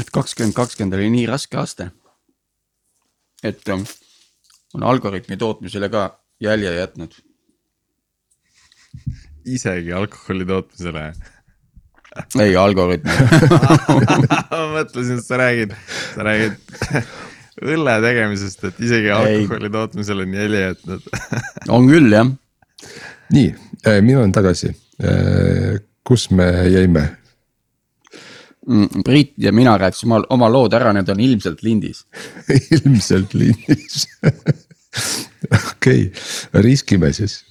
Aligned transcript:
et 0.00 0.10
kakskümmend 0.10 0.56
kakskümmend 0.56 0.96
oli 0.98 1.10
nii 1.12 1.26
raske 1.30 1.58
aasta. 1.60 1.90
et 3.42 3.68
ähm, 3.68 3.84
on 4.74 4.82
algoritmi 4.82 5.36
tootmisele 5.36 5.88
ka 5.88 6.04
jälje 6.40 6.74
jätnud. 6.74 7.12
isegi 9.44 9.92
alkoholi 9.92 10.46
tootmisele 10.46 11.12
ei, 12.40 12.56
algoritm 12.56 13.08
ma 14.50 14.60
mõtlesin, 14.76 15.18
et 15.18 15.26
sa 15.26 15.38
räägid, 15.38 15.74
sa 16.14 16.26
räägid 16.26 16.78
õlle 17.74 17.96
tegemisest, 18.02 18.64
et 18.70 18.80
isegi 18.86 19.10
alkoholi 19.14 19.70
tootmisel 19.70 20.22
on 20.24 20.38
jälje 20.38 20.62
jätnud 20.68 21.10
on 21.68 21.90
küll 21.90 22.14
jah. 22.14 22.30
nii, 23.34 23.50
äh, 23.86 24.00
mina 24.00 24.22
olen 24.22 24.34
tagasi, 24.34 24.72
äh, 25.02 25.82
kus 26.06 26.30
me 26.30 26.48
jäime? 26.70 27.08
Mm, 28.66 29.02
Priit 29.04 29.34
ja 29.36 29.52
mina 29.52 29.78
rääkisime 29.78 30.22
oma 30.32 30.48
lood 30.48 30.72
ära, 30.72 30.92
need 30.96 31.08
on 31.12 31.20
ilmselt 31.20 31.62
lindis 31.62 32.06
ilmselt 32.78 33.34
lindis 33.36 34.06
okei 35.74 36.06
okay., 36.08 36.62
riskime 36.64 37.12
siis. 37.12 37.42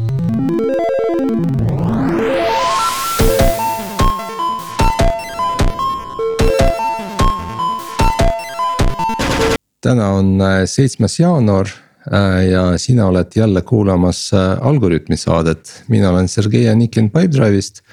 täna 9.84 10.10
on 10.18 10.42
äh, 10.42 10.64
seitsmes 10.66 11.20
jaanuar 11.20 11.68
äh, 12.08 12.46
ja 12.48 12.78
sina 12.78 13.06
oled 13.12 13.36
jälle 13.36 13.62
kuulamas 13.62 14.32
äh, 14.34 14.68
Algorütmi 14.68 15.18
saadet, 15.18 15.84
mina 15.88 16.10
olen 16.10 16.28
Sergei 16.28 16.70
Anikin 16.70 17.12
Pipedrive'ist. 17.12 17.84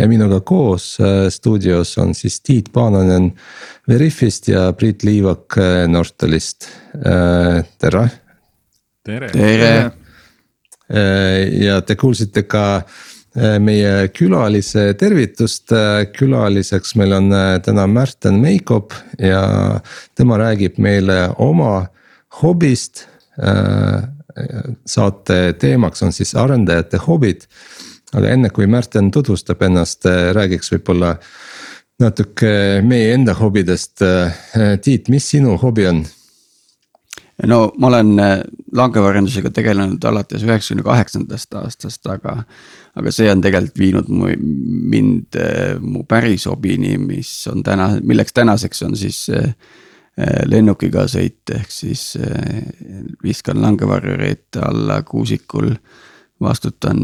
Ja 0.00 0.08
minuga 0.08 0.40
koos 0.40 0.94
stuudios 1.28 1.92
on 2.00 2.14
siis 2.16 2.40
Tiit 2.40 2.72
Paananen 2.72 3.30
Veriffist 3.88 4.48
ja 4.48 4.70
Priit 4.72 5.04
Liivak 5.04 5.58
Nortalist, 5.92 6.70
tere. 7.78 8.08
tere, 9.04 9.30
tere.. 9.36 9.90
ja 11.60 11.80
te 11.84 11.96
kuulsite 12.00 12.46
ka 12.48 12.64
Äh, 13.30 13.60
meie 13.62 14.08
külalise 14.10 14.88
tervitust, 14.98 15.70
äh, 15.70 16.02
külaliseks 16.10 16.96
meil 16.98 17.12
on 17.14 17.28
äh, 17.30 17.60
täna 17.62 17.84
Märten 17.86 18.40
Meikop 18.42 18.90
ja 19.22 19.78
tema 20.18 20.38
räägib 20.40 20.80
meile 20.82 21.28
oma 21.38 21.86
hobist. 22.42 23.06
saate 24.86 25.36
teemaks 25.58 26.02
on 26.02 26.12
siis 26.12 26.34
arendajate 26.36 26.98
hobid. 27.06 27.46
Aga 28.14 28.30
enne 28.34 28.50
kui 28.54 28.66
Märten 28.70 29.10
tutvustab 29.14 29.62
ennast, 29.62 30.06
räägiks 30.36 30.72
võib-olla 30.74 31.14
natuke 32.00 32.80
meie 32.86 33.12
enda 33.14 33.34
hobidest. 33.36 34.00
Tiit, 34.82 35.10
mis 35.12 35.28
sinu 35.34 35.58
hobi 35.60 35.86
on? 35.90 36.02
no 37.48 37.70
ma 37.80 37.88
olen 37.88 38.10
langevarjendusega 38.76 39.48
tegelenud 39.56 40.04
alates 40.04 40.42
üheksakümne 40.44 40.84
kaheksandast 40.84 41.54
aastast, 41.56 42.06
aga 42.12 42.42
aga 42.98 43.12
see 43.14 43.30
on 43.32 43.40
tegelikult 43.44 43.78
viinud 43.80 44.10
mu, 44.12 44.28
mind 44.92 45.38
mu 45.80 46.04
päris 46.08 46.44
hobini, 46.50 46.96
mis 47.00 47.30
on 47.50 47.64
täna, 47.66 47.94
milleks 48.02 48.36
tänaseks 48.36 48.84
on 48.88 48.96
siis 48.98 49.22
lennukiga 50.50 51.06
sõit, 51.08 51.42
ehk 51.54 51.72
siis 51.72 52.12
viskan 53.24 53.62
langevarjureid 53.62 54.60
alla 54.66 55.00
kuusikul. 55.06 55.72
Vastutan 56.40 56.98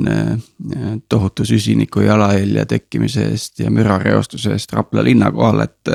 tohutu 1.09 1.45
süsiniku 1.45 2.01
jalajälje 2.01 2.65
tekkimise 2.65 3.29
eest 3.31 3.61
ja 3.61 3.71
mürareostuse 3.71 4.55
eest 4.57 4.73
Rapla 4.73 5.05
linna 5.05 5.31
kohal, 5.33 5.61
et 5.67 5.95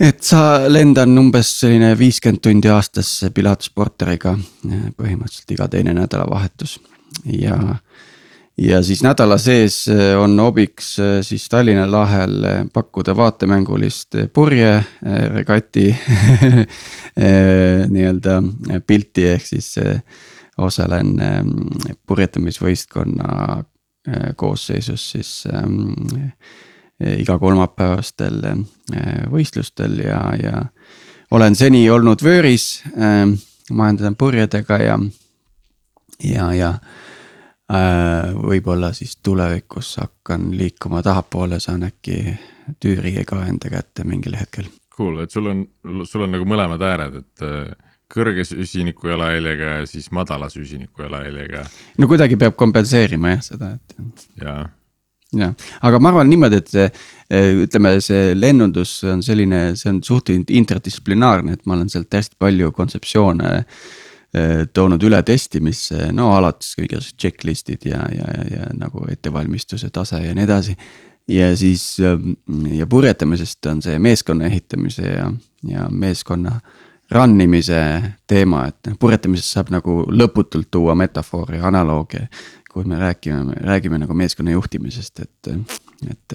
et 0.00 0.22
sa 0.22 0.68
lendan 0.70 1.18
umbes 1.18 1.50
selline 1.60 1.92
viiskümmend 1.98 2.42
tundi 2.42 2.70
aastas 2.70 3.10
Pilatus 3.34 3.70
Porteriga 3.74 4.36
põhimõtteliselt 4.96 5.56
iga 5.56 5.66
teine 5.68 5.94
nädalavahetus. 5.94 6.78
Ja 7.26 7.58
ja 8.58 8.80
siis 8.82 9.02
nädala 9.06 9.38
sees 9.38 9.84
on 10.18 10.38
hobiks 10.40 10.96
siis 11.22 11.48
Tallinna 11.48 11.86
lahel 11.90 12.46
pakkuda 12.74 13.14
vaatemängulist 13.16 14.18
purje 14.34 14.72
regati 15.34 15.92
nii-öelda 17.94 18.42
pilti, 18.86 19.28
ehk 19.34 19.46
siis 19.46 19.76
osalen 20.58 21.14
purjetamisvõistkonna 22.06 23.64
koosseisus 24.36 25.10
siis 25.10 25.30
ähm, 25.52 25.90
iga 26.98 27.38
kolmapäevastel 27.38 28.40
võistlustel 29.30 29.98
ja, 30.02 30.22
ja 30.42 30.62
olen 31.30 31.54
seni 31.54 31.82
olnud 31.90 32.22
vööris, 32.24 32.82
majandan 33.70 34.16
purjedega 34.16 34.78
ja, 34.82 34.96
ja, 36.24 36.48
ja 36.56 36.72
Äh, 37.68 38.30
võib-olla 38.32 38.94
siis 38.96 39.18
tulevikus 39.20 39.98
hakkan 40.00 40.46
liikuma 40.56 41.02
tahapoole, 41.04 41.58
saan 41.60 41.82
äkki 41.84 42.32
tüüri 42.80 43.12
ka 43.28 43.42
enda 43.44 43.68
kätte 43.68 44.06
mingil 44.08 44.38
hetkel. 44.40 44.70
Cool, 44.96 45.18
et 45.20 45.30
sul 45.30 45.50
on, 45.50 45.60
sul 46.08 46.24
on 46.24 46.32
nagu 46.32 46.46
mõlemad 46.48 46.80
ääred, 46.80 47.18
et 47.20 47.44
äh, 47.44 47.87
kõrge 48.12 48.46
süsiniku 48.48 49.10
jalajäljega 49.12 49.76
ja 49.78 49.86
siis 49.86 50.10
madala 50.14 50.48
süsiniku 50.52 51.04
jalajäljega. 51.06 51.64
no 51.98 52.08
kuidagi 52.08 52.40
peab 52.40 52.56
kompenseerima 52.56 53.36
jah 53.36 53.46
seda, 53.52 53.70
et. 53.76 54.26
jaa 54.42 54.66
jah, 55.36 55.54
aga 55.84 56.00
ma 56.00 56.12
arvan 56.12 56.30
niimoodi, 56.30 56.62
et 56.62 56.70
see 56.72 56.90
ütleme, 57.66 57.98
see 58.00 58.32
lennundus 58.32 59.02
on 59.04 59.20
selline, 59.22 59.74
see 59.76 59.90
on 59.92 60.02
suhteliselt 60.02 60.50
interdistsiplinaarne, 60.56 61.58
et 61.58 61.66
ma 61.68 61.76
olen 61.76 61.90
sealt 61.92 62.14
hästi 62.16 62.38
palju 62.40 62.70
kontseptsioone 62.72 63.50
äh, 63.58 63.66
Äh, 64.36 64.66
toonud 64.76 65.00
üle 65.08 65.22
testimisse, 65.24 66.10
no 66.12 66.34
alates 66.36 66.74
igasugused 66.76 67.16
checklist'id 67.16 67.86
ja, 67.88 68.02
ja, 68.12 68.26
ja, 68.28 68.42
ja 68.52 68.66
nagu 68.76 69.06
ettevalmistuse 69.08 69.88
tase 69.88 70.20
ja 70.20 70.34
nii 70.36 70.44
edasi. 70.44 70.74
ja 71.32 71.46
siis 71.56 71.96
ähm, 72.04 72.34
ja 72.76 72.86
purjetamisest 72.86 73.66
on 73.66 73.80
see 73.82 73.96
meeskonna 73.98 74.44
ehitamise 74.44 75.02
ja, 75.02 75.30
ja 75.64 75.86
meeskonna 75.88 76.60
run 77.14 77.40
imise 77.40 77.80
teema, 78.28 78.66
et 78.68 78.90
purjetamisest 79.00 79.56
saab 79.56 79.72
nagu 79.72 80.02
lõputult 80.12 80.68
tuua 80.70 80.94
metafoore 80.98 81.60
ja 81.60 81.68
analoogia. 81.68 82.28
kui 82.68 82.84
me 82.84 82.98
räägime, 83.00 83.54
räägime 83.64 83.98
nagu 83.98 84.14
meeskonna 84.14 84.52
juhtimisest, 84.52 85.20
et, 85.20 85.48
et 86.10 86.34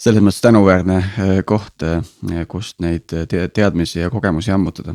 selles 0.00 0.22
mõttes 0.24 0.40
tänuväärne 0.40 0.96
äh, 0.96 1.32
koht, 1.44 1.84
äh, 1.84 2.46
kust 2.48 2.80
neid 2.80 3.12
teadmisi 3.28 4.00
ja 4.00 4.10
kogemusi 4.10 4.50
ammutada 4.50 4.94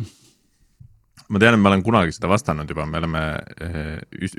ma 1.29 1.39
tean, 1.39 1.57
et 1.57 1.61
ma 1.61 1.71
olen 1.71 1.83
kunagi 1.85 2.15
seda 2.15 2.29
vastanud 2.31 2.69
juba, 2.71 2.85
me 2.87 3.01
oleme 3.01 3.23
eh, 3.61 3.95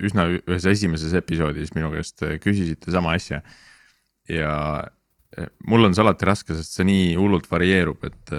üsna 0.08 0.26
ühes 0.38 0.66
esimeses 0.70 1.14
episoodis 1.18 1.74
minu 1.76 1.90
käest 1.92 2.24
küsisite 2.42 2.92
sama 2.94 3.14
asja. 3.16 3.42
ja 4.28 4.52
mul 5.68 5.84
on 5.84 5.94
see 5.94 6.04
alati 6.04 6.28
raske, 6.28 6.56
sest 6.56 6.78
see 6.78 6.86
nii 6.88 7.16
hullult 7.18 7.48
varieerub, 7.50 8.04
et, 8.08 8.32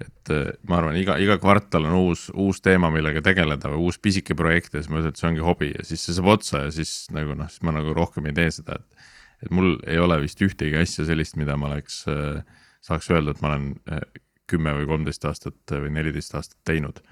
et 0.00 0.32
ma 0.68 0.78
arvan, 0.78 0.96
iga, 1.00 1.16
iga 1.20 1.36
kvartal 1.42 1.88
on 1.88 1.96
uus, 1.98 2.28
uus 2.32 2.62
teema, 2.64 2.90
millega 2.94 3.22
tegeleda 3.24 3.72
või 3.72 3.90
uus 3.90 4.00
pisike 4.02 4.36
projekt 4.38 4.74
ja 4.74 4.82
siis 4.82 4.90
ma 4.92 5.00
ütlen, 5.02 5.14
et 5.14 5.20
see 5.20 5.28
ongi 5.28 5.44
hobi 5.44 5.70
ja 5.74 5.84
siis 5.86 6.06
see 6.06 6.16
saab 6.16 6.32
otsa 6.36 6.64
ja 6.66 6.74
siis 6.74 6.94
nagu 7.14 7.36
noh, 7.36 7.50
siis 7.50 7.64
ma 7.66 7.74
nagu 7.76 7.94
rohkem 7.96 8.30
ei 8.30 8.36
tee 8.36 8.50
seda, 8.60 8.80
et. 8.80 9.06
et 9.44 9.54
mul 9.56 9.76
ei 9.88 10.00
ole 10.00 10.20
vist 10.22 10.40
ühtegi 10.44 10.76
asja 10.80 11.06
sellist, 11.08 11.36
mida 11.40 11.56
ma 11.60 11.72
oleks, 11.72 12.02
saaks 12.84 13.10
öelda, 13.12 13.34
et 13.34 13.44
ma 13.44 13.52
olen 13.54 13.70
kümme 14.50 14.74
või 14.80 14.88
kolmteist 14.88 15.24
aastat 15.28 15.76
või 15.76 15.92
neliteist 15.94 16.34
aastat 16.34 16.58
teinud 16.68 17.02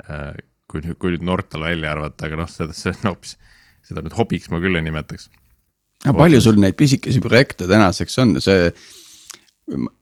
Äh, 0.00 0.32
kui 0.70 0.80
kui 0.96 1.12
nüüd 1.12 1.24
Nortal 1.26 1.66
välja 1.66 1.92
arvata, 1.92 2.26
aga 2.26 2.38
noh, 2.40 2.48
seda, 2.48 2.72
see 2.76 2.94
on 2.94 3.10
hoopis, 3.10 3.36
seda 3.84 4.02
nüüd 4.04 4.14
hobiks 4.16 4.48
ma 4.52 4.60
küll 4.62 4.78
ei 4.78 4.84
nimetaks. 4.86 5.28
aga 6.06 6.14
palju 6.16 6.40
sul 6.42 6.60
neid 6.62 6.78
pisikesi 6.78 7.20
projekte 7.22 7.68
tänaseks 7.70 8.18
on, 8.24 8.38
see. 8.42 8.72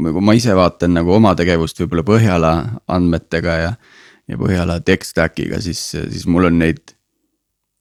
Ma 0.00 0.36
ise 0.36 0.54
vaatan 0.56 0.96
nagu 0.96 1.12
oma 1.14 1.34
tegevust 1.38 1.82
võib-olla 1.82 2.06
Põhjala 2.06 2.52
andmetega 2.88 3.58
ja, 3.60 3.74
ja 4.30 4.40
Põhjala 4.40 4.80
tech 4.84 5.04
stack'iga, 5.06 5.60
siis, 5.60 5.82
siis 5.92 6.26
mul 6.30 6.48
on 6.48 6.58
neid 6.62 6.94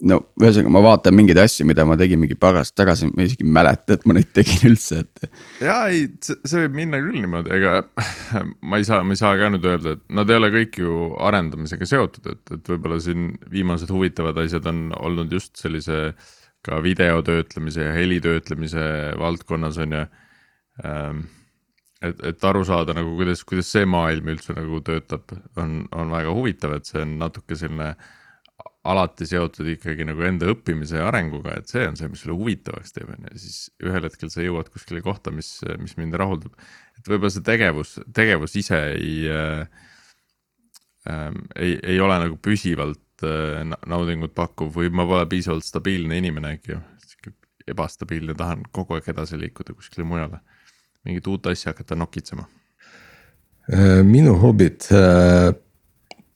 no 0.07 0.19
ühesõnaga, 0.39 0.71
ma 0.71 0.81
vaatan 0.83 1.15
mingeid 1.15 1.39
asju, 1.41 1.65
mida 1.67 1.83
ma 1.87 1.97
tegin 1.99 2.21
mingi 2.21 2.37
paar 2.39 2.59
aastat 2.61 2.77
tagasi, 2.83 3.09
ma 3.11 3.25
isegi 3.25 3.43
ei 3.43 3.53
mäleta, 3.55 3.97
et 3.97 4.05
ma 4.07 4.15
neid 4.15 4.29
tegin 4.35 4.69
üldse, 4.71 5.01
et. 5.03 5.31
ja 5.63 5.79
ei, 5.91 6.05
see 6.23 6.63
võib 6.63 6.77
minna 6.79 7.01
küll 7.03 7.19
niimoodi, 7.19 7.51
ega 7.57 7.73
ma 8.69 8.79
ei 8.79 8.87
saa, 8.87 9.01
ma 9.03 9.15
ei 9.15 9.19
saa 9.19 9.35
ka 9.39 9.49
nüüd 9.51 9.67
öelda, 9.67 9.97
et 9.97 10.03
nad 10.19 10.31
ei 10.31 10.39
ole 10.39 10.51
kõik 10.55 10.79
ju 10.79 10.99
arendamisega 11.29 11.89
seotud, 11.89 12.29
et, 12.31 12.43
et 12.55 12.71
võib-olla 12.73 12.99
siin 13.03 13.33
viimased 13.51 13.91
huvitavad 13.91 14.39
asjad 14.43 14.69
on 14.71 14.87
olnud 14.99 15.35
just 15.35 15.55
sellise. 15.59 16.13
ka 16.59 16.81
video 16.83 17.21
töötlemise 17.23 17.85
ja 17.85 17.91
heli 17.95 18.17
töötlemise 18.19 18.81
valdkonnas 19.15 19.77
on 19.79 19.93
ju 19.95 20.01
ähm, 20.83 21.21
et, 22.01 22.21
et 22.31 22.47
aru 22.47 22.63
saada 22.67 22.95
nagu 22.97 23.15
kuidas, 23.19 23.43
kuidas 23.47 23.71
see 23.73 23.87
maailm 23.89 24.31
üldse 24.33 24.55
nagu 24.57 24.79
töötab, 24.85 25.35
on, 25.59 25.83
on 25.95 26.15
väga 26.15 26.33
huvitav, 26.35 26.77
et 26.77 26.89
see 26.89 27.03
on 27.03 27.17
natuke 27.21 27.57
selline 27.59 27.93
alati 28.89 29.27
seotud 29.27 29.67
ikkagi 29.73 30.05
nagu 30.07 30.23
enda 30.23 30.47
õppimise 30.53 31.01
ja 31.01 31.09
arenguga, 31.09 31.57
et 31.59 31.71
see 31.71 31.83
on 31.87 31.97
see, 31.99 32.07
mis 32.11 32.23
sulle 32.23 32.37
huvitavaks 32.39 32.95
teeb, 32.95 33.11
on 33.11 33.27
ju, 33.27 33.41
siis 33.43 33.57
ühel 33.83 34.07
hetkel 34.07 34.31
sa 34.31 34.45
jõuad 34.45 34.71
kuskile 34.71 35.03
kohta, 35.03 35.33
mis, 35.35 35.51
mis 35.81 35.97
mind 35.99 36.15
rahuldab. 36.19 36.55
et 36.97 37.11
võib-olla 37.11 37.33
see 37.35 37.45
tegevus, 37.45 37.97
tegevus 38.15 38.55
ise 38.59 38.79
ei 38.95 39.13
äh,, 39.33 39.83
äh, 41.11 41.27
ei, 41.59 41.75
ei 41.95 41.99
ole 41.99 42.21
nagu 42.23 42.39
püsivalt 42.39 43.27
äh, 43.27 43.65
naudingut 43.67 44.33
pakkuv 44.37 44.71
või 44.79 44.93
ma 44.95 45.07
pole 45.09 45.27
piisavalt 45.29 45.67
stabiilne 45.67 46.23
inimene 46.23 46.55
äkki. 46.57 46.79
ebastabiilne, 47.69 48.33
tahan 48.33 48.63
kogu 48.73 48.95
aeg 48.95 49.11
edasi 49.11 49.37
liikuda 49.37 49.75
kuskile 49.77 50.07
mujale, 50.07 50.39
mingit 51.05 51.27
uut 51.27 51.47
asja 51.47 51.71
hakata 51.73 51.95
nokitsema. 51.95 52.47
Minu 54.03 54.33
hobid 54.41 54.87
äh 54.91 55.53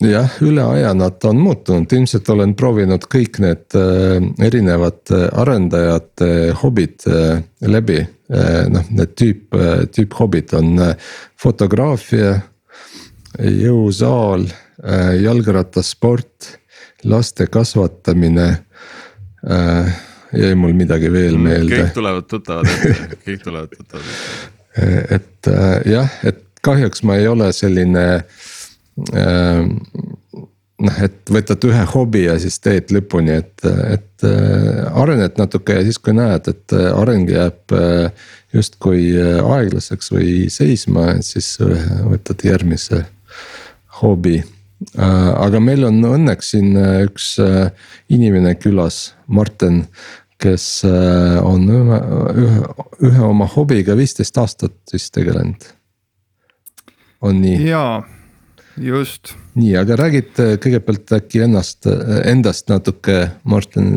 jah, 0.10 0.32
üle 0.44 0.64
aja 0.64 0.94
nad 0.98 1.24
on 1.28 1.40
muutunud, 1.44 1.92
ilmselt 1.94 2.30
olen 2.34 2.54
proovinud 2.60 3.06
kõik 3.12 3.40
need 3.44 3.78
äh, 3.78 4.18
erinevad 4.46 5.14
äh, 5.14 5.28
arendajate 5.44 6.30
hobid 6.64 7.08
läbi 7.62 8.02
noh, 8.74 8.86
need 8.90 9.12
tüüp 9.20 9.54
tüüphobid 9.94 10.54
on 10.58 10.80
fotograafia, 11.38 12.32
jõusaal 13.38 14.48
jalgrattasport, 15.22 16.48
laste 17.06 17.46
kasvatamine 17.52 18.48
jäi 20.34 20.56
mul 20.58 20.74
midagi 20.74 21.12
veel 21.14 21.38
Mm, 21.38 21.46
meelde. 21.46 21.84
kõik 21.84 21.94
tulevad 22.00 22.26
tuttavad 22.32 22.72
ette, 22.74 23.20
kõik 23.28 23.46
tulevad 23.46 23.76
tuttavad 23.76 24.08
ette. 24.08 24.50
et 24.78 25.48
äh, 25.48 25.82
jah, 25.86 26.10
et 26.24 26.42
kahjuks 26.64 27.04
ma 27.04 27.18
ei 27.20 27.28
ole 27.28 27.50
selline 27.54 28.06
äh, 28.16 29.62
noh, 30.84 30.98
et 31.06 31.34
võtad 31.34 31.68
ühe 31.70 31.84
hobi 31.94 32.26
ja 32.26 32.38
siis 32.42 32.58
teed 32.64 32.94
lõpuni, 32.96 33.38
et, 33.44 33.66
et 33.66 34.28
äh, 34.28 34.82
arened 35.00 35.38
natuke 35.38 35.78
ja 35.78 35.86
siis, 35.86 36.00
kui 36.02 36.16
näed, 36.18 36.50
et 36.50 36.78
areng 36.94 37.30
jääb 37.30 37.76
justkui 38.54 39.14
aeglaseks 39.42 40.12
või 40.14 40.34
seisma, 40.54 41.14
et 41.18 41.26
siis 41.26 41.56
võtad 41.60 42.44
järgmise 42.46 43.06
hobi. 44.02 44.44
aga 45.04 45.60
meil 45.64 45.86
on 45.88 46.04
õnneks 46.04 46.50
siin 46.54 46.76
üks 47.06 47.38
inimene 48.12 48.54
külas, 48.60 49.14
Marten 49.28 49.86
kes 50.44 50.66
äh, 50.88 51.38
on 51.46 51.68
ühe, 51.72 52.00
ühe, 52.44 52.58
ühe 53.08 53.24
oma 53.28 53.48
hobiga 53.50 53.96
viisteist 54.00 54.38
aastat 54.42 54.76
vist 54.94 55.14
tegelenud. 55.16 55.70
on 57.24 57.40
nii? 57.42 57.60
jaa, 57.70 58.04
just. 58.84 59.34
nii, 59.56 59.76
aga 59.80 59.98
räägid 60.04 60.42
äh, 60.44 60.56
kõigepealt 60.64 61.16
äkki 61.20 61.44
ennast, 61.46 61.88
endast 62.28 62.72
natuke, 62.72 63.20
Martin, 63.48 63.94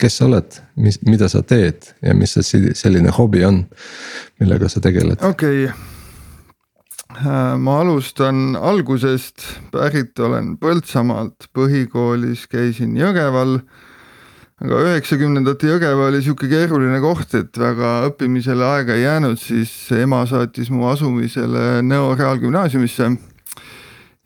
kes 0.00 0.20
sa 0.20 0.28
oled, 0.28 0.60
mis, 0.76 1.00
mida 1.08 1.30
sa 1.32 1.42
teed 1.42 1.92
ja 2.04 2.16
mis 2.16 2.36
see 2.36 2.74
selline 2.76 3.14
hobi 3.16 3.46
on, 3.48 3.64
millega 4.42 4.68
sa 4.72 4.82
tegeled? 4.84 5.22
okei 5.24 5.68
okay. 5.70 7.56
ma 7.64 7.80
alustan 7.82 8.56
algusest, 8.56 9.46
pärit 9.72 10.18
olen 10.20 10.56
Põltsamaalt, 10.60 11.48
põhikoolis 11.56 12.44
käisin 12.52 12.98
Jõgeval 13.00 13.62
aga 14.60 14.80
üheksakümnendate 14.84 15.70
Jõgeva 15.70 16.10
oli 16.10 16.20
sihuke 16.20 16.48
keeruline 16.50 17.00
koht, 17.00 17.32
et 17.38 17.56
väga 17.56 17.94
õppimisele 18.10 18.66
aega 18.66 18.96
ei 18.96 19.06
jäänud, 19.06 19.40
siis 19.40 19.72
ema 19.96 20.20
saatis 20.28 20.68
mu 20.72 20.84
asumisele 20.90 21.80
Nõo 21.86 22.12
Reaalgümnaasiumisse. 22.18 23.10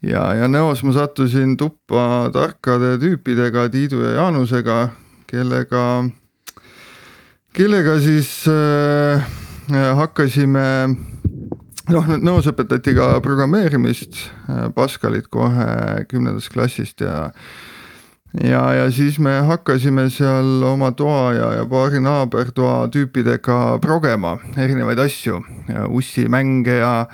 ja, 0.02 0.24
ja 0.34 0.50
Nõos 0.50 0.82
ma 0.82 0.94
sattusin 0.96 1.56
tuppa 1.56 2.30
tarkade 2.34 2.96
tüüpidega, 2.98 3.68
Tiidu 3.70 4.02
ja 4.02 4.16
Jaanusega, 4.18 4.88
kellega, 5.30 5.84
kellega 7.54 7.98
siis 8.02 8.32
äh, 8.50 9.22
hakkasime 9.70 10.66
noh, 11.94 12.10
Nõos 12.18 12.50
õpetati 12.50 12.96
ka 12.98 13.20
programmeerimist, 13.22 14.18
Pascalit 14.74 15.30
kohe 15.30 16.02
kümnendast 16.10 16.50
klassist 16.50 17.06
ja 17.06 17.30
ja, 18.42 18.62
ja 18.74 18.90
siis 18.90 19.18
me 19.22 19.36
hakkasime 19.46 20.08
seal 20.10 20.62
oma 20.66 20.90
toa 20.92 21.32
ja, 21.36 21.52
ja 21.60 21.66
paari 21.70 22.00
naabertoa 22.02 22.88
tüüpidega 22.94 23.78
progema 23.82 24.36
erinevaid 24.58 24.98
asju, 25.04 25.40
ussimänge 25.88 26.80
ja, 26.80 27.06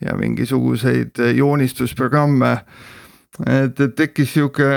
ja 0.00 0.16
mingisuguseid 0.16 1.20
joonistusprogramme. 1.36 2.58
et, 3.46 3.80
et 3.80 3.96
tekkis 3.96 4.32
sihuke 4.32 4.68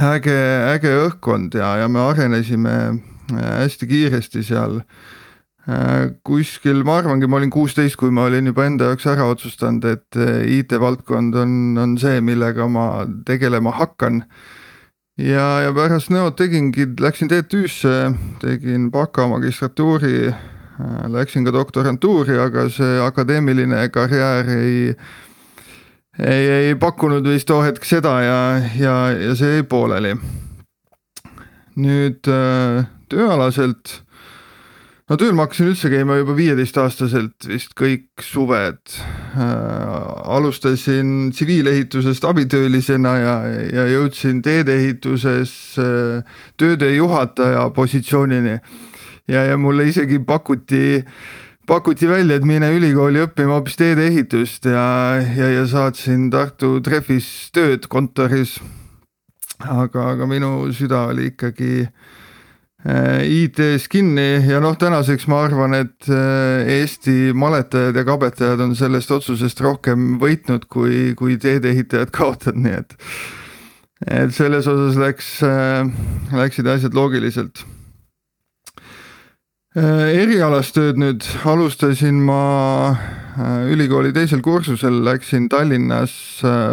äge, 0.00 0.38
äge 0.72 0.94
õhkkond 1.08 1.58
ja, 1.58 1.76
ja 1.82 1.88
me 1.88 2.06
arenesime 2.06 2.76
hästi 3.32 3.86
kiiresti 3.86 4.44
seal. 4.46 4.80
Kuskil, 6.26 6.80
ma 6.82 6.96
arvangi, 6.98 7.28
ma 7.30 7.38
olin 7.38 7.50
kuusteist, 7.54 7.94
kui 7.96 8.10
ma 8.10 8.24
olin 8.26 8.48
juba 8.50 8.64
enda 8.66 8.88
jaoks 8.90 9.04
ära 9.12 9.28
otsustanud, 9.30 9.84
et 9.86 10.18
IT-valdkond 10.56 11.36
on, 11.38 11.52
on 11.78 11.94
see, 12.02 12.18
millega 12.24 12.66
ma 12.66 13.04
tegelema 13.26 13.70
hakkan 13.76 14.24
ja, 15.18 15.46
ja 15.60 15.72
pärast 15.74 16.10
Neot 16.10 16.36
tegingi, 16.36 16.86
läksin 17.00 17.28
TTÜ-sse, 17.28 18.12
tegin 18.40 18.90
baka 18.90 19.26
magistratuuri, 19.28 20.32
läksin 21.12 21.44
ka 21.44 21.52
doktorantuuri, 21.52 22.38
aga 22.40 22.68
see 22.72 23.00
akadeemiline 23.02 23.88
karjäär 23.92 24.48
ei, 24.56 24.78
ei, 26.18 26.46
ei 26.50 26.74
pakkunud 26.74 27.26
vist 27.28 27.48
too 27.50 27.62
hetk 27.64 27.84
seda 27.84 28.14
ja, 28.24 28.38
ja, 28.78 28.96
ja 29.12 29.36
see 29.38 29.58
jäi 29.58 29.66
pooleli. 29.68 30.16
nüüd 31.72 32.20
tööalaselt 33.08 34.02
no 35.12 35.18
tööl 35.20 35.34
ma 35.36 35.44
hakkasin 35.44 35.68
üldse 35.68 35.90
käima 35.92 36.14
juba 36.16 36.32
viieteistaastaselt 36.38 37.44
vist 37.44 37.74
kõik 37.76 38.22
suved 38.24 38.94
äh,. 38.96 39.42
alustasin 40.32 41.28
tsiviilehitusest 41.36 42.24
abitöölisena 42.24 43.12
ja, 43.20 43.34
ja 43.76 43.84
jõudsin 43.90 44.40
teedeehituses 44.44 45.52
äh, 45.82 46.38
tööde 46.56 46.88
juhataja 46.94 47.66
positsioonini. 47.76 48.56
ja, 49.28 49.44
ja 49.50 49.58
mulle 49.60 49.90
isegi 49.90 50.22
pakuti, 50.24 51.04
pakuti 51.68 52.08
välja, 52.08 52.40
et 52.40 52.48
mine 52.48 52.72
ülikooli 52.72 53.20
õppima 53.26 53.58
hoopis 53.58 53.76
teedeehitust 53.82 54.70
ja, 54.72 54.86
ja, 55.36 55.52
ja 55.58 55.66
saatsin 55.68 56.30
Tartu 56.32 56.78
Treffis 56.80 57.50
tööd 57.52 57.84
kontoris. 57.92 58.56
aga, 59.60 60.08
aga 60.16 60.26
minu 60.26 60.72
süda 60.72 61.04
oli 61.12 61.34
ikkagi 61.34 61.84
IT-s 62.82 63.84
kinni 63.86 64.42
ja 64.48 64.58
noh, 64.62 64.74
tänaseks 64.74 65.28
ma 65.30 65.44
arvan, 65.46 65.76
et 65.78 66.08
Eesti 66.10 67.30
maletajad 67.38 68.00
ja 68.00 68.02
kabetajad 68.08 68.64
on 68.64 68.74
sellest 68.74 69.12
otsusest 69.14 69.62
rohkem 69.62 70.16
võitnud, 70.22 70.66
kui, 70.66 71.12
kui 71.18 71.36
teedeehitajad 71.38 72.10
kaotanud, 72.18 72.64
nii 72.64 72.80
et. 72.80 72.96
et 74.22 74.34
selles 74.34 74.66
osas 74.66 74.98
läks, 74.98 75.30
läksid 76.34 76.72
asjad 76.74 76.98
loogiliselt. 76.98 77.62
Erialast 79.72 80.74
tööd 80.76 80.98
nüüd 81.00 81.24
alustasin 81.48 82.18
ma 82.26 82.92
ülikooli 83.72 84.10
teisel 84.12 84.42
kursusel, 84.44 84.98
läksin 85.06 85.46
Tallinnas 85.48 86.12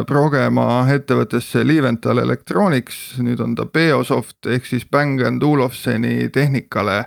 progema 0.07 0.83
ettevõttesse 0.91 1.63
Leaventhal 1.63 2.19
Electronics, 2.19 3.21
nüüd 3.23 3.39
on 3.39 3.55
ta 3.55 3.63
Beosoft 3.71 4.49
ehk 4.51 4.67
siis 4.67 4.83
Bang 4.91 5.21
and 5.23 5.43
Olufseni 5.43 6.27
tehnikale 6.27 7.05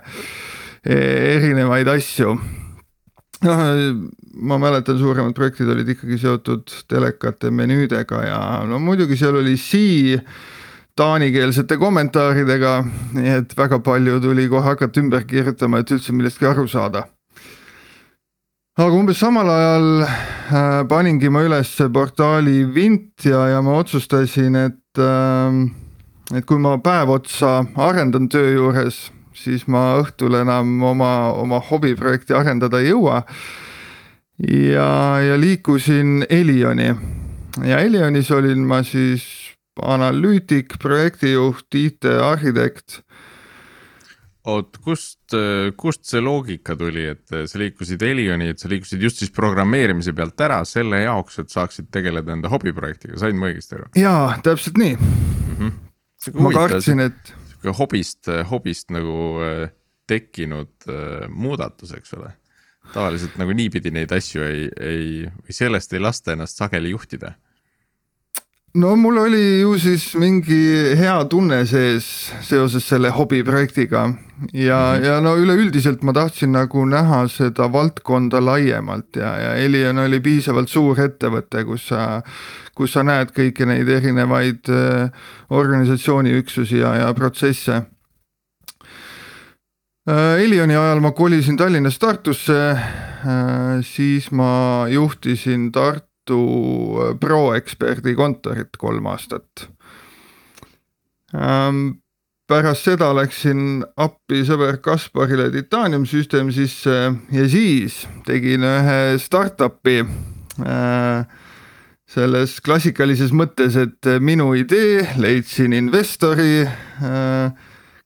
erinevaid 0.83 1.87
asju. 1.93 2.39
noh, 3.43 3.61
ma 4.33 4.57
mäletan, 4.57 4.97
suuremad 4.97 5.35
projektid 5.37 5.69
olid 5.69 5.93
ikkagi 5.93 6.17
seotud 6.17 6.73
telekate 6.89 7.51
menüüdega 7.51 8.25
ja 8.25 8.41
no 8.65 8.79
muidugi 8.81 9.17
seal 9.19 9.35
oli 9.35 9.57
C 9.61 10.17
taanikeelsete 10.97 11.77
kommentaaridega, 11.81 12.77
nii 13.17 13.35
et 13.39 13.57
väga 13.57 13.79
palju 13.79 14.19
tuli 14.21 14.47
kohe 14.49 14.65
hakata 14.67 15.01
ümber 15.01 15.25
kirjutama, 15.27 15.81
et 15.81 15.91
üldse 15.91 16.13
millestki 16.13 16.45
aru 16.49 16.67
saada 16.67 17.07
aga 18.73 18.89
umbes 18.97 19.19
samal 19.21 19.49
ajal 19.53 19.87
äh, 20.01 20.81
paningi 20.89 21.29
ma 21.29 21.43
üles 21.45 21.75
portaali 21.93 22.63
Vint 22.73 23.21
ja, 23.21 23.45
ja 23.51 23.59
ma 23.61 23.75
otsustasin, 23.77 24.55
et 24.57 24.97
äh,, 24.97 25.59
et 26.33 26.45
kui 26.49 26.57
ma 26.57 26.79
päev 26.81 27.11
otsa 27.13 27.59
arendan 27.77 28.31
töö 28.33 28.55
juures, 28.55 29.11
siis 29.37 29.67
ma 29.69 29.99
õhtul 30.01 30.39
enam 30.39 30.81
oma, 30.89 31.29
oma 31.37 31.61
hobiprojekti 31.61 32.33
arendada 32.33 32.81
ei 32.81 32.89
jõua. 32.89 33.21
ja, 34.49 34.89
ja 35.21 35.37
liikusin 35.37 36.25
Elioni 36.29 36.89
ja 37.61 37.77
Elionis 37.77 38.31
olin 38.33 38.65
ma 38.65 38.81
siis 38.81 39.42
analüütik, 39.81 40.77
projektijuht, 40.81 41.67
IT-arhitekt 41.73 43.01
oot, 44.49 44.77
kust, 44.83 45.35
kust 45.79 46.03
see 46.09 46.21
loogika 46.23 46.75
tuli, 46.79 47.05
et 47.13 47.31
sa 47.49 47.59
liikusid 47.61 48.03
Elioni, 48.03 48.49
et 48.51 48.61
sa 48.61 48.69
liikusid 48.71 49.03
just 49.03 49.21
siis 49.21 49.31
programmeerimise 49.35 50.13
pealt 50.15 50.39
ära 50.43 50.59
selle 50.67 51.03
jaoks, 51.03 51.39
et 51.43 51.53
saaksid 51.53 51.87
tegeleda 51.93 52.35
enda 52.35 52.51
hobiprojektiga, 52.51 53.17
sain 53.21 53.39
ma 53.39 53.49
õigesti 53.51 53.77
aru? 53.79 53.89
jaa, 53.99 54.35
täpselt 54.43 54.79
nii 54.81 54.97
mm. 54.97 55.55
-hmm. 55.61 56.43
ma 56.43 56.53
kartsin, 56.57 57.05
et. 57.07 57.33
sihuke 57.53 57.75
hobist, 57.79 58.31
hobist 58.51 58.91
nagu 58.91 59.17
tekkinud 60.11 60.91
muudatus, 61.31 61.95
eks 61.95 62.13
ole. 62.19 62.33
tavaliselt 62.93 63.39
nagu 63.39 63.55
niipidi 63.55 63.93
neid 63.95 64.11
asju 64.11 64.43
ei, 64.43 64.67
ei, 64.79 65.07
või 65.39 65.55
sellest 65.55 65.93
ei 65.93 66.03
lasta 66.03 66.35
ennast 66.35 66.59
sageli 66.59 66.91
juhtida 66.91 67.37
no 68.73 68.95
mul 68.95 69.17
oli 69.17 69.59
ju 69.59 69.75
siis 69.77 70.15
mingi 70.17 70.95
hea 70.97 71.15
tunne 71.29 71.59
sees 71.69 72.05
seoses 72.41 72.87
selle 72.89 73.11
hobiprojektiga 73.13 74.01
ja 74.53 74.79
mm, 74.79 75.01
-hmm. 75.01 75.05
ja 75.05 75.21
no 75.21 75.35
üleüldiselt 75.37 76.03
ma 76.03 76.13
tahtsin 76.13 76.51
nagu 76.51 76.85
näha 76.85 77.27
seda 77.27 77.71
valdkonda 77.73 78.45
laiemalt 78.45 79.15
ja, 79.15 79.37
ja 79.37 79.53
Elion 79.55 79.97
oli 79.97 80.19
piisavalt 80.19 80.69
suur 80.69 80.99
ettevõte, 80.99 81.63
kus 81.65 81.87
sa, 81.87 82.21
kus 82.75 82.93
sa 82.93 83.03
näed 83.03 83.29
kõiki 83.29 83.65
neid 83.65 83.89
erinevaid 83.89 84.69
äh, 84.69 85.11
organisatsiooni 85.49 86.33
üksusi 86.41 86.77
ja, 86.77 86.95
ja 86.95 87.13
protsesse 87.13 87.73
äh,. 90.09 90.41
Elioni 90.41 90.75
ajal 90.75 90.99
ma 90.99 91.11
kolisin 91.11 91.57
Tallinnast 91.57 92.01
Tartusse 92.01 92.71
äh,, 92.71 92.79
siis 93.81 94.31
ma 94.31 94.85
juhtisin 94.89 95.71
Tartu 95.71 96.12
Tartu 96.23 96.99
äh, 96.99 97.19
proeksperdi 97.19 98.15
kontorit 98.15 98.77
kolm 98.77 99.05
aastat. 99.07 99.67
Ähm, 101.33 101.99
pärast 102.47 102.85
seda 102.85 103.13
läksin 103.15 103.83
appi 103.97 104.43
sõber 104.45 104.77
Kasparile 104.81 105.49
Titanium 105.51 106.05
System 106.05 106.51
sisse 106.51 107.13
ja 107.31 107.47
siis 107.49 108.05
tegin 108.25 108.63
ühe 108.63 109.17
startup'i 109.19 110.03
äh, 110.63 111.25
selles 112.07 112.59
klassikalises 112.61 113.33
mõttes, 113.33 113.75
et 113.75 114.05
minu 114.21 114.53
idee, 114.55 115.03
leidsin 115.17 115.73
investori 115.73 116.61
äh, 116.63 117.51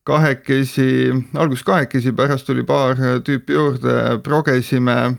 kahekesi, 0.08 1.12
alguses 1.36 1.66
kahekesi, 1.68 2.16
pärast 2.16 2.48
tuli 2.48 2.64
paar 2.64 2.96
tüüpi 3.22 3.54
juurde, 3.54 4.22
progesime 4.24 5.18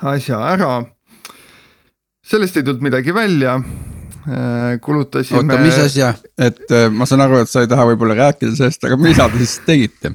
asja 0.00 0.38
ära 0.54 0.86
sellest 2.28 2.56
ei 2.56 2.62
tulnud 2.62 2.82
midagi 2.82 3.14
välja 3.14 3.54
äh, 3.54 4.80
kulutasime. 4.80 5.38
oota, 5.38 5.62
mis 5.62 5.78
asja, 5.78 6.12
et 6.38 6.60
äh, 6.70 6.90
ma 6.92 7.06
saan 7.08 7.24
aru, 7.24 7.40
et 7.42 7.50
sa 7.50 7.64
ei 7.64 7.70
taha 7.70 7.88
võib-olla 7.92 8.16
rääkida 8.18 8.56
sellest, 8.56 8.84
aga 8.84 8.98
mida 9.00 9.28
te 9.32 9.40
siis 9.40 9.58
tegite? 9.66 10.12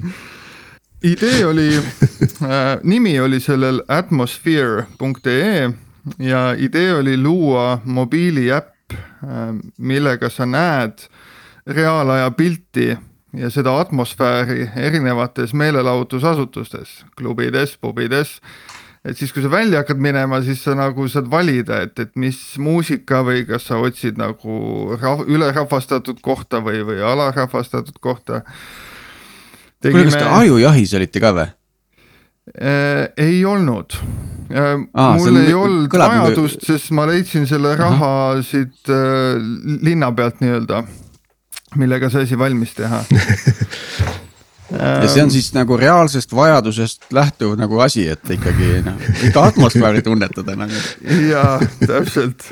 idee 1.04 1.42
oli 1.46 1.70
äh,, 1.76 2.76
nimi 2.82 3.16
oli 3.20 3.40
sellel 3.42 3.82
atmosphere.ee 3.88 5.70
ja 6.18 6.44
idee 6.58 6.94
oli 6.94 7.16
luua 7.20 7.80
mobiiliäpp 7.84 8.94
äh,, 8.94 9.50
millega 9.78 10.30
sa 10.30 10.46
näed 10.46 11.08
reaalaja 11.66 12.30
pilti 12.30 12.92
ja 13.34 13.50
seda 13.50 13.74
atmosfääri 13.80 14.68
erinevates 14.76 15.54
meelelahutusasutustes, 15.54 17.04
klubides, 17.18 17.78
pubides 17.80 18.38
et 19.04 19.18
siis, 19.18 19.32
kui 19.34 19.44
sa 19.44 19.50
välja 19.52 19.82
hakkad 19.82 20.00
minema, 20.00 20.40
siis 20.44 20.62
sa 20.64 20.74
nagu 20.78 21.06
saad 21.12 21.28
valida, 21.30 21.82
et, 21.84 21.98
et 22.00 22.14
mis 22.20 22.38
muusika 22.62 23.20
või 23.26 23.44
kas 23.48 23.68
sa 23.68 23.80
otsid 23.84 24.16
nagu 24.20 24.96
rah-, 24.96 25.26
ülerahvastatud 25.28 26.22
kohta 26.24 26.62
või, 26.64 26.80
või 26.88 27.02
alarahvastatud 27.04 28.00
kohta. 28.00 28.42
kuule, 29.84 30.06
kas 30.08 30.16
te 30.16 30.32
ajujahis 30.40 30.96
olite 30.96 31.20
ka 31.20 31.34
või? 31.36 31.52
Äh, 32.60 33.06
ei 33.16 33.38
olnud 33.48 33.94
äh,. 34.52 34.74
mul 34.76 35.38
ei 35.40 35.54
olnud 35.56 35.92
vajadust, 35.92 36.64
sest 36.64 36.90
ma 36.92 37.06
leidsin 37.08 37.46
selle 37.48 37.72
raha 37.76 38.10
-huh. 38.34 38.42
siit 38.44 38.92
äh, 38.92 39.40
linna 39.80 40.12
pealt 40.12 40.44
nii-öelda, 40.44 40.82
millega 41.80 42.12
see 42.12 42.28
asi 42.28 42.38
valmis 42.38 42.76
teha 42.76 43.00
ja 44.72 45.08
see 45.08 45.22
on 45.22 45.32
siis 45.32 45.50
nagu 45.56 45.76
reaalsest 45.76 46.34
vajadusest 46.34 47.10
lähtuv 47.12 47.56
nagu 47.60 47.80
asi, 47.84 48.06
et 48.08 48.30
ikkagi 48.36 48.78
noh, 48.86 49.08
ikka 49.28 49.48
atmosfääri 49.50 50.02
tunnetada 50.02 50.56
nagu. 50.56 50.84
jaa, 51.30 51.58
täpselt 51.86 52.48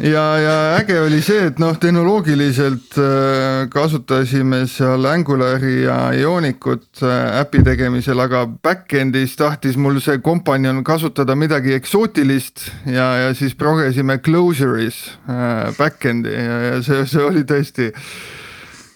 ja, 0.00 0.24
ja 0.38 0.54
äge 0.76 0.98
oli 1.00 1.20
see, 1.24 1.46
et 1.50 1.60
noh, 1.62 1.76
tehnoloogiliselt 1.80 2.96
äh, 3.00 3.66
kasutasime 3.72 4.64
seal 4.70 5.04
Angulari 5.08 5.82
ja 5.84 5.98
Ionicut 6.16 7.02
äh, 7.02 7.40
äpi 7.40 7.62
tegemisel, 7.66 8.20
aga 8.22 8.46
back-end'is 8.46 9.36
tahtis 9.38 9.78
mul 9.80 10.00
see 10.04 10.20
kompanjon 10.24 10.82
kasutada 10.86 11.36
midagi 11.38 11.76
eksootilist 11.76 12.68
ja, 12.86 13.12
ja 13.26 13.34
siis 13.36 13.54
progesime 13.58 14.18
Closure'is 14.24 15.02
äh, 15.28 15.70
back-end'i 15.78 16.34
ja, 16.34 16.58
ja 16.70 16.82
see, 16.86 17.04
see 17.10 17.24
oli 17.24 17.46
tõesti 17.48 17.92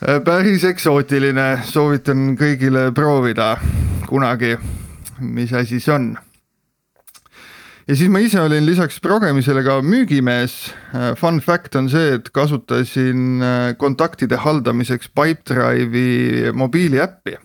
päris 0.00 0.64
eksootiline, 0.64 1.60
soovitan 1.68 2.34
kõigile 2.40 2.88
proovida 2.96 3.52
kunagi, 4.08 4.54
mis 5.20 5.52
asi 5.52 5.80
see 5.80 5.92
on. 5.92 6.06
ja 7.86 7.96
siis 7.96 8.08
ma 8.08 8.22
ise 8.24 8.40
olin 8.40 8.64
lisaks 8.64 9.00
progemisele 9.00 9.62
ka 9.66 9.80
müügimees. 9.84 10.72
Äh, 10.94 11.12
fun 11.20 11.40
fact 11.44 11.76
on 11.76 11.90
see, 11.92 12.14
et 12.16 12.30
kasutasin 12.32 13.42
äh, 13.42 13.58
kontaktide 13.76 14.40
haldamiseks 14.40 15.10
Pipedrive'i 15.12 16.52
mobiiliäppi 16.52 17.36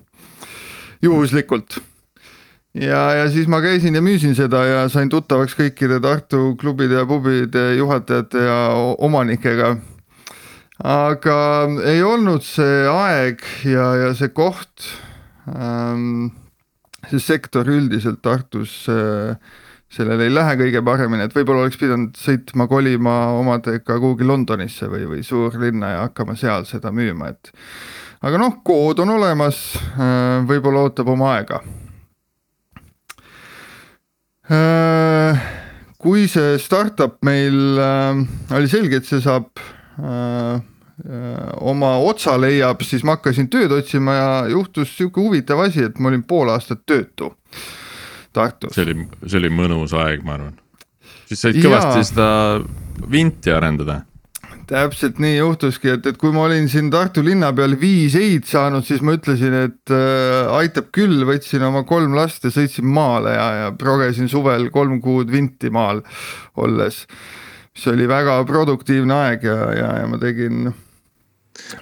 juhuslikult 1.03 1.81
ja, 2.73 3.01
ja 3.19 3.27
siis 3.31 3.49
ma 3.51 3.59
käisin 3.61 3.95
ja 3.95 4.01
müüsin 4.01 4.35
seda 4.35 4.63
ja 4.65 4.87
sain 4.89 5.11
tuttavaks 5.11 5.57
kõikide 5.59 5.99
Tartu 6.01 6.55
klubide 6.55 7.01
ja 7.01 7.05
pubide 7.05 7.73
juhatajate 7.75 8.47
ja 8.47 8.61
omanikega 8.97 9.75
aga 10.83 11.37
ei 11.87 12.01
olnud 12.03 12.43
see 12.43 12.87
aeg 12.91 13.43
ja, 13.63 13.91
ja 14.01 14.09
see 14.17 14.31
koht 14.35 14.89
ähm,, 15.47 16.33
see 17.07 17.21
sektor 17.23 17.69
üldiselt 17.71 18.19
Tartus 18.25 18.81
äh, 18.91 19.37
sellel 19.95 20.25
ei 20.25 20.33
lähe 20.33 20.57
kõige 20.59 20.81
paremini, 20.83 21.27
et 21.27 21.35
võib-olla 21.35 21.63
oleks 21.63 21.79
pidanud 21.79 22.17
sõitma, 22.19 22.67
kolima 22.67 23.13
omadega 23.37 23.99
kuhugi 24.01 24.27
Londonisse 24.27 24.89
või, 24.91 25.05
või 25.07 25.23
suurlinna 25.23 25.93
ja 25.93 26.01
hakkama 26.09 26.35
seal 26.39 26.67
seda 26.67 26.91
müüma, 26.91 27.31
et 27.31 27.53
aga 28.25 28.41
noh, 28.41 28.59
kood 28.67 28.99
on 29.05 29.15
olemas 29.15 29.61
äh,, 29.95 30.43
võib-olla 30.49 30.89
ootab 30.89 31.13
oma 31.15 31.31
aega 31.37 31.61
äh,. 34.51 35.47
kui 36.03 36.27
see 36.29 36.59
startup 36.59 37.21
meil 37.23 37.79
äh, 37.79 38.25
oli 38.59 38.67
selge, 38.69 38.99
et 38.99 39.07
see 39.07 39.23
saab 39.23 39.53
oma 41.61 41.95
otsa 41.99 42.37
leiab, 42.39 42.83
siis 42.87 43.03
ma 43.03 43.17
hakkasin 43.17 43.49
tööd 43.51 43.73
otsima 43.75 44.15
ja 44.15 44.29
juhtus 44.51 44.93
sihuke 44.95 45.19
huvitav 45.19 45.59
asi, 45.65 45.83
et 45.89 45.99
ma 45.99 46.11
olin 46.11 46.23
pool 46.23 46.51
aastat 46.53 46.85
töötu 46.87 47.33
Tartus. 48.35 48.75
see 48.75 48.83
oli, 48.83 49.07
see 49.25 49.39
oli 49.39 49.51
mõnus 49.51 49.95
aeg, 49.95 50.23
ma 50.27 50.37
arvan. 50.37 50.55
siis 51.27 51.43
said 51.43 51.59
kõvasti 51.59 51.99
ja. 51.99 52.09
seda 52.11 52.29
vinti 53.11 53.51
arendada 53.51 54.01
täpselt 54.65 55.19
nii 55.21 55.35
juhtuski, 55.37 55.91
et, 55.93 56.07
et 56.09 56.17
kui 56.17 56.31
ma 56.33 56.47
olin 56.47 56.67
siin 56.71 56.87
Tartu 56.93 57.21
linna 57.25 57.51
peal 57.53 57.75
viis 57.77 58.15
ei-d 58.17 58.47
saanud, 58.49 58.85
siis 58.87 59.03
ma 59.05 59.13
ütlesin, 59.17 59.53
et 59.67 59.93
äh, 59.93 60.49
aitab 60.57 60.89
küll, 60.95 61.21
võtsin 61.27 61.63
oma 61.67 61.83
kolm 61.85 62.15
last 62.17 62.47
ja 62.47 62.53
sõitsin 62.53 62.87
maale 62.89 63.35
ja, 63.35 63.47
ja 63.59 63.71
progesin 63.77 64.31
suvel 64.31 64.71
kolm 64.73 64.97
kuud 65.03 65.29
vinti 65.29 65.69
maal 65.73 66.01
olles 66.57 67.03
mis 67.75 67.87
oli 67.91 68.07
väga 68.07 68.37
produktiivne 68.47 69.13
aeg 69.25 69.43
ja, 69.43 69.57
ja, 69.75 69.89
ja 69.99 70.07
ma 70.07 70.19
tegin, 70.21 70.69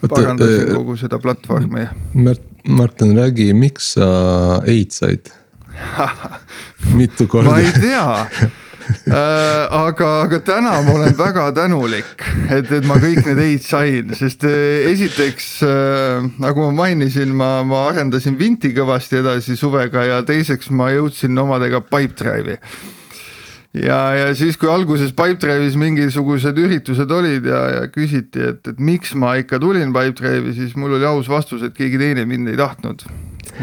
parandasin 0.09 0.71
äh, 0.71 0.73
kogu 0.73 0.97
seda 0.97 1.19
platvormi. 1.21 1.85
Märt, 2.17 2.49
Martin, 2.67 3.13
räägi, 3.17 3.51
miks 3.53 3.93
sa 3.97 4.09
ei-d 4.65 4.91
said 4.95 5.31
mitu 6.97 7.27
korda? 7.27 7.51
ma 7.51 7.59
ei 7.59 7.71
tea 7.75 8.05
äh, 8.09 9.73
aga, 9.73 10.09
aga 10.23 10.39
täna 10.45 10.77
ma 10.85 10.95
olen 10.95 11.17
väga 11.17 11.49
tänulik, 11.57 12.25
et, 12.49 12.71
et 12.71 12.87
ma 12.87 12.97
kõik 13.01 13.21
need 13.27 13.43
ei-d 13.43 13.67
sain, 13.67 14.15
sest 14.17 14.47
äh, 14.49 14.87
esiteks 14.93 15.51
äh, 15.67 16.25
nagu 16.41 16.69
ma 16.69 16.85
mainisin, 16.85 17.35
ma, 17.37 17.51
ma 17.67 17.87
arendasin 17.91 18.39
Vinti 18.39 18.73
kõvasti 18.73 19.21
edasi 19.21 19.59
suvega 19.59 20.07
ja 20.09 20.21
teiseks 20.25 20.71
ma 20.73 20.89
jõudsin 20.95 21.37
omadega 21.45 21.83
Pipedrive'i 21.85 22.57
ja, 23.73 23.99
ja 24.13 24.33
siis, 24.37 24.57
kui 24.61 24.69
alguses 24.69 25.13
Pipedrive'is 25.17 25.77
mingisugused 25.79 26.57
üritused 26.61 27.11
olid 27.11 27.47
ja, 27.49 27.61
ja 27.77 27.83
küsiti, 27.91 28.43
et, 28.53 28.67
et 28.69 28.79
miks 28.79 29.15
ma 29.17 29.35
ikka 29.41 29.59
tulin 29.61 29.93
Pipedrive'i, 29.95 30.53
siis 30.57 30.75
mul 30.79 30.97
oli 30.99 31.07
aus 31.09 31.29
vastus, 31.31 31.63
et 31.65 31.75
keegi 31.77 32.01
teine 32.01 32.27
mind 32.29 32.53
ei 32.53 32.59
tahtnud. 32.59 33.05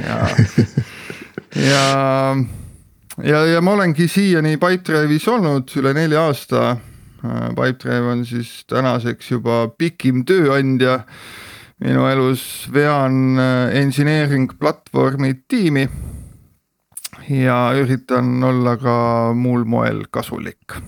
ja, 0.03 0.21
ja, 1.71 1.85
ja, 3.23 3.43
ja 3.55 3.65
ma 3.65 3.77
olengi 3.79 4.09
siiani 4.11 4.57
Pipedrive'is 4.59 5.29
olnud 5.31 5.71
üle 5.81 5.95
nelja 5.97 6.29
aasta. 6.31 6.77
Pipedrive 7.21 8.15
on 8.15 8.23
siis 8.25 8.63
tänaseks 8.71 9.35
juba 9.35 9.67
pikim 9.77 10.23
tööandja 10.25 11.03
minu 11.85 12.07
elus, 12.09 12.43
vean 12.73 13.37
engineering 13.77 14.49
platvormi 14.57 15.35
tiimi 15.49 15.85
ja 17.29 17.59
üritan 17.77 18.43
olla 18.45 18.77
ka 18.81 18.97
muul 19.35 19.65
moel 19.65 20.05
kasulik. 20.11 20.79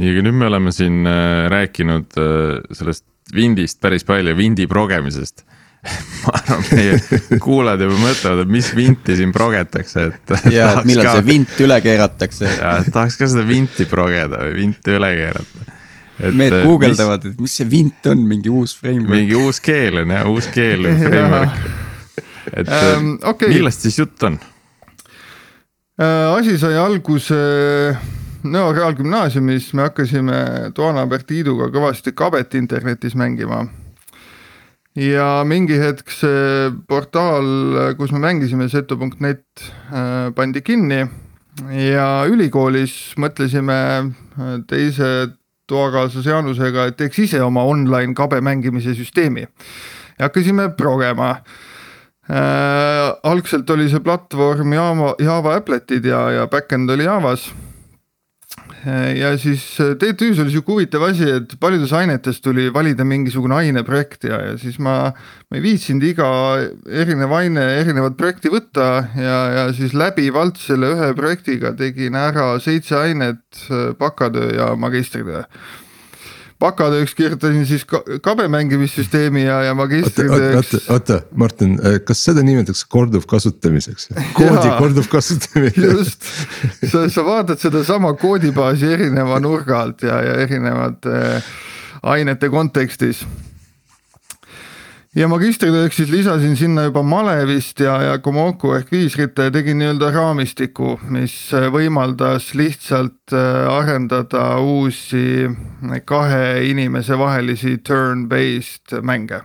nii, 0.00 0.10
aga 0.14 0.24
nüüd 0.24 0.38
me 0.40 0.46
oleme 0.48 0.72
siin 0.72 1.04
äh, 1.06 1.46
rääkinud 1.52 2.16
äh, 2.16 2.60
sellest 2.72 3.04
Windist 3.34 3.80
päris 3.80 4.04
palju, 4.04 4.34
Windi 4.36 4.66
progemisest. 4.66 5.44
ma 6.26 6.34
arvan, 6.36 6.64
meie 6.76 7.38
kuulajad 7.40 7.84
juba 7.86 7.98
mõtlevad, 8.02 8.42
et 8.44 8.50
mis 8.52 8.70
vinti 8.76 9.16
siin 9.16 9.30
progetakse, 9.32 10.06
et. 10.10 10.32
ja, 10.56 10.72
et 10.74 10.88
millal 10.88 11.08
ka... 11.08 11.14
see 11.18 11.26
vint 11.30 11.60
üle 11.64 11.78
keeratakse. 11.84 12.48
ja, 12.60 12.72
tahaks 12.90 13.16
ka 13.20 13.28
seda 13.30 13.46
vinti 13.48 13.86
progeda 13.90 14.42
või 14.44 14.56
vinti 14.58 14.96
üle 14.96 15.12
keerata. 15.16 15.68
Need 16.20 16.52
äh, 16.52 16.66
guugeldavad, 16.68 17.30
et 17.30 17.38
mis 17.40 17.54
see 17.56 17.68
vint 17.70 18.10
on, 18.12 18.26
mingi 18.28 18.52
uus 18.52 18.74
framework. 18.76 19.14
mingi 19.14 19.38
uus 19.40 19.62
keel 19.64 20.02
on 20.02 20.12
jah, 20.12 20.26
uus 20.28 20.50
keel 20.52 20.90
on 20.90 21.00
framework. 21.00 21.70
Et 22.52 22.70
um, 22.96 23.12
okay. 23.22 23.48
millest 23.52 23.86
siis 23.86 23.98
jutt 23.98 24.22
on? 24.26 24.38
Äh, 26.00 26.26
asi 26.38 26.56
sai 26.58 26.78
alguse 26.80 27.36
Nõo 28.40 28.70
Reaalgümnaasiumis, 28.72 29.66
me 29.76 29.84
hakkasime 29.84 30.36
toanaaber 30.72 31.26
Tiiduga 31.28 31.66
kõvasti 31.74 32.14
kabet 32.16 32.54
internetis 32.56 33.12
mängima. 33.12 33.66
Ja 34.96 35.42
mingi 35.44 35.76
hetk 35.78 36.08
see 36.10 36.70
portaal, 36.88 37.44
kus 37.98 38.14
me 38.16 38.22
mängisime, 38.24 38.70
setu.net 38.72 39.44
äh, 39.92 40.30
pandi 40.34 40.64
kinni. 40.64 41.02
Ja 41.76 42.24
ülikoolis 42.32 43.12
mõtlesime 43.20 43.76
äh, 44.08 44.56
teise 44.70 45.36
toakaaslase 45.68 46.32
Jaanusega, 46.32 46.88
et 46.88 46.96
teeks 46.96 47.20
ise 47.26 47.42
oma 47.44 47.66
online 47.68 48.16
kabe 48.16 48.40
mängimise 48.40 48.96
süsteemi. 48.96 49.44
Ja 50.16 50.30
hakkasime 50.30 50.70
progema 50.80 51.36
äh,. 52.30 53.08
algselt 53.22 53.70
oli 53.70 53.88
see 53.90 54.02
platvorm 54.04 54.72
Java, 54.76 55.14
Java 55.18 55.56
applet'id 55.58 56.06
ja, 56.06 56.28
ja 56.38 56.46
back-end 56.50 56.90
oli 56.90 57.08
Javas 57.08 57.50
ja 59.16 59.34
siis 59.38 59.62
äh, 59.80 59.92
TTÜ-s 59.98 60.38
oli 60.40 60.52
sihuke 60.52 60.72
huvitav 60.72 61.04
asi, 61.10 61.26
et 61.36 61.52
paljudes 61.60 61.92
ainetes 61.96 62.40
tuli 62.40 62.70
valida 62.72 63.04
mingisugune 63.04 63.54
aineprojekt 63.58 64.24
ja, 64.24 64.40
ja 64.50 64.56
siis 64.60 64.78
ma, 64.80 65.12
ma 65.12 65.58
ei 65.58 65.64
viitsinud 65.64 66.06
iga 66.08 66.30
erinev 66.88 67.34
aine 67.36 67.66
erinevat 67.80 68.16
projekti 68.16 68.52
võtta 68.52 68.88
ja, 69.20 69.38
ja 69.58 69.66
siis 69.76 69.92
läbivalt 69.92 70.60
selle 70.62 70.94
ühe 70.94 71.12
projektiga 71.18 71.74
tegin 71.76 72.16
ära 72.16 72.54
seitse 72.62 72.96
ainet, 73.02 73.44
äh, 73.68 73.90
bakatöö 73.98 74.54
ja 74.56 74.72
magistritöö 74.80 75.44
bakatööks 76.60 77.14
kirjutasin 77.16 77.66
siis 77.66 77.86
kabe 78.22 78.46
mängimissüsteemi 78.52 79.44
ja, 79.44 79.60
ja 79.68 79.74
magistritööks. 79.78 80.74
oota, 80.74 80.80
oota, 80.92 81.20
Martin, 81.34 81.76
äh, 81.80 81.98
kas 82.04 82.24
seda 82.28 82.44
nimetatakse 82.46 82.86
korduvkasutamiseks? 82.92 84.10
koodi 84.36 84.72
korduvkasutamine. 84.78 85.72
just, 85.90 86.28
sa, 86.84 87.06
sa 87.08 87.24
vaatad 87.26 87.60
sedasama 87.62 88.12
koodibaasi 88.20 88.92
erineva 88.98 89.40
nurga 89.40 89.80
alt 89.86 90.04
ja, 90.06 90.20
ja 90.24 90.40
erinevate 90.44 91.16
äh, 91.20 91.52
ainete 92.02 92.48
kontekstis 92.52 93.24
ja 95.16 95.26
magistritööks 95.30 95.98
siis 95.98 96.10
lisasin 96.12 96.54
sinna 96.58 96.84
juba 96.86 97.02
malevist 97.02 97.80
ja, 97.82 97.96
ja 98.04 98.18
Komoku 98.22 98.74
ehk 98.76 98.92
viisritta 98.94 99.48
ja 99.48 99.54
tegin 99.54 99.80
nii-öelda 99.80 100.12
raamistiku, 100.14 100.98
mis 101.10 101.34
võimaldas 101.74 102.52
lihtsalt 102.58 103.34
äh, 103.34 103.66
arendada 103.72 104.44
uusi 104.62 105.48
kahe 106.06 106.60
inimese 106.70 107.18
vahelisi 107.18 107.80
turn-based 107.86 109.00
mänge. 109.02 109.42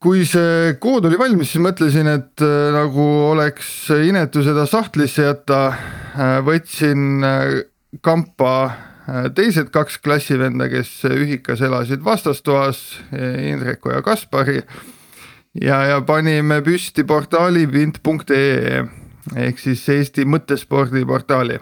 kui 0.00 0.24
see 0.24 0.78
kood 0.80 1.04
oli 1.04 1.18
valmis, 1.20 1.50
siis 1.52 1.62
mõtlesin, 1.62 2.08
et 2.08 2.42
äh, 2.42 2.70
nagu 2.74 3.08
oleks 3.30 3.90
inetu 4.08 4.42
seda 4.42 4.66
sahtlisse 4.66 5.28
jätta, 5.28 5.66
äh, 5.70 6.38
võtsin 6.42 7.20
kampa 8.00 8.54
Äh, 8.70 8.89
teised 9.34 9.70
kaks 9.74 9.98
klassivenda, 9.98 10.68
kes 10.70 10.90
ühikas 11.10 11.62
elasid 11.64 12.04
vastastoas, 12.04 13.00
Indreku 13.12 13.90
ja 13.90 14.02
Kaspari. 14.02 14.62
ja, 15.54 15.82
ja 15.84 16.00
panime 16.00 16.60
püsti 16.62 17.04
portaali 17.04 17.66
vint.ee 17.72 18.84
ehk 19.36 19.58
siis 19.58 19.88
Eesti 19.88 20.24
mõttespordi 20.24 21.04
portaali. 21.06 21.58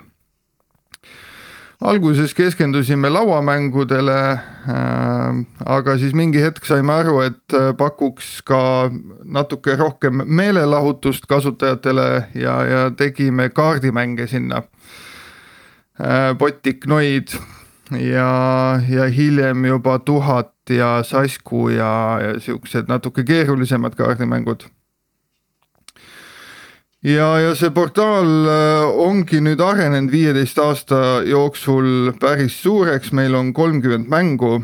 alguses 1.80 2.34
keskendusime 2.34 3.08
lauamängudele 3.08 4.18
äh,, 4.32 5.36
aga 5.64 5.98
siis 5.98 6.14
mingi 6.14 6.40
hetk 6.42 6.64
saime 6.66 6.92
aru, 6.92 7.20
et 7.20 7.54
äh, 7.54 7.70
pakuks 7.76 8.42
ka 8.42 8.90
natuke 9.24 9.76
rohkem 9.76 10.22
meelelahutust 10.26 11.26
kasutajatele 11.26 12.08
ja, 12.34 12.56
ja 12.64 12.90
tegime 12.90 13.48
kaardimänge 13.48 14.26
sinna 14.26 14.62
Äh, 14.62 14.77
Botiknoid 16.38 17.32
ja, 17.96 18.80
ja 18.88 19.04
hiljem 19.10 19.64
juba 19.64 19.98
Tuhat 19.98 20.52
ja 20.70 21.02
Sasku 21.02 21.68
ja, 21.68 22.18
ja 22.22 22.40
siuksed 22.40 22.88
natuke 22.88 23.24
keerulisemad 23.24 23.94
kaardimängud. 23.96 24.68
ja, 27.02 27.38
ja 27.40 27.54
see 27.54 27.70
portaal 27.70 28.48
äh, 28.50 29.00
ongi 29.06 29.40
nüüd 29.40 29.60
arenenud 29.62 30.12
viieteist 30.12 30.58
aasta 30.58 31.22
jooksul 31.26 32.12
päris 32.20 32.62
suureks, 32.62 33.12
meil 33.12 33.34
on 33.34 33.52
kolmkümmend 33.54 34.08
mängu. 34.10 34.58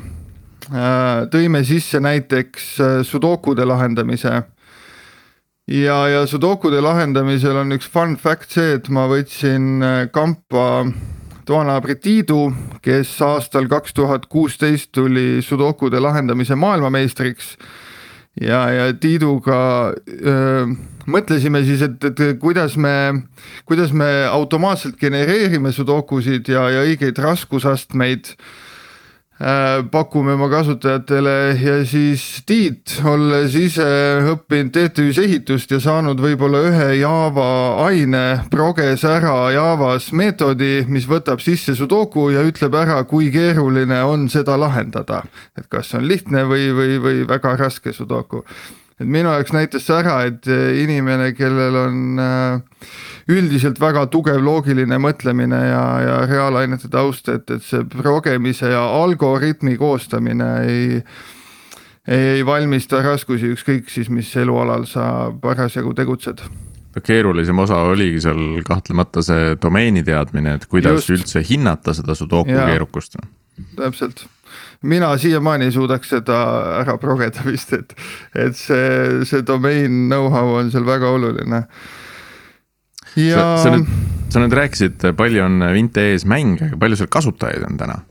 Äh, 0.71 1.27
tõime 1.33 1.65
sisse 1.65 2.01
näiteks 2.01 2.77
sudokude 3.05 3.65
lahendamise 3.65 4.43
ja, 5.69 5.99
ja 6.09 6.27
sudokude 6.27 6.81
lahendamisel 6.81 7.57
on 7.57 7.73
üks 7.77 7.89
fun 7.89 8.17
fact 8.17 8.51
see, 8.53 8.79
et 8.79 8.89
ma 8.89 9.07
võtsin 9.09 9.85
kampa 10.13 10.65
toanaabri 11.47 11.97
Tiidu, 12.01 12.49
kes 12.83 13.15
aastal 13.23 13.69
kaks 13.69 13.95
tuhat 13.95 14.27
kuusteist 14.27 14.93
tuli 14.93 15.43
sudokude 15.43 16.01
lahendamise 16.01 16.55
maailmameistriks. 16.55 17.57
ja, 18.41 18.71
ja 18.71 18.93
Tiiduga 18.95 19.93
öö, 20.27 20.67
mõtlesime 21.07 21.63
siis, 21.65 21.83
et, 21.83 22.05
et 22.05 22.39
kuidas 22.41 22.77
me, 22.77 23.23
kuidas 23.65 23.93
me 23.93 24.27
automaatselt 24.31 24.97
genereerime 25.01 25.73
sudokusid 25.73 26.49
ja, 26.49 26.69
ja 26.71 26.83
õigeid 26.89 27.19
raskusastmeid 27.23 28.35
pakume 29.91 30.33
oma 30.33 30.49
kasutajatele 30.49 31.59
ja 31.59 31.81
siis 31.87 32.43
Tiit, 32.47 33.01
olles 33.05 33.55
ise 33.59 33.87
õppinud 34.31 34.71
TTÜ-s 34.75 35.19
ehitust 35.19 35.75
ja 35.75 35.81
saanud 35.83 36.21
võib-olla 36.23 36.61
ühe 36.69 36.87
Java 37.01 37.49
aine, 37.87 38.45
proges 38.51 39.03
ära 39.05 39.51
Javas 39.55 40.13
meetodi, 40.15 40.85
mis 40.87 41.09
võtab 41.11 41.43
sisse 41.43 41.75
Sudoku 41.75 42.29
ja 42.31 42.45
ütleb 42.47 42.79
ära, 42.79 43.01
kui 43.11 43.33
keeruline 43.35 44.05
on 44.07 44.29
seda 44.31 44.57
lahendada. 44.61 45.25
et 45.59 45.67
kas 45.69 45.95
on 45.95 46.07
lihtne 46.09 46.47
või, 46.47 46.71
või, 46.71 46.99
või 47.03 47.29
väga 47.29 47.57
raske 47.57 47.93
Sudoku. 47.93 48.45
Et 49.01 49.07
minu 49.07 49.33
jaoks 49.33 49.55
näitas 49.55 49.87
see 49.87 49.97
ära, 49.99 50.21
et 50.29 50.49
inimene, 50.81 51.33
kellel 51.37 51.79
on 51.81 52.23
äh, 52.23 52.89
üldiselt 53.33 53.81
väga 53.81 54.07
tugev 54.13 54.43
loogiline 54.45 54.99
mõtlemine 55.03 55.61
ja, 55.69 55.85
ja 56.05 56.19
reaalainete 56.29 56.91
taust, 56.93 57.31
et, 57.33 57.49
et 57.51 57.65
see 57.65 57.85
progemise 57.97 58.71
ja 58.73 58.85
algoritmi 59.03 59.79
koostamine 59.81 60.51
ei 60.69 61.01
ei 62.05 62.43
valmista 62.45 62.99
raskusi, 63.01 63.55
ükskõik 63.55 63.89
siis 63.89 64.11
mis 64.13 64.29
elualal 64.37 64.85
sa 64.85 65.33
parasjagu 65.41 65.95
tegutsed 65.97 66.43
keerulisem 67.03 67.59
osa 67.59 67.81
oligi 67.91 68.21
seal 68.23 68.61
kahtlemata 68.67 69.23
see 69.25 69.55
domeeni 69.63 70.05
teadmine, 70.07 70.59
et 70.59 70.67
kuidas 70.71 71.01
Just. 71.01 71.11
üldse 71.11 71.43
hinnata 71.49 71.95
seda 71.97 72.15
sudoku 72.15 72.55
keerukust. 72.55 73.17
täpselt, 73.77 74.27
mina 74.85 75.13
siiamaani 75.19 75.69
ei 75.69 75.75
suudaks 75.75 76.15
seda 76.17 76.39
ära 76.83 76.97
progeda 77.01 77.45
vist, 77.51 77.73
et, 77.77 77.95
et 78.35 78.57
see, 78.59 79.25
see 79.29 79.45
domain 79.47 80.07
know-how 80.09 80.57
on 80.61 80.73
seal 80.75 80.87
väga 80.87 81.11
oluline 81.17 81.65
ja. 83.21 83.47
sa, 83.63 83.75
nüüd, 83.75 83.89
sa 84.33 84.43
nüüd 84.43 84.59
rääkisid, 84.61 85.09
palju 85.17 85.45
on 85.47 85.63
Vint.ee-s 85.75 86.27
mänge, 86.29 86.75
palju 86.81 87.01
seal 87.01 87.13
kasutajaid 87.13 87.67
on 87.69 87.81
täna? 87.81 88.03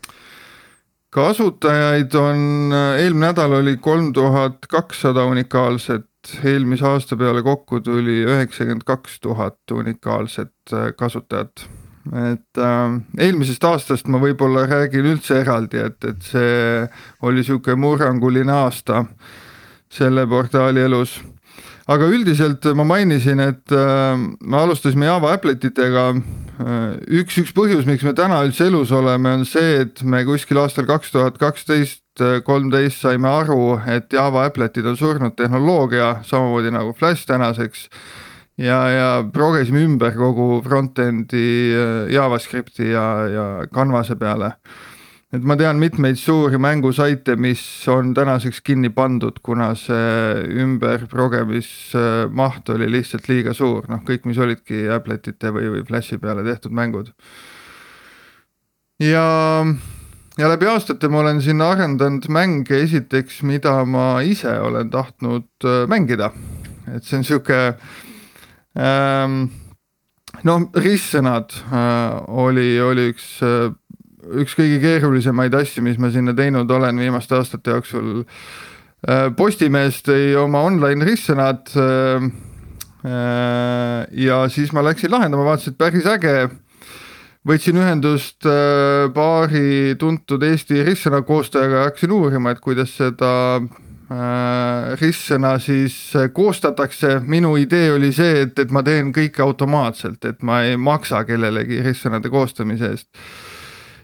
kasutajaid 1.14 2.16
on, 2.18 2.74
eelmine 2.98 3.28
nädal 3.28 3.60
oli 3.60 3.78
kolm 3.78 4.10
tuhat 4.14 4.66
kakssada 4.70 5.26
unikaalset, 5.30 6.10
eelmise 6.44 6.88
aasta 6.90 7.18
peale 7.20 7.44
kokku 7.46 7.84
tuli 7.86 8.24
üheksakümmend 8.26 8.86
kaks 8.88 9.20
tuhat 9.22 9.72
unikaalset 9.72 10.74
äh, 10.74 10.90
kasutajat. 10.98 11.68
Et 12.12 12.60
äh, 12.60 12.96
eelmisest 13.26 13.64
aastast 13.64 14.10
ma 14.12 14.20
võib-olla 14.20 14.66
räägin 14.68 15.08
üldse 15.14 15.40
eraldi, 15.40 15.80
et, 15.80 16.00
et 16.04 16.26
see 16.28 16.88
oli 17.24 17.46
sihuke 17.46 17.78
murranguline 17.80 18.52
aasta 18.52 19.06
selle 19.94 20.26
portaali 20.28 20.84
elus 20.84 21.20
aga 21.92 22.08
üldiselt 22.08 22.66
ma 22.78 22.86
mainisin, 22.88 23.42
et 23.44 23.74
äh, 23.76 24.16
me 24.18 24.60
alustasime 24.62 25.10
Java 25.10 25.34
applet 25.36 25.64
itega. 25.68 26.10
Äh, 26.54 26.82
üks, 27.22 27.40
üks 27.42 27.54
põhjus, 27.56 27.88
miks 27.90 28.06
me 28.08 28.14
täna 28.18 28.44
üldse 28.46 28.68
elus 28.70 28.94
oleme, 28.96 29.38
on 29.40 29.48
see, 29.48 29.82
et 29.84 30.04
me 30.08 30.24
kuskil 30.28 30.62
aastal 30.62 30.88
kaks 30.90 31.14
tuhat 31.16 31.40
kaksteist, 31.42 32.04
kolmteist 32.46 33.02
saime 33.02 33.26
aru, 33.26 33.80
et 33.90 34.14
Java 34.14 34.46
appletid 34.48 34.86
on 34.86 35.00
surnud 35.00 35.34
tehnoloogia, 35.40 36.20
samamoodi 36.30 36.70
nagu 36.76 36.94
Flash 36.98 37.26
tänaseks 37.28 37.88
ja, 38.58 38.90
ja 38.90 39.30
progesime 39.34 39.84
ümber 39.88 40.14
kogu 40.18 40.62
front-end'i 40.66 41.74
äh, 41.74 42.14
JavaScripti 42.14 42.92
ja, 42.92 43.06
ja 43.30 43.46
Canvas'e 43.74 44.16
peale. 44.20 44.54
Et 45.34 45.42
ma 45.42 45.56
tean 45.58 45.80
mitmeid 45.82 46.20
suuri 46.22 46.60
mängusaite, 46.62 47.34
mis 47.42 47.64
on 47.90 48.12
tänaseks 48.14 48.60
kinni 48.62 48.92
pandud, 48.94 49.40
kuna 49.42 49.72
see 49.74 50.44
ümberprogemismaht 50.62 52.70
oli 52.70 52.92
lihtsalt 52.94 53.26
liiga 53.32 53.50
suur, 53.58 53.88
noh, 53.90 54.04
kõik, 54.06 54.28
mis 54.30 54.38
olidki 54.38 54.86
Apple'ite 54.94 55.50
või, 55.56 55.72
või 55.74 55.82
Flashi 55.88 56.22
peale 56.22 56.46
tehtud 56.46 56.76
mängud. 56.78 57.10
ja, 59.02 59.26
ja 60.38 60.54
läbi 60.54 60.70
aastate 60.70 61.10
ma 61.10 61.26
olen 61.26 61.42
siin 61.42 61.66
arendanud 61.66 62.30
mänge 62.30 62.78
esiteks, 62.86 63.42
mida 63.42 63.82
ma 63.90 64.22
ise 64.22 64.54
olen 64.62 64.94
tahtnud 64.94 65.50
äh, 65.66 65.90
mängida, 65.90 66.30
et 66.94 67.10
see 67.10 67.18
on 67.18 67.26
sihuke 67.26 67.74
noh, 70.42 70.66
ristsõnad 70.74 71.54
äh, 71.70 72.30
oli, 72.34 72.68
oli 72.82 73.10
üks 73.14 73.38
äh, 73.46 73.70
üks 74.24 74.56
kõige 74.58 74.80
keerulisemaid 74.82 75.54
asju, 75.60 75.84
mis 75.86 76.00
ma 76.00 76.10
sinna 76.14 76.34
teinud 76.36 76.72
olen 76.72 77.02
viimaste 77.02 77.36
aastate 77.38 77.76
jooksul. 77.76 78.24
Äh, 79.04 79.28
Postimees 79.38 80.02
tõi 80.06 80.34
oma 80.40 80.64
online 80.66 81.06
ristsõnad. 81.06 81.70
Ja 83.04 84.36
siis 84.48 84.70
ma 84.72 84.80
läksin 84.80 85.12
lahendama, 85.12 85.44
vaatasin, 85.44 85.74
et 85.74 85.80
päris 85.82 86.06
äge. 86.08 86.48
võtsin 87.44 87.76
ühendust 87.76 88.48
paari 89.12 89.98
tuntud 90.00 90.46
Eesti 90.48 90.86
ristsõna 90.88 91.20
koostajaga 91.28 91.82
ja 91.82 91.90
hakkasin 91.90 92.14
uurima, 92.16 92.54
et 92.56 92.62
kuidas 92.64 92.96
seda 92.96 93.60
ristsõna 95.00 95.56
siis 95.64 95.96
koostatakse, 96.34 97.16
minu 97.26 97.56
idee 97.58 97.94
oli 97.96 98.12
see, 98.14 98.44
et, 98.44 98.60
et 98.60 98.72
ma 98.72 98.84
teen 98.86 99.10
kõike 99.16 99.42
automaatselt, 99.42 100.26
et 100.30 100.44
ma 100.46 100.62
ei 100.68 100.78
maksa 100.78 101.24
kellelegi 101.26 101.82
ristsõnade 101.86 102.30
koostamise 102.34 102.92
eest 102.94 103.08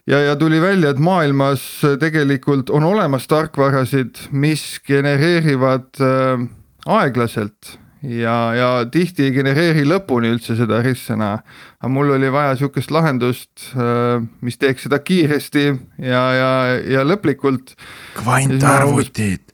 ja, 0.10 0.20
ja 0.20 0.36
tuli 0.36 0.62
välja, 0.62 0.90
et 0.90 1.00
maailmas 1.00 1.66
tegelikult 2.00 2.70
on 2.70 2.84
olemas 2.84 3.28
tarkvarasid, 3.28 4.18
mis 4.32 4.80
genereerivad 4.88 6.02
äh, 6.02 6.48
aeglaselt 6.86 7.78
ja, 8.02 8.54
ja 8.56 8.70
tihti 8.92 9.28
ei 9.28 9.36
genereeri 9.36 9.86
lõpuni 9.88 10.32
üldse 10.34 10.56
seda 10.58 10.82
ristsõna. 10.86 11.32
aga 11.80 11.92
mul 11.92 12.16
oli 12.16 12.32
vaja 12.32 12.56
sihukest 12.60 12.92
lahendust 12.92 13.70
äh,, 13.76 14.24
mis 14.42 14.58
teeks 14.58 14.88
seda 14.88 15.00
kiiresti 15.00 15.66
ja, 16.00 16.24
ja, 16.34 16.52
ja 16.98 17.06
lõplikult. 17.06 17.76
kvantarvutid 18.18 19.49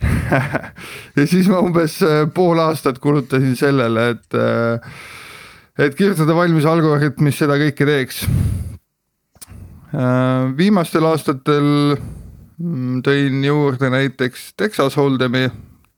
ja 1.16 1.26
siis 1.26 1.48
ma 1.48 1.60
umbes 1.64 1.98
äh, 2.04 2.24
pool 2.34 2.60
aastat 2.60 2.98
kulutasin 3.02 3.56
sellele, 3.56 4.10
et, 4.14 4.36
äh, 4.36 5.86
et 5.86 5.96
kirjutada 5.96 6.36
valmis 6.36 6.66
algoritm, 6.68 7.24
mis 7.28 7.38
seda 7.40 7.58
kõike 7.60 7.88
teeks. 7.88 8.24
Äh, 9.96 10.50
viimastel 10.58 11.06
aastatel 11.08 11.68
mm, 11.96 13.00
tõin 13.06 13.44
juurde 13.46 13.90
näiteks 13.94 14.52
Texas 14.58 14.98
Hold'emi, 15.00 15.46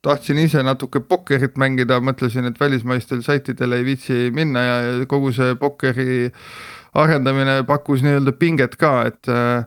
tahtsin 0.04 0.38
ise 0.38 0.62
natuke 0.62 1.00
pokkerit 1.02 1.58
mängida, 1.58 1.98
mõtlesin, 2.04 2.46
et 2.46 2.60
välismaistel 2.60 3.24
saitidel 3.26 3.74
ei 3.78 3.86
viitsi 3.86 4.28
minna 4.34 4.62
ja 4.62 5.06
kogu 5.10 5.32
see 5.34 5.56
pokkeri 5.58 6.28
arendamine 6.98 7.62
pakkus 7.66 8.04
nii-öelda 8.04 8.32
pinget 8.38 8.76
ka, 8.78 8.92
et 9.10 9.30
äh, 9.32 9.66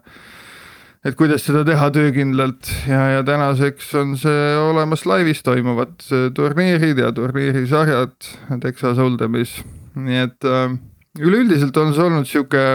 et 1.05 1.17
kuidas 1.17 1.45
seda 1.47 1.63
teha 1.65 1.89
töökindlalt 1.93 2.69
ja, 2.89 3.01
ja 3.17 3.21
tänaseks 3.25 3.93
on 3.97 4.15
see 4.21 4.55
olemas 4.61 5.05
laivis 5.09 5.41
toimuvad 5.45 5.97
turniirid 6.37 7.01
ja 7.01 7.11
turniirisarjad 7.15 8.15
Texas 8.61 9.01
Holdemis, 9.01 9.57
nii 9.97 10.25
et 10.27 10.49
äh, 10.49 10.75
üleüldiselt 11.19 11.77
on 11.81 11.95
see 11.95 12.05
olnud 12.05 12.29
sihuke 12.29 12.65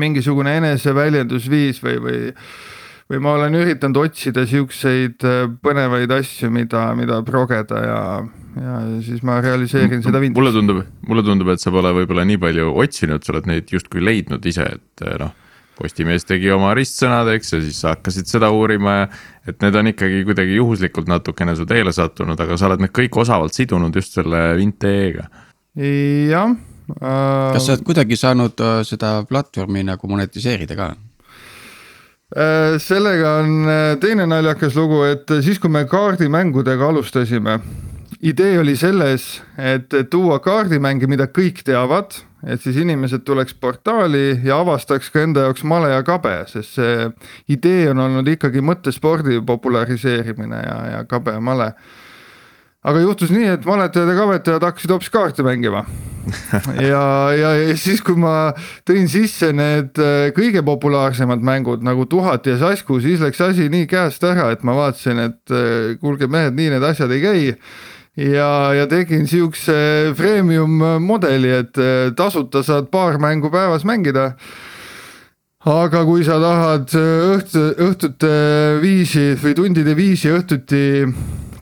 mingisugune 0.00 0.56
eneseväljendusviis 0.58 1.82
või, 1.84 2.00
või 2.02 2.22
või 3.10 3.20
ma 3.20 3.34
olen 3.36 3.56
üritanud 3.58 3.98
otsida 4.00 4.46
siukseid 4.48 5.24
äh, 5.28 5.44
põnevaid 5.62 6.12
asju, 6.16 6.50
mida, 6.54 6.86
mida 6.96 7.20
progeda 7.26 7.82
ja, 7.84 8.00
ja 8.56 8.78
siis 9.04 9.22
ma 9.26 9.40
realiseerin 9.44 10.02
seda 10.04 10.22
Windowsi. 10.22 10.40
mulle 10.40 10.54
tundub, 10.56 10.82
mulle 11.08 11.24
tundub, 11.26 11.52
et 11.52 11.62
sa 11.62 11.72
pole 11.74 11.92
võib-olla 12.00 12.24
nii 12.28 12.40
palju 12.40 12.72
otsinud, 12.80 13.24
sa 13.24 13.34
oled 13.34 13.50
neid 13.50 13.72
justkui 13.74 14.04
leidnud 14.04 14.48
ise, 14.48 14.66
et 14.78 15.04
äh, 15.04 15.18
noh. 15.20 15.34
Postimees 15.78 16.26
tegi 16.28 16.52
oma 16.54 16.74
ristsõnad, 16.78 17.32
eks 17.34 17.56
ja 17.56 17.62
siis 17.62 17.80
sa 17.82 17.94
hakkasid 17.96 18.30
seda 18.30 18.50
uurima 18.54 18.98
ja 19.00 19.08
et 19.48 19.58
need 19.60 19.74
on 19.76 19.90
ikkagi 19.90 20.22
kuidagi 20.24 20.54
juhuslikult 20.60 21.10
natukene 21.10 21.56
su 21.58 21.66
teele 21.68 21.92
sattunud, 21.92 22.38
aga 22.40 22.56
sa 22.56 22.68
oled 22.68 22.84
need 22.84 22.94
kõik 22.94 23.18
osavalt 23.24 23.56
sidunud 23.56 23.96
just 23.96 24.14
selle 24.16 24.46
Vint.ee-ga. 24.60 25.26
jah 26.30 26.54
kas 26.92 27.64
sa 27.66 27.74
oled 27.74 27.84
kuidagi 27.86 28.16
saanud 28.18 28.60
äh, 28.60 28.82
seda 28.86 29.16
platvormi 29.28 29.84
nagu 29.86 30.08
monetiseerida 30.10 30.76
ka? 30.78 30.90
Äh, 32.34 32.76
sellega 32.82 33.38
on 33.42 33.70
äh, 33.70 33.96
teine 34.02 34.26
naljakas 34.28 34.76
lugu, 34.76 35.04
et 35.08 35.30
siis, 35.44 35.60
kui 35.62 35.72
me 35.72 35.84
kaardimängudega 35.88 36.88
alustasime, 36.90 37.58
idee 38.24 38.58
oli 38.60 38.76
selles, 38.76 39.42
et 39.56 39.92
tuua 40.10 40.40
kaardimänge, 40.44 41.08
mida 41.10 41.28
kõik 41.32 41.64
teavad, 41.64 42.18
et 42.46 42.62
siis 42.62 42.76
inimesed 42.82 43.24
tuleks 43.24 43.54
portaali 43.54 44.40
ja 44.44 44.58
avastaks 44.60 45.10
ka 45.10 45.24
enda 45.24 45.46
jaoks 45.48 45.64
male 45.64 45.92
ja 45.94 46.02
kabe, 46.06 46.36
sest 46.50 46.78
see 46.78 47.10
idee 47.54 47.90
on 47.90 48.02
olnud 48.04 48.28
ikkagi 48.34 48.64
mõttespordi 48.64 49.40
populariseerimine 49.46 50.64
ja, 50.64 50.80
ja 50.96 51.04
kabe 51.08 51.38
ja 51.38 51.44
male 51.44 51.72
aga 52.84 53.00
juhtus 53.00 53.32
nii, 53.32 53.46
et 53.56 53.64
maletajad 53.68 54.10
ja 54.12 54.16
kabetajad 54.18 54.66
hakkasid 54.68 54.92
hoopis 54.92 55.12
kaarte 55.12 55.44
mängima. 55.46 55.84
ja, 56.90 57.04
ja, 57.36 57.50
ja 57.56 57.76
siis, 57.80 58.00
kui 58.04 58.16
ma 58.20 58.52
tõin 58.88 59.08
sisse 59.12 59.50
need 59.56 60.00
äh, 60.00 60.28
kõige 60.36 60.62
populaarsemad 60.64 61.44
mängud 61.44 61.84
nagu 61.84 62.06
Tuhat 62.08 62.48
ja 62.48 62.56
Sasku, 62.60 63.00
siis 63.04 63.20
läks 63.24 63.40
asi 63.44 63.68
nii 63.72 63.88
käest 63.88 64.24
ära, 64.24 64.50
et 64.52 64.64
ma 64.64 64.76
vaatasin, 64.76 65.20
et 65.28 65.52
äh, 65.52 65.96
kuulge 66.00 66.28
mehed, 66.32 66.56
nii 66.56 66.74
need 66.76 66.86
asjad 66.92 67.12
ei 67.12 67.24
käi 67.24 67.42
ja, 68.16 68.50
ja 68.74 68.86
tegin 68.90 69.26
siukse 69.30 70.12
freemium 70.16 70.78
mudeli, 71.02 71.50
et 71.62 71.78
äh, 71.78 72.12
tasuta 72.16 72.62
saad 72.62 72.90
paar 72.92 73.18
mängu 73.22 73.50
päevas 73.50 73.84
mängida. 73.84 74.34
Aga 75.64 76.02
kui 76.04 76.20
sa 76.26 76.36
tahad 76.42 76.92
õhtu, 76.92 77.60
õhtute 77.86 78.32
viisi 78.82 79.30
või 79.40 79.54
tundide 79.56 79.94
viisi 79.96 80.28
õhtuti 80.28 80.82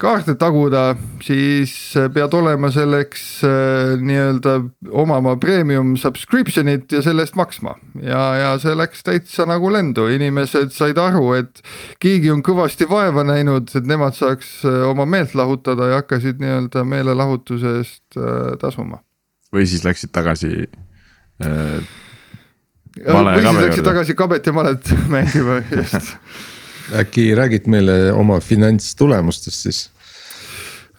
kaarte 0.03 0.35
taguda, 0.39 0.97
siis 1.23 1.73
pead 2.15 2.35
olema 2.35 2.73
selleks 2.75 3.23
äh, 3.47 3.93
nii-öelda 4.03 4.57
omama 4.99 5.37
premium 5.41 5.95
subscription'it 6.01 6.93
ja 6.93 7.03
selle 7.05 7.27
eest 7.27 7.39
maksma. 7.39 7.77
ja, 8.03 8.23
ja 8.41 8.51
see 8.63 8.75
läks 8.79 9.05
täitsa 9.07 9.47
nagu 9.49 9.71
lendu, 9.73 10.09
inimesed 10.13 10.75
said 10.75 10.99
aru, 10.99 11.33
et 11.39 11.63
keegi 12.03 12.33
on 12.35 12.43
kõvasti 12.47 12.89
vaeva 12.91 13.25
näinud, 13.29 13.71
et 13.79 13.89
nemad 13.89 14.19
saaks 14.19 14.61
äh, 14.69 14.83
oma 14.91 15.07
meelt 15.07 15.37
lahutada 15.39 15.93
ja 15.93 16.03
hakkasid 16.03 16.43
nii-öelda 16.43 16.85
meelelahutuse 16.89 17.77
eest 17.81 18.19
äh, 18.19 18.55
tasuma. 18.63 19.03
või 19.55 19.69
siis 19.71 19.87
läksid 19.87 20.15
tagasi 20.15 20.55
äh 21.43 22.01
või 22.93 23.41
siis 23.41 23.61
läksid 23.67 23.87
tagasi 23.87 24.15
kabet 24.17 24.47
ja 24.47 24.53
malet 24.53 24.91
mängima, 25.15 25.63
just. 25.71 26.17
Äkki 27.01 27.33
räägid 27.37 27.67
meile 27.71 28.13
oma 28.13 28.41
finantstulemustest 28.41 29.67
siis? 29.67 29.83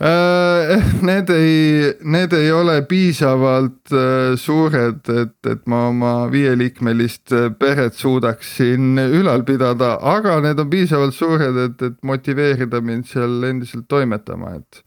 Äh, 0.04 0.82
need 1.02 1.30
ei, 1.30 1.94
need 2.02 2.34
ei 2.34 2.50
ole 2.52 2.82
piisavalt 2.90 3.94
äh, 3.94 4.34
suured, 4.36 5.06
et, 5.08 5.36
et 5.48 5.62
ma 5.70 5.86
oma 5.92 6.14
viieliikmelist 6.34 7.32
äh, 7.32 7.46
peret 7.56 7.96
suudaksin 7.96 8.98
ülal 9.00 9.46
pidada, 9.48 9.94
aga 10.02 10.40
need 10.44 10.60
on 10.60 10.72
piisavalt 10.74 11.16
suured, 11.16 11.60
et, 11.68 11.86
et 11.88 11.96
motiveerida 12.04 12.82
mind 12.84 13.08
seal 13.14 13.46
endiselt 13.48 13.86
toimetama, 13.88 14.58
et. 14.60 14.84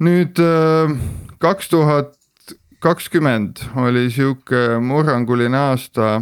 nüüd 0.00 0.38
kaks 1.40 1.68
tuhat 1.68 2.14
kakskümmend 2.80 3.64
oli 3.76 4.06
sihuke 4.12 4.78
murranguline 4.80 5.58
aasta. 5.58 6.20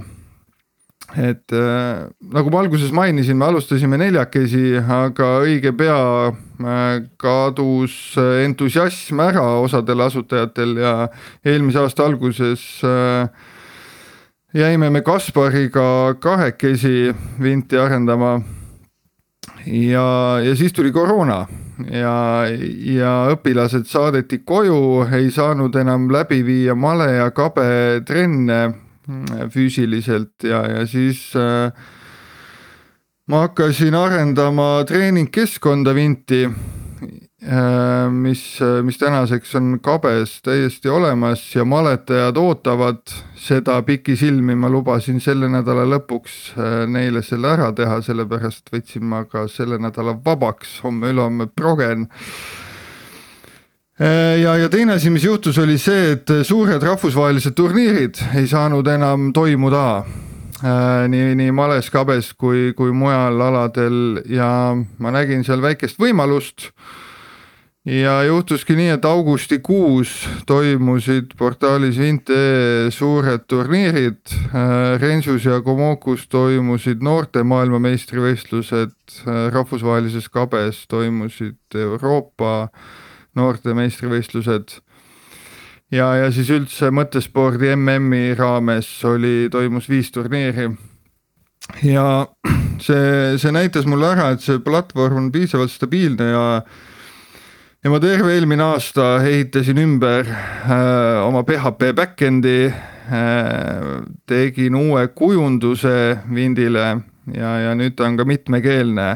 Et 1.17 1.53
äh, 1.57 2.09
nagu 2.21 2.51
ma 2.53 2.61
alguses 2.61 2.93
mainisin, 2.93 3.37
me 3.41 3.47
alustasime 3.49 3.97
neljakesi, 3.97 4.77
aga 4.77 5.29
õige 5.41 5.73
pea 5.77 6.01
äh, 6.29 6.99
kadus 7.17 7.95
entusiasm 8.45 9.23
ära 9.25 9.45
osadel 9.63 10.05
asutajatel 10.05 10.77
ja 10.83 10.93
eelmise 11.45 11.81
aasta 11.81 12.05
alguses 12.05 12.67
äh, 12.85 13.31
jäime 14.55 14.91
me 14.91 15.01
Kaspariga 15.01 16.15
kahekesi 16.21 17.15
vinti 17.41 17.79
arendama. 17.79 18.43
ja, 19.67 20.41
ja 20.45 20.57
siis 20.57 20.73
tuli 20.73 20.93
koroona 20.93 21.47
ja, 21.93 22.45
ja 22.85 23.15
õpilased 23.33 23.89
saadeti 23.89 24.43
koju, 24.45 25.07
ei 25.13 25.31
saanud 25.31 25.75
enam 25.77 26.11
läbi 26.13 26.43
viia 26.45 26.75
male 26.75 27.13
ja 27.17 27.31
kabe 27.31 28.03
trenne 28.07 28.88
füüsiliselt 29.55 30.45
ja, 30.45 30.63
ja 30.69 30.87
siis 30.87 31.31
äh, 31.37 31.73
ma 33.29 33.45
hakkasin 33.47 33.95
arendama 33.95 34.85
treeningkeskkonda 34.89 35.95
Vinti 35.95 36.45
Äh, 37.43 38.11
mis, 38.11 38.59
mis 38.83 38.99
tänaseks 38.99 39.55
on 39.55 39.77
kabes 39.81 40.41
täiesti 40.43 40.89
olemas 40.91 41.45
ja 41.55 41.63
maletajad 41.65 42.37
ootavad 42.37 43.13
seda 43.39 43.77
pikisilmi, 43.83 44.57
ma 44.59 44.67
lubasin 44.69 45.21
selle 45.23 45.47
nädala 45.47 45.85
lõpuks 45.87 46.35
äh, 46.59 46.83
neile 46.91 47.23
selle 47.23 47.53
ära 47.55 47.71
teha, 47.73 48.01
sellepärast 48.03 48.75
võtsin 48.75 49.07
ma 49.07 49.23
ka 49.31 49.47
selle 49.47 49.79
nädala 49.79 50.17
vabaks, 50.25 50.81
homme-ülehomme 50.83 51.47
progen. 51.55 52.09
Äh, 52.11 52.68
ja, 53.99 54.55
ja 54.57 54.69
teine 54.71 54.95
asi, 54.99 55.11
mis 55.11 55.25
juhtus, 55.25 55.59
oli 55.59 55.79
see, 55.79 56.15
et 56.15 56.33
suured 56.47 56.83
rahvusvahelised 56.83 57.57
turniirid 57.59 58.23
ei 58.39 58.47
saanud 58.51 58.87
enam 58.87 59.33
toimuda 59.35 60.05
nii, 61.09 61.35
nii 61.39 61.51
males, 61.55 61.91
kabes 61.95 62.33
kui, 62.35 62.73
kui 62.79 62.91
mujal 62.95 63.41
aladel 63.47 64.23
ja 64.31 64.49
ma 64.75 65.15
nägin 65.15 65.45
seal 65.47 65.63
väikest 65.63 66.01
võimalust 66.03 66.73
ja 67.89 68.23
juhtuski 68.27 68.77
nii, 68.77 68.91
et 68.99 69.05
augustikuus 69.05 70.13
toimusid 70.47 71.33
portaalis 71.39 71.99
Vint.ee 71.99 72.91
suured 72.93 73.47
turniirid. 73.49 74.21
Äh, 74.53 75.01
Rensus 75.01 75.45
ja 75.45 75.61
Komokus 75.65 76.27
toimusid 76.29 77.03
noorte 77.05 77.43
maailmameistrivõistlused, 77.49 78.97
äh, 79.25 79.49
rahvusvahelises 79.55 80.29
kabes 80.29 80.85
toimusid 80.89 81.59
Euroopa 81.75 82.69
noorte 83.37 83.75
meistrivõistlused. 83.75 84.79
ja, 85.93 86.09
ja 86.23 86.33
siis 86.33 86.51
üldse 86.51 86.91
mõttespordi 86.95 87.75
MM-i 87.77 88.35
raames 88.39 88.89
oli, 89.05 89.49
toimus 89.51 89.89
viis 89.89 90.11
turniiri. 90.11 90.71
ja 91.83 92.27
see, 92.81 93.39
see 93.39 93.53
näitas 93.53 93.87
mulle 93.87 94.13
ära, 94.15 94.31
et 94.35 94.45
see 94.45 94.61
platvorm 94.65 95.25
on 95.25 95.33
piisavalt 95.33 95.73
stabiilne 95.75 96.31
ja 96.33 96.47
ja 97.85 97.91
ma 97.93 98.01
terve 98.03 98.35
eelmine 98.35 98.65
aasta 98.75 99.19
ehitasin 99.23 99.79
ümber 99.79 100.27
äh, 100.27 101.21
oma 101.23 101.45
PHP 101.47 101.93
back-end'i 101.95 102.67
äh,, 102.67 104.03
tegin 104.27 104.75
uue 104.75 105.07
kujunduse 105.15 106.19
Windile 106.27 106.89
ja, 107.35 107.53
ja 107.63 107.75
nüüd 107.79 107.95
ta 107.97 108.09
on 108.09 108.17
ka 108.19 108.27
mitmekeelne, 108.27 109.09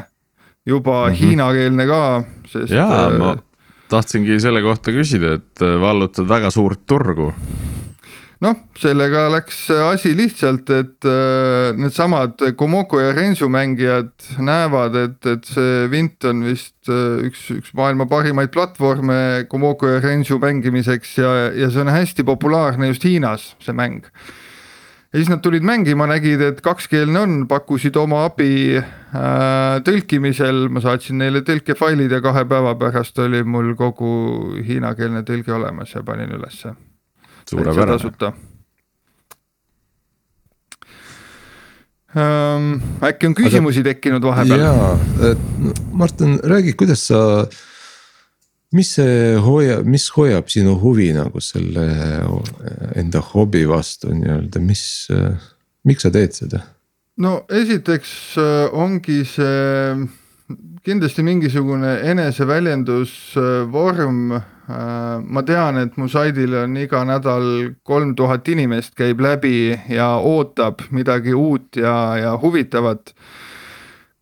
juba 0.65 1.07
mm 1.07 1.13
-hmm. 1.13 1.17
hiinakeelne 1.19 1.87
ka, 1.87 2.23
sest. 2.47 2.71
jaa 2.71 3.07
äh,, 3.07 3.17
ma 3.19 3.35
tahtsingi 3.93 4.39
selle 4.41 4.63
kohta 4.65 4.95
küsida, 4.95 5.37
et 5.39 5.63
äh, 5.63 5.77
vallutad 5.81 6.29
väga 6.29 6.51
suurt 6.53 6.85
turgu 6.89 7.31
noh, 8.43 8.59
sellega 8.79 9.27
läks 9.31 9.65
asi 9.71 10.13
lihtsalt, 10.17 10.69
et 10.73 11.07
äh, 11.07 11.71
needsamad 11.79 12.41
Komoko 12.59 12.99
ja 13.01 13.13
Rensu 13.15 13.49
mängijad 13.51 14.11
näevad, 14.43 14.97
et, 14.99 15.19
et 15.29 15.47
see 15.47 15.87
Vint 15.91 16.27
on 16.29 16.43
vist 16.47 16.91
äh, 16.91 17.23
üks, 17.29 17.45
üks 17.55 17.73
maailma 17.77 18.07
parimaid 18.09 18.51
platvorme 18.53 19.47
Komoko 19.51 19.95
ja 19.95 20.03
Rensu 20.03 20.39
mängimiseks 20.43 21.17
ja, 21.21 21.33
ja 21.55 21.71
see 21.71 21.83
on 21.85 21.93
hästi 21.93 22.27
populaarne 22.27 22.91
just 22.91 23.07
Hiinas, 23.07 23.53
see 23.63 23.75
mäng. 23.77 24.03
Ja 25.13 25.19
siis 25.19 25.29
nad 25.29 25.43
tulid 25.45 25.61
mängima, 25.65 26.07
nägid, 26.09 26.41
et 26.41 26.61
kakskeelne 26.65 27.19
on, 27.19 27.35
pakkusid 27.49 27.97
oma 28.01 28.23
abi 28.25 28.79
äh, 28.79 29.75
tõlkimisel, 29.85 30.65
ma 30.73 30.81
saatsin 30.81 31.21
neile 31.21 31.43
tõlkefailid 31.45 32.15
ja 32.17 32.21
kahe 32.25 32.41
päeva 32.49 32.73
pärast 32.81 33.21
oli 33.21 33.43
mul 33.45 33.75
kogu 33.77 34.13
hiinakeelne 34.65 35.21
tõlge 35.27 35.53
olemas 35.53 35.93
ja 35.93 36.01
panin 36.03 36.33
ülesse 36.33 36.73
suurepärane. 37.49 38.33
ähm,. 42.17 42.73
äkki 43.05 43.29
on 43.29 43.37
küsimusi 43.37 43.83
Aga... 43.83 43.91
tekkinud 43.91 44.25
vahepeal? 44.25 44.65
jaa, 44.65 45.37
Martin, 45.91 46.39
räägi, 46.43 46.73
kuidas 46.73 47.05
sa, 47.07 47.45
mis 48.73 48.89
see 48.97 49.37
hoiab, 49.41 49.85
mis 49.85 50.09
hoiab 50.15 50.49
sinu 50.51 50.73
huvi 50.81 51.13
nagu 51.15 51.39
selle 51.43 51.85
enda 52.99 53.19
hobi 53.33 53.63
vastu 53.69 54.07
nii-öelda, 54.13 54.59
mis, 54.63 54.83
miks 55.85 56.01
sa 56.05 56.09
teed 56.13 56.31
seda? 56.37 56.59
no 57.21 57.31
esiteks 57.49 58.37
äh, 58.41 58.73
ongi 58.73 59.25
see 59.29 60.07
kindlasti 60.83 61.23
mingisugune 61.23 61.99
eneseväljendusvorm 62.11 64.19
ma 64.67 65.43
tean, 65.43 65.77
et 65.81 65.97
mu 65.99 66.07
saidil 66.07 66.55
on 66.63 66.77
iga 66.79 67.03
nädal 67.07 67.73
kolm 67.83 68.13
tuhat 68.15 68.47
inimest 68.47 68.95
käib 68.95 69.19
läbi 69.21 69.73
ja 69.91 70.15
ootab 70.23 70.85
midagi 70.91 71.33
uut 71.35 71.75
ja, 71.75 72.15
ja 72.17 72.37
huvitavat. 72.39 73.13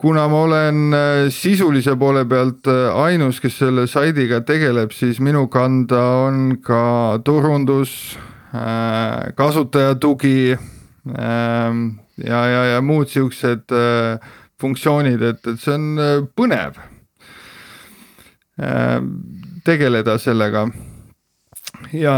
Kuna 0.02 0.28
ma 0.28 0.42
olen 0.48 0.94
äh, 0.94 1.30
sisulise 1.30 1.94
poole 2.00 2.26
pealt 2.26 2.68
äh, 2.68 2.90
ainus, 3.04 3.40
kes 3.42 3.60
selle 3.62 3.86
saidiga 3.88 4.42
tegeleb, 4.42 4.92
siis 4.98 5.20
minu 5.22 5.46
kanda 5.54 6.02
on 6.26 6.58
ka 6.66 7.22
turundus, 7.26 8.18
kasutajatugi 8.52 10.58
ähm, 10.58 11.84
ja, 12.18 12.40
ja, 12.52 12.64
ja 12.74 12.82
muud 12.84 13.08
siuksed 13.08 13.72
funktsioonid, 14.60 15.22
et, 15.24 15.46
et 15.48 15.62
see 15.62 15.78
on 15.78 16.26
põnev 16.36 16.82
tegeleda 19.64 20.18
sellega. 20.20 20.66
ja, 21.96 22.18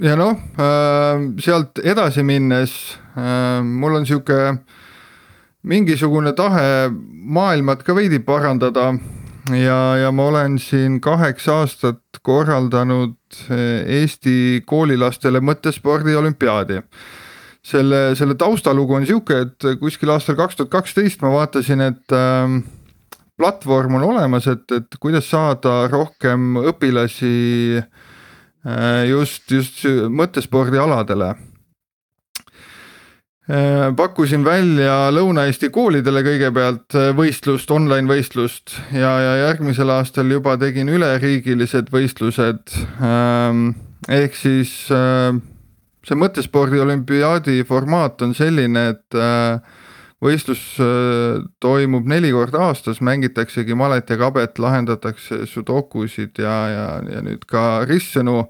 ja 0.00 0.14
noh 0.16 0.38
äh,, 0.54 1.26
sealt 1.42 1.82
edasi 1.82 2.22
minnes 2.22 2.78
äh, 3.18 3.58
mul 3.64 3.98
on 3.98 4.06
sihuke 4.06 4.60
mingisugune 5.62 6.32
tahe 6.32 6.90
maailmat 7.10 7.82
ka 7.82 7.94
veidi 7.96 8.18
parandada 8.18 8.92
ja, 9.56 9.96
ja 9.96 10.12
ma 10.12 10.28
olen 10.28 10.58
siin 10.58 11.00
kaheksa 11.00 11.60
aastat 11.62 12.20
korraldanud 12.22 13.16
äh, 13.50 13.86
Eesti 14.00 14.62
koolilastele 14.66 15.40
mõttespordi 15.40 16.16
olümpiaadi. 16.16 16.82
selle, 17.68 18.14
selle 18.16 18.34
taustalugu 18.34 18.94
on 18.94 19.06
sihuke, 19.06 19.40
et 19.44 19.80
kuskil 19.80 20.08
aastal 20.08 20.36
kaks 20.38 20.56
tuhat 20.56 20.70
kaksteist 20.70 21.22
ma 21.22 21.32
vaatasin, 21.34 21.80
et 21.80 22.14
äh, 22.16 22.62
platvorm 23.36 23.98
on 23.98 24.06
olemas, 24.14 24.46
et, 24.46 24.64
et 24.72 24.98
kuidas 25.00 25.28
saada 25.30 25.88
rohkem 25.88 26.56
õpilasi 26.62 27.82
äh, 27.82 29.04
just, 29.08 29.50
just 29.50 29.84
mõttespordialadele. 30.08 31.34
Äh, 33.48 33.88
pakkusin 33.96 34.44
välja 34.44 35.08
Lõuna-Eesti 35.14 35.70
koolidele 35.72 36.20
kõigepealt 36.26 36.96
äh, 36.98 37.10
võistlust, 37.16 37.70
online 37.72 38.10
võistlust 38.10 38.76
ja, 38.92 39.14
ja 39.24 39.34
järgmisel 39.46 39.88
aastal 39.94 40.28
juba 40.32 40.58
tegin 40.60 40.90
üleriigilised 40.92 41.88
võistlused. 41.94 42.76
Ähm, 43.00 43.70
ehk 44.08 44.36
siis 44.36 44.74
see 44.88 46.16
mõttespordi 46.16 46.80
olümpiaadi 46.80 47.64
formaat 47.68 48.22
on 48.24 48.36
selline, 48.36 48.84
et 48.92 49.16
võistlus 50.24 50.62
äh, 50.82 51.42
toimub 51.62 52.08
neli 52.10 52.30
korda 52.34 52.68
aastas, 52.68 53.00
mängitaksegi 53.04 53.76
malet 53.78 54.10
ja 54.10 54.18
kabet, 54.18 54.58
lahendatakse 54.58 55.44
sudokusid 55.46 56.40
ja, 56.42 56.56
ja, 56.72 56.88
ja 57.14 57.22
nüüd 57.24 57.46
ka 57.48 57.84
ristsõnu. 57.88 58.42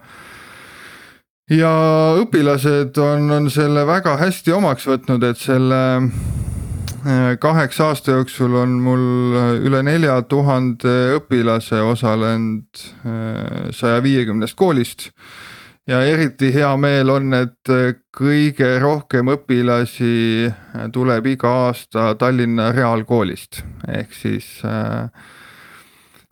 Ja 1.50 1.72
õpilased 2.20 2.98
on, 3.02 3.30
on 3.30 3.50
selle 3.50 3.86
väga 3.88 4.16
hästi 4.20 4.52
omaks 4.52 4.86
võtnud, 4.88 5.24
et 5.24 5.40
selle 5.40 5.80
äh, 5.98 7.36
kaheksa 7.40 7.92
aasta 7.92 8.18
jooksul 8.18 8.56
on 8.60 8.78
mul 8.84 9.36
üle 9.64 9.82
nelja 9.86 10.20
tuhande 10.28 10.96
õpilase 11.18 11.80
osalenud 11.84 12.82
äh, 13.04 13.70
saja 13.70 14.02
viiekümnest 14.04 14.58
koolist. 14.58 15.10
Ja 15.88 16.02
eriti 16.04 16.50
hea 16.52 16.68
meel 16.76 17.08
on, 17.08 17.32
et 17.32 17.70
äh, 17.72 17.94
kõige 18.12 18.74
rohkem 18.82 19.30
õpilasi 19.32 20.12
äh, 20.50 20.86
tuleb 20.92 21.26
iga 21.32 21.54
aasta 21.68 22.10
Tallinna 22.20 22.68
Reaalkoolist, 22.76 23.62
ehk 23.88 24.12
siis 24.12 24.58
äh, 24.68 25.08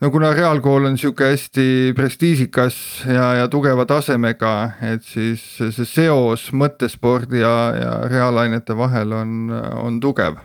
no 0.01 0.11
kuna 0.13 0.33
reaalkool 0.33 0.89
on 0.91 0.97
sihuke 0.99 1.31
hästi 1.31 1.93
prestiižikas 1.97 2.75
ja, 3.09 3.31
ja 3.41 3.47
tugeva 3.49 3.85
tasemega, 3.89 4.53
et 4.93 5.05
siis 5.05 5.43
see 5.57 5.87
seos 5.89 6.51
mõttespordi 6.53 7.41
ja, 7.41 7.55
ja 7.77 7.95
reaalainete 8.09 8.77
vahel 8.77 9.15
on, 9.17 9.49
on 9.81 9.97
tugev 10.03 10.37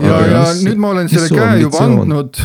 ja, 0.00 0.14
ja 0.30 0.44
mis, 0.46 0.62
nüüd 0.64 0.80
ma 0.80 0.92
olen 0.94 1.10
selle 1.12 1.28
käe 1.32 1.58
juba 1.60 1.82
andnud, 1.84 2.40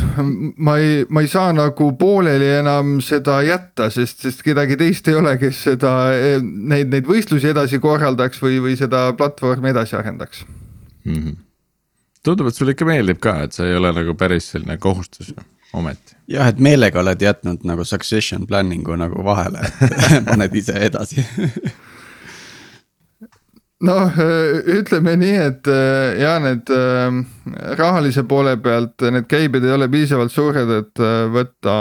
ma 0.58 0.76
ei, 0.82 1.06
ma 1.08 1.24
ei 1.24 1.32
saa 1.32 1.54
nagu 1.56 1.92
pooleli 2.00 2.52
enam 2.58 2.98
seda 3.06 3.39
jätta, 3.46 3.88
sest, 3.94 4.26
sest 4.26 4.44
kedagi 4.44 4.78
teist 4.80 5.08
ei 5.08 5.18
ole, 5.22 5.38
kes 5.39 5.63
seda, 5.70 5.94
neid, 6.42 6.92
neid 6.92 7.08
võistlusi 7.08 7.54
edasi 7.54 7.80
korraldaks 7.84 8.44
või, 8.44 8.60
või 8.63 8.76
seda 8.80 9.06
platvormi 9.20 9.72
edasi 9.72 9.96
arendaks 10.02 10.44
mm. 10.44 11.16
-hmm. 11.16 11.42
tundub, 12.28 12.52
et 12.52 12.60
sulle 12.60 12.76
ikka 12.76 12.92
meeldib 12.92 13.24
ka, 13.24 13.39
et 13.48 13.56
see 13.56 13.72
ei 13.72 13.80
ole 13.80 13.96
nagu 13.96 14.20
päris 14.20 14.52
selline 14.52 14.76
kohustus 14.84 15.32
ju 15.32 15.53
ometi. 15.74 16.16
jah, 16.28 16.50
et 16.52 16.60
meelega 16.64 17.02
oled 17.02 17.22
jätnud 17.22 17.66
nagu 17.68 17.86
succession 17.88 18.48
planning'u 18.48 18.96
nagu 19.00 19.24
vahele, 19.26 19.66
et 19.82 20.26
paned 20.30 20.56
ise 20.56 20.76
edasi 20.88 21.24
noh, 23.90 24.20
ütleme 24.78 25.16
nii, 25.20 25.38
et 25.50 25.72
äh, 25.72 26.22
ja 26.22 26.38
need 26.44 26.72
äh, 26.74 27.20
rahalise 27.80 28.26
poole 28.30 28.56
pealt 28.64 29.04
need 29.12 29.28
käibed 29.32 29.66
ei 29.66 29.76
ole 29.76 29.90
piisavalt 29.92 30.34
suured, 30.34 30.72
et 30.80 31.06
võtta, 31.34 31.78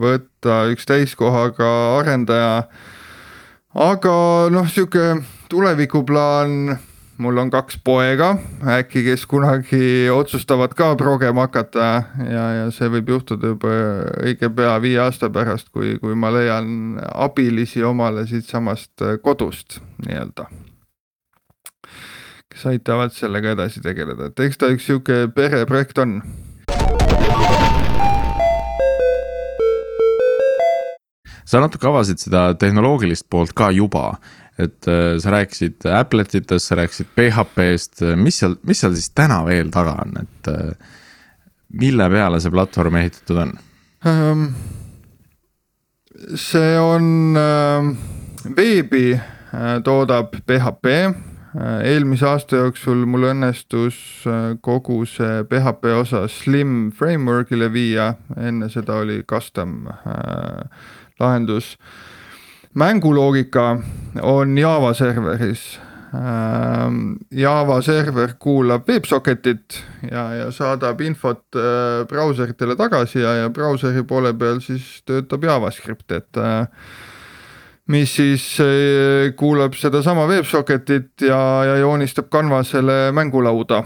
võtta 0.00 0.60
üks 0.72 0.88
täiskohaga 0.88 1.70
arendaja. 2.00 2.66
aga 3.74 4.16
noh, 4.50 4.68
sihuke 4.72 5.20
tulevikuplaan 5.52 6.78
mul 7.18 7.38
on 7.38 7.50
kaks 7.50 7.78
poega, 7.84 8.34
äkki 8.76 9.02
kes 9.06 9.24
kunagi 9.30 10.08
otsustavad 10.12 10.74
ka 10.76 10.92
progema 10.96 11.46
hakata 11.46 11.88
ja, 12.28 12.44
ja 12.58 12.66
see 12.74 12.90
võib 12.92 13.12
juhtuda 13.14 13.54
juba 13.54 13.74
õige 14.20 14.50
pea 14.52 14.76
viie 14.84 15.00
aasta 15.00 15.30
pärast, 15.32 15.70
kui, 15.72 15.96
kui 16.02 16.16
ma 16.18 16.32
leian 16.34 16.98
abilisi 17.14 17.84
omale 17.84 18.26
siitsamast 18.28 19.06
kodust 19.24 19.80
nii-öelda. 20.06 20.48
kes 22.52 22.66
aitavad 22.72 23.12
sellega 23.16 23.56
edasi 23.56 23.80
tegeleda, 23.84 24.30
et 24.30 24.44
eks 24.48 24.60
ta 24.60 24.72
üks 24.72 24.88
sihuke 24.88 25.26
pereprojekt 25.36 25.98
on 26.04 26.20
sa 31.46 31.62
natuke 31.62 31.86
avasid 31.88 32.20
seda 32.20 32.50
tehnoloogilist 32.58 33.28
poolt 33.30 33.54
ka 33.56 33.70
juba, 33.70 34.16
et 34.58 34.88
äh, 34.88 35.18
sa 35.20 35.30
rääkisid 35.30 35.86
Appletitest, 35.92 36.66
sa 36.66 36.78
rääkisid 36.80 37.12
PHP-st, 37.16 38.02
mis 38.16 38.40
seal, 38.40 38.56
mis 38.66 38.80
seal 38.80 38.94
siis 38.96 39.10
täna 39.16 39.42
veel 39.44 39.70
taga 39.74 39.98
on, 40.04 40.16
et 40.22 40.50
äh, 40.52 40.96
mille 41.76 42.08
peale 42.10 42.40
see 42.40 42.54
platvorm 42.54 43.00
ehitatud 43.02 43.44
on? 43.44 43.54
Um,? 44.06 44.48
see 46.40 46.78
on 46.80 47.36
uh,, 47.36 47.90
veebi 48.56 49.10
uh, 49.12 49.78
toodab 49.84 50.38
PHP 50.48 50.94
eelmise 51.56 52.26
aasta 52.28 52.58
jooksul 52.60 53.06
mul 53.08 53.30
õnnestus 53.30 53.98
kogu 54.64 54.98
see 55.08 55.44
PHP 55.48 55.94
osa 55.96 56.26
Slim 56.28 56.90
framework'ile 56.92 57.70
viia, 57.72 58.10
enne 58.36 58.68
seda 58.72 58.98
oli 59.00 59.22
custom 59.28 59.86
uh, 59.88 60.66
lahendus. 61.20 61.70
uh, 61.76 62.16
mänguloogika 62.76 63.78
on 64.22 64.58
Java 64.58 64.94
serveris. 64.94 65.80
Ähm, 66.14 67.16
Java 67.30 67.80
server 67.82 68.34
kuulab 68.38 68.88
WebSocketit 68.88 69.84
ja, 70.10 70.34
ja 70.34 70.50
saadab 70.54 71.00
infot 71.00 71.56
äh, 71.56 72.04
brauseritele 72.08 72.76
tagasi 72.76 73.20
ja, 73.20 73.34
ja 73.40 73.50
brauseri 73.50 74.04
poole 74.06 74.32
peal 74.38 74.60
siis 74.64 75.02
töötab 75.08 75.44
JavaScript, 75.44 76.06
et 76.12 76.40
äh, 76.40 76.68
mis 77.92 78.14
siis 78.16 78.44
äh, 78.62 79.32
kuulab 79.36 79.74
sedasama 79.74 80.28
WebSocketit 80.30 81.26
ja, 81.26 81.40
ja 81.72 81.76
joonistab 81.82 82.30
Canvasele 82.32 83.10
mängulauda. 83.12 83.82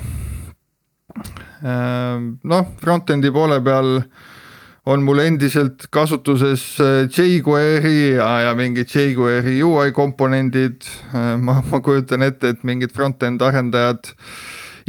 Ähm, 1.64 2.34
noh, 2.44 2.74
front-end'i 2.82 3.32
poole 3.32 3.58
peal 3.64 4.02
on 4.86 5.02
mul 5.04 5.20
endiselt 5.22 5.86
kasutuses 5.92 6.62
äh, 6.80 7.08
jQuery 7.08 8.14
ja, 8.16 8.28
ja 8.46 8.54
mingid 8.56 8.88
jQuery 8.88 9.58
UI 9.62 9.92
komponendid. 9.92 10.86
Äh, 11.14 11.36
ma, 11.36 11.60
ma 11.70 11.80
kujutan 11.84 12.24
ette, 12.24 12.54
et 12.54 12.64
mingid 12.64 12.94
front-end 12.96 13.42
arendajad 13.44 14.12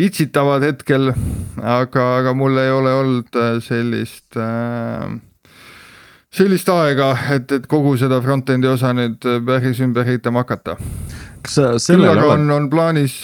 itsitavad 0.02 0.64
hetkel, 0.64 1.12
aga, 1.60 2.06
aga 2.22 2.34
mul 2.38 2.56
ei 2.62 2.72
ole 2.72 2.94
olnud 3.02 3.36
äh, 3.36 3.58
sellist 3.64 4.40
sellist 6.32 6.70
aega, 6.72 7.12
et, 7.36 7.52
et 7.52 7.68
kogu 7.68 7.98
seda 8.00 8.22
front-end'i 8.24 8.70
osa 8.72 8.94
nüüd 8.96 9.20
päris 9.46 9.82
ümber 9.84 10.08
ehitama 10.08 10.46
hakata. 10.46 10.78
sa 11.48 11.76
sellele 11.80 12.16
oled? 12.16 12.32
on, 12.38 12.52
on 12.56 12.70
plaanis 12.72 13.20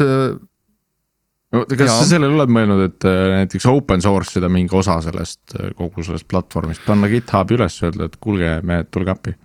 kas 1.52 1.92
sa 1.94 2.06
sellele 2.10 2.36
oled 2.36 2.52
mõelnud, 2.52 2.84
et 2.90 3.08
äh, 3.08 3.24
näiteks 3.42 3.68
open 3.72 4.04
source 4.04 4.40
ida 4.40 4.50
mingi 4.52 4.76
osa 4.76 5.00
sellest, 5.04 5.42
äh, 5.56 5.72
kogu 5.78 6.04
sellest 6.04 6.28
platvormist, 6.30 6.84
panna 6.88 7.10
GitHubi 7.12 7.56
üles, 7.58 7.78
öelda, 7.86 8.10
et 8.10 8.18
kuulge, 8.24 8.58
mehed, 8.68 8.92
tulge 8.92 9.14
appi? 9.14 9.36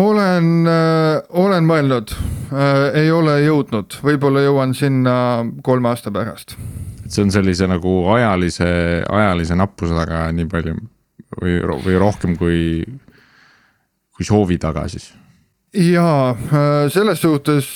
olen 0.00 0.68
äh,, 0.70 1.16
olen 1.34 1.64
mõelnud 1.66 2.12
ei 2.94 3.08
ole 3.10 3.40
jõudnud, 3.42 3.96
võib-olla 4.06 4.44
jõuan 4.44 4.70
sinna 4.78 5.14
kolme 5.66 5.90
aasta 5.90 6.12
pärast. 6.14 6.54
et 7.04 7.10
see 7.10 7.24
on 7.26 7.34
sellise 7.34 7.66
nagu 7.66 7.94
ajalise, 8.14 8.70
ajalise 9.02 9.58
nappuse 9.58 9.96
taga 9.98 10.28
nii 10.34 10.46
palju 10.50 10.76
või, 11.40 11.58
või 11.84 11.98
rohkem 11.98 12.36
kui, 12.38 12.60
kui 14.14 14.26
soovi 14.30 14.60
taga 14.62 14.86
siis 14.90 15.10
jaa, 15.74 16.30
äh, 16.30 16.90
selles 16.90 17.20
suhtes 17.20 17.66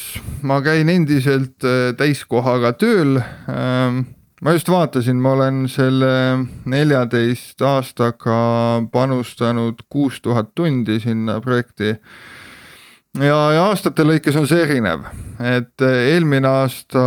ma 0.42 0.60
käin 0.62 0.88
endiselt 0.90 1.64
äh, 1.64 1.92
täiskohaga 1.96 2.74
tööl. 2.78 3.20
Ähm, 3.48 4.04
ma 4.42 4.54
just 4.56 4.68
vaatasin, 4.68 5.20
ma 5.22 5.34
olen 5.36 5.64
selle 5.70 6.46
neljateist 6.66 7.62
aastaga 7.62 8.82
panustanud 8.92 9.84
kuus 9.88 10.20
tuhat 10.20 10.54
tundi 10.54 10.98
sinna 11.00 11.40
projekti. 11.40 11.96
ja, 13.14 13.38
ja 13.54 13.68
aastate 13.70 14.02
lõikes 14.02 14.36
on 14.36 14.48
see 14.50 14.64
erinev, 14.66 15.06
et 15.38 15.82
äh, 15.82 16.00
eelmine 16.14 16.48
aasta 16.50 17.06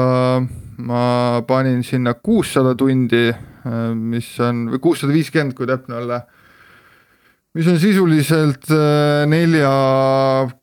ma 0.78 1.44
panin 1.48 1.84
sinna 1.84 2.14
kuussada 2.14 2.76
tundi, 2.78 3.32
mis 3.98 4.28
on, 4.40 4.68
või 4.72 4.80
kuussada 4.80 5.12
viiskümmend, 5.12 5.56
kui 5.58 5.66
täpne 5.68 5.98
olla 5.98 6.20
mis 7.58 7.68
on 7.68 7.80
sisuliselt 7.82 8.70
äh, 8.70 9.26
nelja 9.30 9.72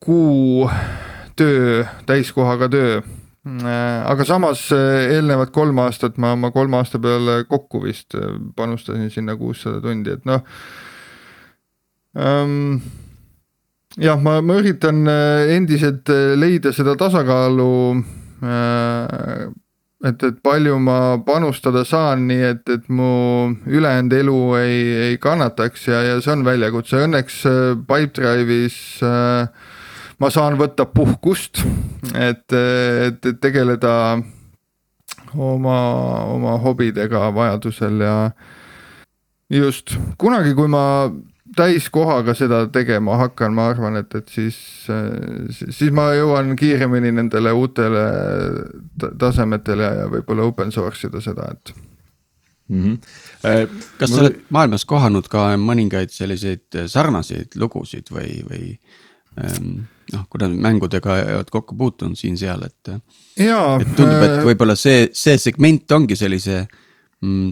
kuu 0.00 0.68
töö, 1.37 1.83
täiskohaga 2.07 2.68
töö. 2.70 3.00
Äh, 3.44 4.04
aga 4.07 4.24
samas 4.24 4.68
äh, 4.72 5.11
eelnevad 5.16 5.50
kolm 5.52 5.80
aastat 5.83 6.20
ma, 6.22 6.37
ma 6.38 6.52
kolme 6.54 6.78
aasta 6.78 7.00
peale 7.02 7.42
kokku 7.50 7.83
vist 7.83 8.14
panustasin 8.57 9.11
sinna 9.12 9.35
kuussada 9.37 9.83
tundi, 9.85 10.14
et 10.14 10.24
noh 10.24 10.40
ähm,. 12.16 12.78
jah, 14.00 14.16
ma, 14.22 14.38
ma 14.40 14.57
üritan 14.62 15.02
endiselt 15.52 16.09
leida 16.38 16.72
seda 16.72 16.94
tasakaalu 16.96 17.74
äh, 18.46 19.50
et, 20.04 20.22
et 20.22 20.40
palju 20.44 20.78
ma 20.84 20.98
panustada 21.24 21.84
saan, 21.88 22.26
nii 22.28 22.48
et, 22.50 22.68
et 22.68 22.88
mu 22.92 23.54
ülejäänud 23.66 24.16
elu 24.18 24.40
ei, 24.60 24.80
ei 25.08 25.18
kannataks 25.22 25.88
ja, 25.88 26.02
ja 26.08 26.18
see 26.24 26.34
on 26.34 26.44
väljakutse, 26.46 27.04
õnneks 27.06 27.40
äh, 27.48 27.62
Pipedrive'is 27.88 28.78
äh, 29.04 29.72
ma 30.20 30.30
saan 30.30 30.58
võtta 30.60 30.86
puhkust, 30.90 31.62
et, 32.14 32.46
et, 32.52 33.20
et 33.20 33.40
tegeleda 33.42 33.94
oma, 35.34 35.78
oma 36.30 36.58
hobidega 36.62 37.28
vajadusel 37.34 38.04
ja 38.04 38.16
just 39.52 39.96
kunagi, 40.18 40.54
kui 40.56 40.70
ma 40.70 40.84
täiskohaga 41.56 42.34
seda 42.36 42.64
tegema 42.72 43.16
hakkan, 43.20 43.54
ma 43.54 43.68
arvan, 43.72 43.96
et, 44.00 44.14
et 44.18 44.28
siis, 44.32 44.58
siis 45.54 45.92
ma 45.94 46.10
jõuan 46.16 46.54
kiiremini 46.58 47.12
nendele 47.14 47.52
uutele 47.54 48.04
tasemetele 49.20 49.90
ja 50.00 50.06
võib-olla 50.12 50.48
open 50.50 50.72
source 50.74 51.08
ida 51.08 51.22
seda, 51.24 51.48
et 51.54 51.74
mm. 52.68 52.82
-hmm. 52.84 53.80
kas 53.98 54.10
sa 54.10 54.20
oled 54.24 54.38
maailmas 54.54 54.84
kohanud 54.84 55.28
ka 55.30 55.48
mõningaid 55.60 56.12
selliseid 56.14 56.84
sarnaseid 56.86 57.58
lugusid 57.60 58.10
või, 58.12 58.40
või 58.50 58.78
ähm, 59.40 59.84
noh, 60.12 60.26
kuna 60.30 60.48
mängudega 60.48 61.18
oled 61.38 61.50
kokku 61.50 61.76
puutunud 61.76 62.18
siin-seal, 62.18 62.66
et. 62.66 62.94
et 63.80 63.96
tundub, 63.96 64.22
et 64.22 64.40
võib-olla 64.44 64.76
see, 64.76 65.08
see 65.12 65.38
segment 65.38 65.92
ongi 65.92 66.16
sellise 66.16 66.64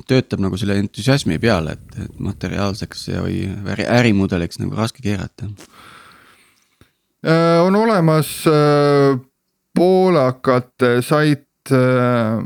töötab 0.09 0.43
nagu 0.45 0.59
selle 0.61 0.77
entusiasmi 0.83 1.39
peale, 1.43 1.77
et, 1.79 1.97
et 2.05 2.21
materiaalseks 2.23 3.09
või 3.23 3.39
ärimudeliks 3.87 4.61
nagu 4.63 4.77
raske 4.79 5.05
keerata. 5.05 5.49
Äh, 7.27 7.63
on 7.63 7.77
olemas 7.77 8.47
äh, 8.47 9.19
poolakate 9.75 11.03
sait 11.03 11.71
äh, 11.71 12.43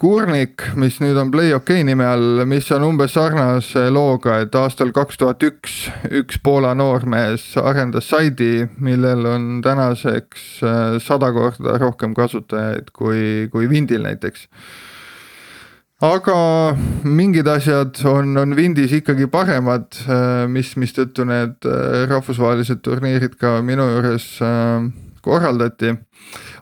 Kurnik, 0.00 0.62
mis 0.80 0.96
nüüd 1.04 1.18
on 1.20 1.28
Play 1.28 1.52
OK 1.52 1.74
nime 1.84 2.06
all, 2.08 2.40
mis 2.48 2.70
on 2.72 2.86
umbes 2.86 3.12
sarnase 3.12 3.82
looga, 3.92 4.38
et 4.40 4.56
aastal 4.56 4.94
kaks 4.96 5.20
tuhat 5.20 5.44
üks 5.44 5.74
üks 6.08 6.40
Poola 6.40 6.72
noormees 6.72 7.50
arendas 7.60 8.08
saidi, 8.08 8.64
millel 8.80 9.28
on 9.28 9.60
tänaseks 9.66 10.46
sada 11.04 11.28
korda 11.36 11.76
rohkem 11.82 12.16
kasutajaid 12.16 12.88
kui, 12.96 13.20
kui 13.52 13.68
Vindil 13.68 14.08
näiteks 14.08 14.48
aga 16.04 16.38
mingid 17.04 17.48
asjad 17.48 18.00
on, 18.08 18.36
on 18.36 18.54
Windis 18.56 18.92
ikkagi 18.92 19.28
paremad, 19.32 19.88
äh, 20.04 20.44
mis, 20.50 20.74
mistõttu 20.80 21.24
need 21.28 21.64
äh, 21.68 22.04
rahvusvahelised 22.10 22.82
turniirid 22.84 23.38
ka 23.40 23.56
minu 23.64 23.86
juures 23.88 24.26
äh, 24.44 24.84
korraldati. 25.24 25.94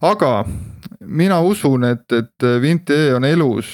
aga 0.02 0.32
mina 1.02 1.40
usun, 1.42 1.84
et, 1.88 2.04
et 2.14 2.46
Vint.ee 2.62 3.10
on 3.16 3.24
elus 3.26 3.68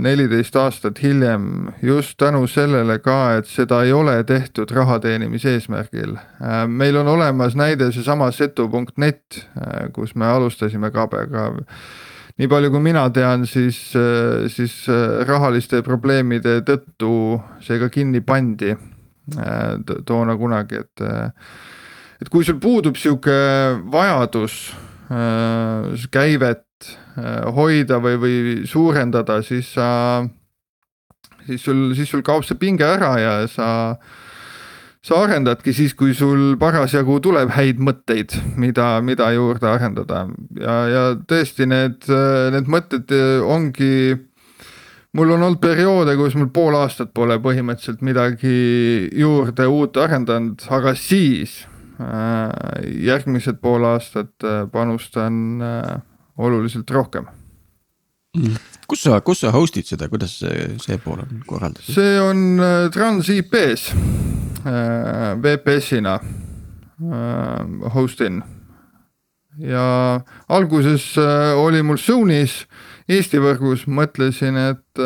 neliteist 0.00 0.56
aastat 0.56 1.00
hiljem 1.02 1.72
just 1.82 2.14
tänu 2.22 2.46
sellele 2.46 3.00
ka, 3.02 3.38
et 3.40 3.50
seda 3.50 3.82
ei 3.82 3.92
ole 3.92 4.20
tehtud 4.24 4.70
raha 4.70 5.00
teenimise 5.02 5.56
eesmärgil. 5.56 6.14
Meil 6.70 7.00
on 7.02 7.10
olemas 7.10 7.58
näide 7.58 7.90
seesama 7.92 8.30
setu.net, 8.30 9.40
kus 9.92 10.14
me 10.14 10.30
alustasime 10.30 10.92
kabega 10.94 11.50
nii 12.38 12.48
palju, 12.50 12.70
kui 12.70 12.82
mina 12.84 13.02
tean, 13.10 13.46
siis, 13.50 13.78
siis 14.54 14.74
rahaliste 15.26 15.82
probleemide 15.86 16.60
tõttu 16.66 17.40
see 17.64 17.80
ka 17.82 17.88
kinni 17.90 18.20
pandi 18.22 18.76
toona 20.06 20.36
kunagi, 20.38 20.78
et. 20.84 21.02
et 22.22 22.30
kui 22.30 22.46
sul 22.46 22.60
puudub 22.62 22.96
sihuke 22.96 23.34
vajadus 23.90 24.60
Äh, 25.08 26.08
käivet 26.12 26.64
äh, 27.16 27.46
hoida 27.56 27.96
või, 27.96 28.18
või 28.20 28.34
suurendada, 28.68 29.38
siis 29.40 29.70
sa, 29.72 30.20
siis 31.46 31.64
sul, 31.64 31.94
siis 31.96 32.10
sul 32.12 32.20
kaob 32.20 32.44
see 32.44 32.58
pinge 32.60 32.84
ära 32.84 33.14
ja 33.16 33.30
sa, 33.48 33.68
sa 35.08 35.22
arendadki 35.24 35.72
siis, 35.72 35.94
kui 35.96 36.12
sul 36.16 36.58
parasjagu 36.60 37.18
tuleb 37.24 37.52
häid 37.56 37.80
mõtteid, 37.80 38.34
mida, 38.60 38.98
mida 39.04 39.30
juurde 39.32 39.70
arendada 39.70 40.26
ja, 40.60 40.74
ja 40.92 41.04
tõesti 41.28 41.68
need, 41.70 42.04
need 42.52 42.68
mõtted 42.68 43.14
ongi 43.46 44.18
mul 45.16 45.32
on 45.32 45.48
olnud 45.48 45.62
perioode, 45.62 46.12
kus 46.20 46.36
mul 46.36 46.52
pool 46.52 46.76
aastat 46.76 47.14
pole 47.16 47.40
põhimõtteliselt 47.40 48.04
midagi 48.04 48.54
juurde 49.16 49.66
uut 49.72 49.96
arendanud, 50.04 50.68
aga 50.76 50.92
siis 50.98 51.62
Äh, 51.98 52.84
järgmised 53.02 53.56
pool 53.58 53.82
aastat 53.82 54.44
äh, 54.46 54.68
panustan 54.70 55.58
äh, 55.58 55.96
oluliselt 56.38 56.90
rohkem. 56.94 57.26
Mm. 58.38 58.58
kus 58.90 59.04
sa, 59.06 59.20
kus 59.24 59.42
sa 59.44 59.52
host'id 59.54 59.88
seda, 59.88 60.08
kuidas 60.08 60.38
see, 60.40 60.68
see 60.82 60.98
pool 61.02 61.22
on 61.24 61.42
korraldatud? 61.46 61.94
see 61.94 62.18
on 62.22 62.62
Trans-IP-s 62.94 63.90
VPS-ina 65.42 66.18
host 67.94 68.22
in 68.26 68.42
ja 69.58 70.20
alguses 70.48 71.12
oli 71.18 71.82
mul 71.82 71.98
Zone'is 71.98 72.64
Eesti 73.08 73.40
võrgus, 73.40 73.86
mõtlesin, 73.88 74.58
et 74.60 75.00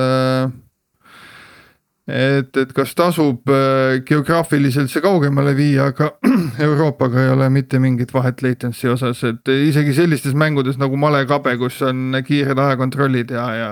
et, 2.09 2.57
et 2.57 2.73
kas 2.75 2.95
tasub 2.99 3.51
äh, 3.53 4.01
geograafiliselt 4.07 4.91
see 4.91 5.03
kaugemale 5.05 5.55
viia, 5.59 5.91
aga 5.93 6.13
Euroopaga 6.67 7.23
ei 7.23 7.31
ole 7.35 7.49
mitte 7.55 7.79
mingit 7.83 8.15
vahet 8.15 8.43
latency 8.43 8.91
osas, 8.91 9.23
et 9.29 9.53
isegi 9.53 9.95
sellistes 9.97 10.35
mängudes 10.35 10.81
nagu 10.83 10.99
malekabe, 10.99 11.55
kus 11.61 11.81
on 11.87 12.19
kiired 12.27 12.59
ajakontrollid 12.59 13.31
ja, 13.37 13.47
ja 13.55 13.71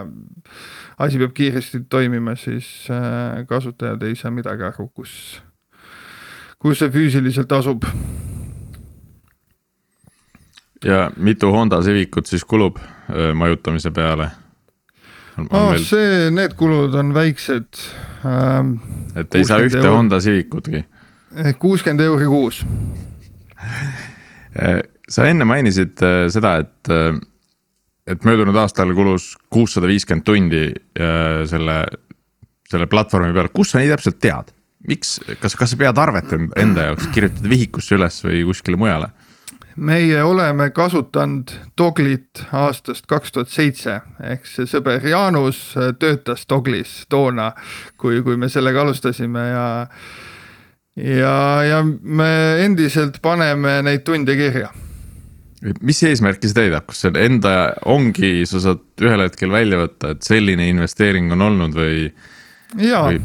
asi 1.00 1.18
peab 1.18 1.34
kiiresti 1.34 1.84
toimima, 1.90 2.36
siis 2.38 2.86
äh, 2.92 3.42
kasutajad 3.48 4.02
ei 4.06 4.18
saa 4.18 4.30
midagi 4.34 4.66
aru, 4.68 4.90
kus, 4.94 5.40
kus 6.60 6.82
see 6.82 6.92
füüsiliselt 6.92 7.52
asub. 7.56 7.88
ja 10.84 11.10
mitu 11.16 11.50
Honda 11.52 11.82
Civicut 11.82 12.26
siis 12.26 12.44
kulub 12.44 12.78
äh, 12.78 13.34
majutamise 13.34 13.90
peale? 13.90 14.30
Oh, 15.48 15.70
meil... 15.72 15.84
see, 15.86 16.28
need 16.34 16.54
kulud 16.58 16.94
on 16.98 17.14
väiksed 17.16 17.80
ähm,. 18.28 18.76
et 19.18 19.34
ei 19.34 19.46
saa 19.48 19.62
ühte 19.64 19.80
euro... 19.80 19.96
Honda 19.98 20.20
Civicutki? 20.22 20.84
kuuskümmend 21.62 22.04
euri 22.04 22.28
kuus 22.30 22.62
äh, 24.58 24.80
sa 25.08 25.26
enne 25.30 25.46
mainisid 25.48 26.02
äh, 26.04 26.24
seda, 26.32 26.56
et, 26.64 26.92
et 28.10 28.24
möödunud 28.26 28.56
aastal 28.60 28.94
kulus 28.96 29.32
kuussada 29.52 29.90
viiskümmend 29.90 30.26
tundi 30.26 30.64
selle, 31.50 31.76
selle 32.70 32.86
platvormi 32.90 33.34
peal, 33.36 33.50
kus 33.54 33.72
sa 33.74 33.82
nii 33.82 33.92
täpselt 33.92 34.20
tead? 34.22 34.52
miks, 34.88 35.18
kas, 35.40 35.56
kas 35.58 35.72
sa 35.72 35.78
pead 35.80 35.98
arvet 36.00 36.30
enda 36.58 36.90
jaoks, 36.90 37.10
kirjutad 37.14 37.48
vihikusse 37.52 37.96
üles 37.98 38.20
või 38.24 38.44
kuskile 38.48 38.80
mujale? 38.80 39.10
Meie 39.76 40.22
oleme 40.24 40.70
kasutanud 40.74 41.52
Doglit 41.78 42.42
aastast 42.52 43.06
kaks 43.10 43.32
tuhat 43.32 43.52
seitse, 43.52 44.00
ehk 44.22 44.48
see 44.48 44.68
sõber 44.70 45.04
Jaanus 45.06 45.62
töötas 46.00 46.46
Doglis 46.50 47.04
toona, 47.08 47.52
kui, 47.96 48.22
kui 48.26 48.36
me 48.40 48.48
sellega 48.48 48.82
alustasime 48.82 49.46
ja 49.50 49.66
ja, 50.96 51.34
ja 51.64 51.80
me 51.84 52.30
endiselt 52.64 53.20
paneme 53.22 53.80
neid 53.86 54.04
tunde 54.06 54.36
kirja. 54.38 54.70
Mis 55.84 56.00
eesmärki 56.08 56.48
see 56.48 56.56
täidab, 56.56 56.86
kas 56.88 57.02
see 57.04 57.12
enda 57.20 57.74
ongi, 57.88 58.46
sa 58.48 58.62
saad 58.64 59.04
ühel 59.04 59.26
hetkel 59.26 59.52
välja 59.52 59.82
võtta, 59.82 60.14
et 60.14 60.24
selline 60.24 60.70
investeering 60.72 61.28
on 61.36 61.44
olnud 61.50 61.76
või? 61.76 62.06
ja 62.80 63.04
või..., 63.10 63.20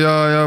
ja, 0.00 0.14
ja 0.34 0.42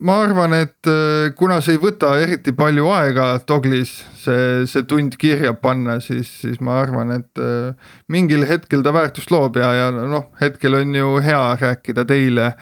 ma 0.00 0.16
arvan, 0.24 0.54
et 0.56 0.88
äh, 0.88 1.30
kuna 1.36 1.58
see 1.64 1.76
ei 1.76 1.80
võta 1.80 2.14
eriti 2.20 2.54
palju 2.56 2.88
aega 2.94 3.26
Doglis 3.48 3.92
see, 4.20 4.64
see 4.70 4.86
tund 4.88 5.16
kirja 5.20 5.52
panna, 5.60 5.98
siis, 6.04 6.30
siis 6.42 6.60
ma 6.64 6.78
arvan, 6.80 7.12
et 7.18 7.42
äh, 7.42 7.92
mingil 8.12 8.46
hetkel 8.48 8.84
ta 8.86 8.94
väärtust 8.96 9.32
loob 9.32 9.60
ja, 9.60 9.72
ja 9.76 9.90
noh, 9.92 10.30
hetkel 10.40 10.78
on 10.80 10.96
ju 10.96 11.20
hea 11.24 11.42
rääkida 11.60 12.06
teile, 12.08 12.54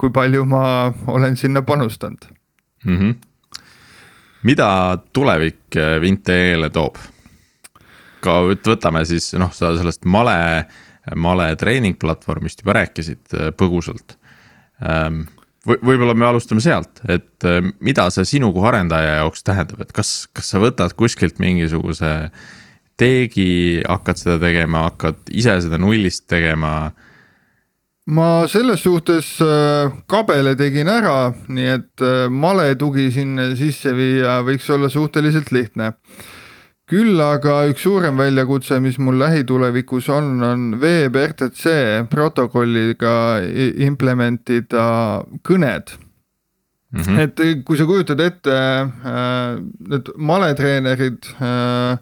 kui 0.00 0.12
palju 0.14 0.44
ma 0.48 0.64
olen 1.10 1.38
sinna 1.40 1.64
panustanud 1.66 2.28
mm. 2.84 2.98
-hmm. 2.98 3.16
mida 4.42 4.98
tulevik 5.12 5.76
äh, 5.76 5.96
Vint.ee-le 6.00 6.70
toob? 6.70 7.00
ka 8.20 8.40
võtame 8.44 9.04
siis 9.08 9.32
noh, 9.40 9.52
sa 9.52 9.72
sellest 9.76 10.04
male, 10.04 10.66
male 11.16 11.54
treeningplatvormist 11.56 12.60
juba 12.60 12.82
rääkisid 12.82 13.32
põgusalt 13.56 14.18
ähm, 14.84 15.22
võib-olla 15.68 16.14
me 16.16 16.26
alustame 16.30 16.62
sealt, 16.64 17.02
et 17.10 17.44
äh, 17.48 17.60
mida 17.84 18.08
see 18.14 18.26
sinu 18.36 18.52
kui 18.54 18.64
arendaja 18.68 19.20
jaoks 19.20 19.44
tähendab, 19.44 19.82
et 19.84 19.92
kas, 19.96 20.24
kas 20.36 20.52
sa 20.54 20.62
võtad 20.62 20.94
kuskilt 20.96 21.40
mingisuguse 21.42 22.30
teegi, 23.00 23.80
hakkad 23.88 24.20
seda 24.20 24.40
tegema, 24.42 24.86
hakkad 24.90 25.30
ise 25.32 25.60
seda 25.64 25.80
nullist 25.80 26.28
tegema? 26.30 26.92
ma 28.10 28.48
selles 28.50 28.80
suhtes 28.82 29.36
äh, 29.44 29.92
kabele 30.10 30.56
tegin 30.58 30.88
ära, 30.90 31.30
nii 31.52 31.68
et 31.76 32.02
äh, 32.02 32.26
male 32.32 32.72
tugi 32.80 33.10
sinna 33.14 33.50
sisse 33.58 33.92
viia 33.94 34.40
võiks 34.46 34.66
olla 34.72 34.88
suhteliselt 34.90 35.52
lihtne 35.54 35.92
küll 36.90 37.20
aga 37.22 37.60
üks 37.70 37.84
suurem 37.86 38.18
väljakutse, 38.18 38.80
mis 38.82 38.98
mul 38.98 39.20
lähitulevikus 39.22 40.08
on, 40.10 40.32
on 40.42 40.68
Web 40.82 41.16
RTC 41.20 42.06
protokolliga 42.10 43.12
implementida 43.86 44.86
kõned 45.46 45.94
mm. 46.90 47.02
-hmm. 47.02 47.20
et 47.20 47.64
kui 47.64 47.78
sa 47.78 47.86
kujutad 47.86 48.20
ette 48.20 48.56
äh, 48.56 49.60
need 49.92 50.10
maletreenerid 50.16 51.30
äh,, 51.38 51.92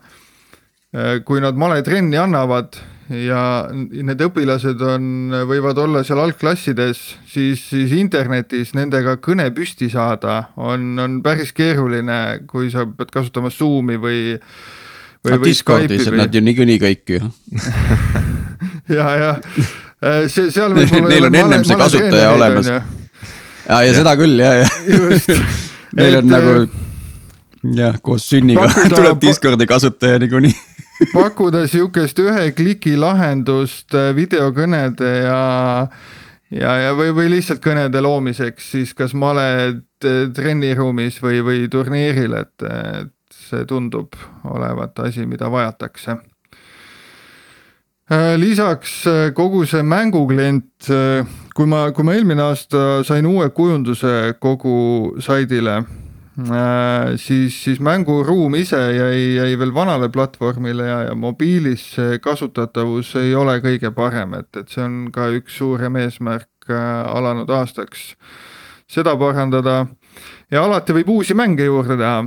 äh 0.96 1.18
kui 1.24 1.40
nad 1.44 1.54
maletrenni 1.54 2.16
annavad 2.16 2.80
ja 3.08 3.42
need 3.72 4.20
õpilased 4.24 4.82
on, 4.84 5.04
võivad 5.48 5.78
olla 5.80 6.02
seal 6.04 6.20
algklassides, 6.20 6.98
siis, 7.28 7.62
siis 7.70 7.92
internetis 7.96 8.74
nendega 8.76 9.16
kõne 9.24 9.48
püsti 9.56 9.88
saada 9.92 10.50
on, 10.56 10.98
on 11.00 11.22
päris 11.24 11.54
keeruline, 11.56 12.44
kui 12.48 12.70
sa 12.72 12.84
pead 12.86 13.12
kasutama 13.14 13.52
Zoom'i 13.52 13.96
või 14.00 14.36
või, 15.28 15.38
või 15.38 15.50
Discordis 15.52 16.08
on 16.10 16.18
nad 16.20 16.34
ju 16.34 16.42
niikuinii 16.44 16.80
kõik 16.82 17.16
ju. 17.16 17.28
Ja, 18.88 19.16
ja. 19.16 19.30
Äh, 20.00 20.28
see, 20.28 20.50
seal 20.50 20.72
Neil 21.08 21.28
on 21.28 21.34
ennem 21.34 21.64
see 21.66 21.76
kasutaja 21.76 22.30
olemas. 22.32 22.68
ja, 22.68 22.80
ja, 23.68 23.94
seda 23.94 24.14
küll 24.18 24.40
ja, 24.40 24.52
ja. 24.62 24.68
Neil 25.98 26.20
on 26.20 26.30
nagu 26.30 26.54
jah, 27.76 27.98
koos 28.02 28.28
sünniga 28.30 28.68
tuleb 28.88 29.20
Discordi 29.22 29.66
kasutaja 29.68 30.20
niikuinii. 30.22 30.54
Pakkuda 31.12 31.66
sihukest 31.70 32.18
ühe 32.22 32.48
kliki 32.56 32.96
lahendust 32.98 33.94
äh, 33.94 34.10
videokõnede 34.16 35.12
ja 35.26 35.42
ja, 36.48 36.72
ja 36.86 36.96
või, 36.96 37.12
või 37.14 37.28
lihtsalt 37.36 37.60
kõnede 37.64 38.00
loomiseks 38.02 38.72
siis 38.72 38.96
kas 38.96 39.12
male 39.14 39.82
trenniruumis 40.00 41.20
või, 41.22 41.42
või 41.44 41.68
turniiril, 41.70 42.38
et, 42.38 42.54
et 42.64 43.12
see 43.48 43.64
tundub 43.68 44.16
olevat 44.44 44.98
asi, 45.06 45.26
mida 45.26 45.50
vajatakse. 45.50 46.18
Äh, 48.10 48.38
lisaks 48.40 49.06
äh, 49.06 49.34
kogu 49.36 49.66
see 49.68 49.82
mänguklient, 49.84 50.88
äh, 50.88 51.26
kui 51.52 51.66
ma, 51.68 51.90
kui 51.92 52.06
ma 52.08 52.14
eelmine 52.16 52.40
aasta 52.40 53.02
sain 53.04 53.26
uue 53.28 53.50
kujunduse 53.52 54.32
kogu 54.40 55.18
saidile, 55.20 55.82
siis, 57.18 57.56
siis 57.64 57.80
mänguruum 57.82 58.54
ise 58.54 58.78
jäi, 58.78 59.34
jäi 59.34 59.56
veel 59.58 59.74
vanale 59.74 60.06
platvormile 60.08 60.86
ja, 60.86 60.98
ja 61.08 61.16
mobiilis 61.18 61.82
see 61.96 62.20
kasutatavus 62.22 63.10
ei 63.18 63.34
ole 63.34 63.58
kõige 63.60 63.90
parem, 63.90 64.36
et, 64.38 64.48
et 64.56 64.70
see 64.70 64.84
on 64.86 65.00
ka 65.12 65.26
üks 65.34 65.58
suurem 65.58 65.98
eesmärk 65.98 66.70
alanud 66.70 67.50
aastaks, 67.50 68.12
seda 68.86 69.18
parandada 69.18 69.82
ja 70.54 70.62
alati 70.62 70.94
võib 71.00 71.10
uusi 71.18 71.34
mänge 71.36 71.66
juurde 71.66 71.98
teha 71.98 72.22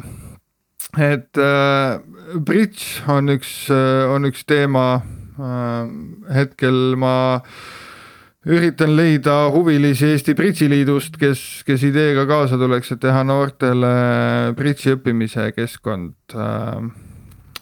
et 0.99 1.37
äh, 1.37 1.99
bridž 2.35 3.01
on 3.07 3.31
üks 3.35 3.69
äh,, 3.71 4.09
on 4.11 4.27
üks 4.27 4.43
teema 4.47 5.03
äh,. 5.37 5.85
hetkel 6.35 6.97
ma 6.99 7.41
üritan 8.41 8.95
leida 8.97 9.51
huvilisi 9.53 10.09
Eesti 10.15 10.33
Bridžiliidust, 10.33 11.19
kes, 11.21 11.61
kes 11.67 11.83
ideega 11.85 12.25
kaasa 12.25 12.57
tuleks, 12.57 12.91
et 12.95 13.01
teha 13.03 13.21
noortele 13.23 13.93
bridži 14.57 14.95
õppimise 14.95 15.51
keskkond 15.53 16.35
äh, 16.35 16.89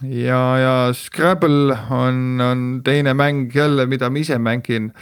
ja, 0.04 0.44
ja 0.58 0.94
Scrabble 0.94 1.76
on, 1.90 2.42
on 2.42 2.82
teine 2.84 3.14
mäng 3.14 3.56
jälle, 3.56 3.86
mida 3.86 4.10
ma 4.10 4.20
ise 4.20 4.40
mängin. 4.40 4.94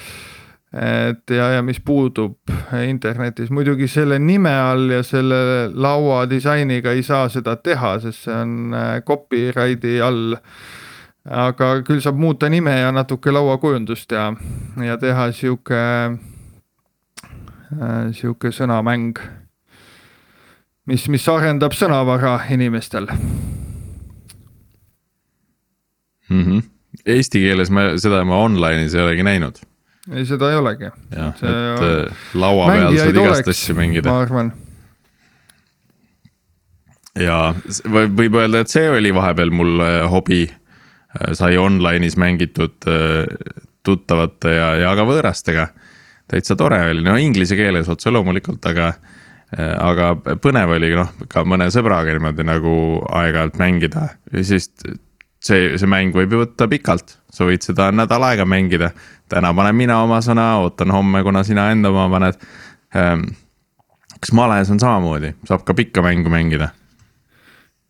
Et 0.74 1.32
ja, 1.32 1.50
ja 1.56 1.62
mis 1.64 1.80
puudub 1.80 2.52
internetis, 2.84 3.50
muidugi 3.56 3.88
selle 3.88 4.20
nime 4.20 4.52
all 4.52 4.90
ja 4.92 5.04
selle 5.04 5.70
laua 5.74 6.26
disainiga 6.30 6.92
ei 6.92 7.04
saa 7.08 7.30
seda 7.32 7.56
teha, 7.56 8.00
sest 8.04 8.28
see 8.28 8.36
on 8.36 8.74
äh, 8.76 9.00
copyrighti 9.08 10.02
all. 10.04 10.36
aga 11.28 11.82
küll 11.84 12.00
saab 12.00 12.16
muuta 12.20 12.48
nime 12.50 12.72
ja 12.80 12.92
natuke 12.96 13.32
lauakujundust 13.32 14.12
ja, 14.16 14.30
ja 14.84 14.96
teha 14.98 15.32
sihuke, 15.36 15.82
äh, 17.80 18.12
sihuke 18.12 18.52
sõnamäng. 18.52 19.20
mis, 20.88 21.08
mis 21.08 21.28
arendab 21.28 21.74
sõnavara 21.76 22.40
inimestel 22.52 23.08
mm. 26.30 26.44
-hmm. 26.44 26.62
Eesti 27.06 27.40
keeles 27.40 27.70
ma 27.70 27.98
seda 27.98 28.24
ma 28.26 28.36
online'is 28.44 28.96
ei 28.96 29.02
olegi 29.04 29.24
näinud. 29.24 29.56
Ei, 30.14 30.26
seda 30.28 30.52
ei 30.52 30.60
olegi. 30.60 30.92
jah, 31.12 31.34
et 31.34 31.44
on... 31.48 31.84
Äh, 31.88 32.24
laua 32.38 32.70
peal 32.72 32.98
saad 33.00 33.20
igast 33.22 33.52
asju 33.54 33.76
mängida. 33.78 34.12
ma 34.12 34.24
arvan. 34.24 34.54
ja 37.18 37.42
võib 37.84 38.40
öelda, 38.40 38.64
et 38.64 38.74
see 38.74 38.88
oli 38.92 39.14
vahepeal 39.16 39.54
mul 39.54 39.84
äh, 39.84 40.00
hobi. 40.12 40.46
Äh, 41.18 41.34
sai 41.40 41.58
online'is 41.58 42.18
mängitud 42.20 42.84
tuttavate 43.88 44.52
ja, 44.52 44.72
ja 44.84 44.96
ka 45.00 45.06
võõrastega. 45.08 45.70
täitsa 46.28 46.58
tore 46.60 46.82
oli, 46.92 47.06
no 47.06 47.16
inglise 47.20 47.56
keeles 47.56 47.88
otse 47.90 48.12
loomulikult, 48.12 48.66
aga 48.68 48.92
aga 49.56 50.10
põnev 50.44 50.74
oli 50.76 50.90
noh, 50.92 51.14
ka 51.32 51.46
mõne 51.48 51.70
sõbraga 51.72 52.12
niimoodi 52.12 52.44
nagu 52.44 52.72
aeg-ajalt 53.16 53.56
mängida 53.62 54.10
ja 54.34 54.42
siis 54.44 54.68
see, 55.40 55.76
see 55.78 55.90
mäng 55.90 56.16
võib 56.16 56.34
ju 56.34 56.44
võtta 56.46 56.68
pikalt, 56.72 57.18
sa 57.34 57.48
võid 57.48 57.66
seda 57.66 57.92
nädal 57.92 58.24
aega 58.30 58.46
mängida. 58.46 58.92
täna 59.30 59.54
panen 59.54 59.76
mina 59.76 60.02
oma 60.04 60.22
sõna, 60.24 60.56
ootan 60.64 60.92
homme, 60.92 61.24
kuna 61.24 61.44
sina 61.44 61.72
enda 61.72 61.90
oma 61.90 62.10
paned 62.10 62.42
ähm,. 62.96 63.30
kas 64.20 64.34
males 64.34 64.70
on 64.74 64.80
samamoodi, 64.80 65.36
saab 65.46 65.64
ka 65.64 65.74
pikka 65.74 66.02
mängu 66.02 66.30
mängida? 66.30 66.72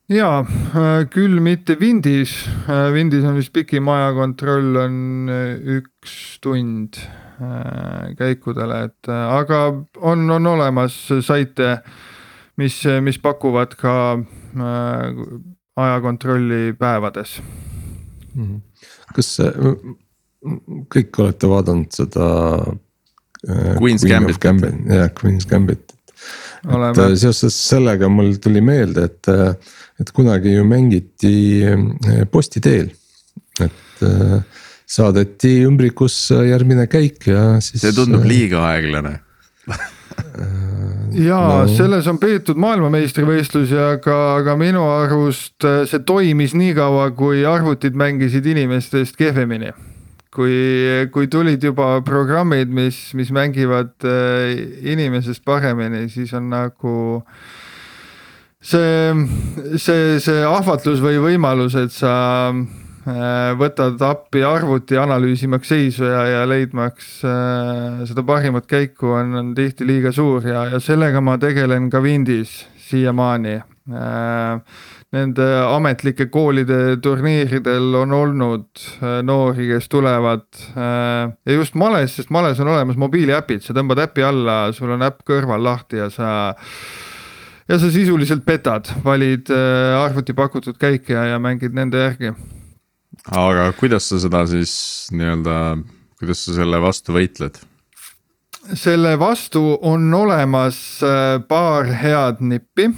ja 0.09 0.39
äh, 0.39 1.05
küll 1.11 1.39
mitte 1.43 1.79
Windis, 1.79 2.47
äh, 2.67 2.93
Windis 2.93 3.25
on 3.27 3.35
vist 3.35 3.53
pikim 3.53 3.89
ajakontroll 3.91 4.75
on 4.85 4.99
äh, 5.31 5.79
üks 5.79 6.37
tund 6.41 6.99
käikudele, 8.17 8.79
et 8.87 9.09
aga 9.13 9.59
on, 10.01 10.23
on 10.33 10.47
olemas 10.49 10.95
saite, 11.21 11.75
mis, 12.57 12.79
mis 13.05 13.19
pakuvad 13.21 13.75
ka 13.77 13.93
ajakontrolli 15.77 16.73
päevades. 16.79 17.37
Mhm. 18.35 18.57
kas 19.15 19.29
kõik 20.93 21.19
olete 21.23 21.49
vaadanud 21.49 21.93
seda? 21.95 22.27
Äh, 23.47 23.75
Queen's 23.77 24.05
Gambit. 24.05 24.43
jah, 24.43 25.09
Queen's 25.17 25.47
Gambit. 25.49 25.93
et 26.67 26.97
äh, 26.97 27.15
seoses 27.15 27.55
sellega 27.55 28.09
mul 28.09 28.35
tuli 28.41 28.61
meelde, 28.61 29.07
et, 29.09 29.29
äh, 29.31 29.77
et 30.01 30.11
kunagi 30.13 30.55
ju 30.55 30.65
mängiti 30.67 31.35
posti 32.31 32.61
teel, 32.61 32.89
et 33.61 34.03
saadeti 34.87 35.53
ümbrikusse 35.65 36.43
järgmine 36.47 36.85
käik 36.87 37.27
ja 37.27 37.57
siis. 37.61 37.81
see 37.81 37.95
tundub 37.95 38.25
liiga 38.27 38.61
aeglane 38.69 39.17
ja 41.17 41.39
no. 41.41 41.67
selles 41.71 42.07
on 42.09 42.19
peetud 42.21 42.59
maailmameistrivõistlusi, 42.61 43.77
aga, 43.81 44.17
aga 44.39 44.55
minu 44.59 44.85
arust 44.91 45.65
äh, 45.65 45.83
see 45.89 46.03
toimis 46.05 46.55
nii 46.57 46.75
kaua, 46.77 47.09
kui 47.17 47.45
arvutid 47.47 47.97
mängisid 47.97 48.45
inimestest 48.53 49.17
kehvemini. 49.19 49.73
kui, 50.37 50.53
kui 51.09 51.25
tulid 51.33 51.63
juba 51.63 51.95
programmid, 52.05 52.69
mis, 52.69 52.99
mis 53.17 53.31
mängivad 53.33 53.95
äh, 54.05 54.53
inimesest 54.85 55.41
paremini, 55.45 56.03
siis 56.13 56.33
on 56.37 56.51
nagu 56.51 56.93
see, 58.61 59.15
see, 59.81 60.19
see 60.21 60.43
ahvatlus 60.45 61.01
või 61.01 61.17
võimalus, 61.23 61.73
et 61.79 61.95
sa 61.95 62.53
võtad 63.07 64.01
appi 64.03 64.41
arvuti 64.43 64.97
analüüsimaks 64.99 65.69
seisu 65.71 66.07
ja, 66.09 66.23
ja 66.27 66.41
leidmaks 66.49 67.21
äh, 67.23 68.03
seda 68.09 68.23
parimat 68.27 68.67
käiku 68.67 69.13
on, 69.15 69.31
on 69.39 69.53
tihti 69.55 69.87
liiga 69.87 70.11
suur 70.11 70.43
ja, 70.47 70.65
ja 70.73 70.81
sellega 70.83 71.21
ma 71.23 71.37
tegelen 71.41 71.89
ka 71.93 72.03
Windis 72.03 72.65
siiamaani 72.89 73.57
äh,. 73.57 74.61
Nende 75.15 75.45
ametlike 75.63 76.25
koolide 76.27 76.97
turniiridel 76.99 77.93
on 77.95 78.11
olnud 78.11 78.81
äh, 78.99 79.21
noori, 79.23 79.69
kes 79.69 79.87
tulevad 79.87 80.43
äh, 80.75 81.31
ja 81.31 81.55
just 81.55 81.77
males, 81.79 82.17
sest 82.17 82.33
males 82.35 82.59
on 82.59 82.73
olemas 82.73 82.99
mobiiliäpid, 82.99 83.63
sa 83.63 83.71
tõmbad 83.77 84.01
äpi 84.03 84.25
alla, 84.27 84.57
sul 84.75 84.91
on 84.97 85.07
äpp 85.07 85.23
kõrval 85.31 85.63
lahti 85.63 86.01
ja 86.01 86.09
sa 86.11 86.33
ja 87.71 87.79
sa 87.79 87.87
sisuliselt 87.87 88.43
petad, 88.43 88.91
valid 89.07 89.47
äh, 89.47 89.95
arvuti 89.95 90.35
pakutud 90.35 90.75
käike 90.75 91.15
ja, 91.15 91.23
ja 91.31 91.39
mängid 91.39 91.71
nende 91.79 92.03
järgi 92.03 92.35
aga 93.31 93.71
kuidas 93.79 94.09
sa 94.09 94.19
seda 94.21 94.45
siis 94.47 94.73
nii-öelda, 95.11 95.57
kuidas 96.19 96.45
sa 96.45 96.55
selle 96.61 96.79
vastu 96.83 97.15
võitled? 97.17 97.59
selle 98.75 99.13
vastu 99.19 99.77
on 99.81 100.13
olemas 100.13 100.99
äh, 101.03 101.39
paar 101.47 101.87
head 101.87 102.41
nippi. 102.43 102.89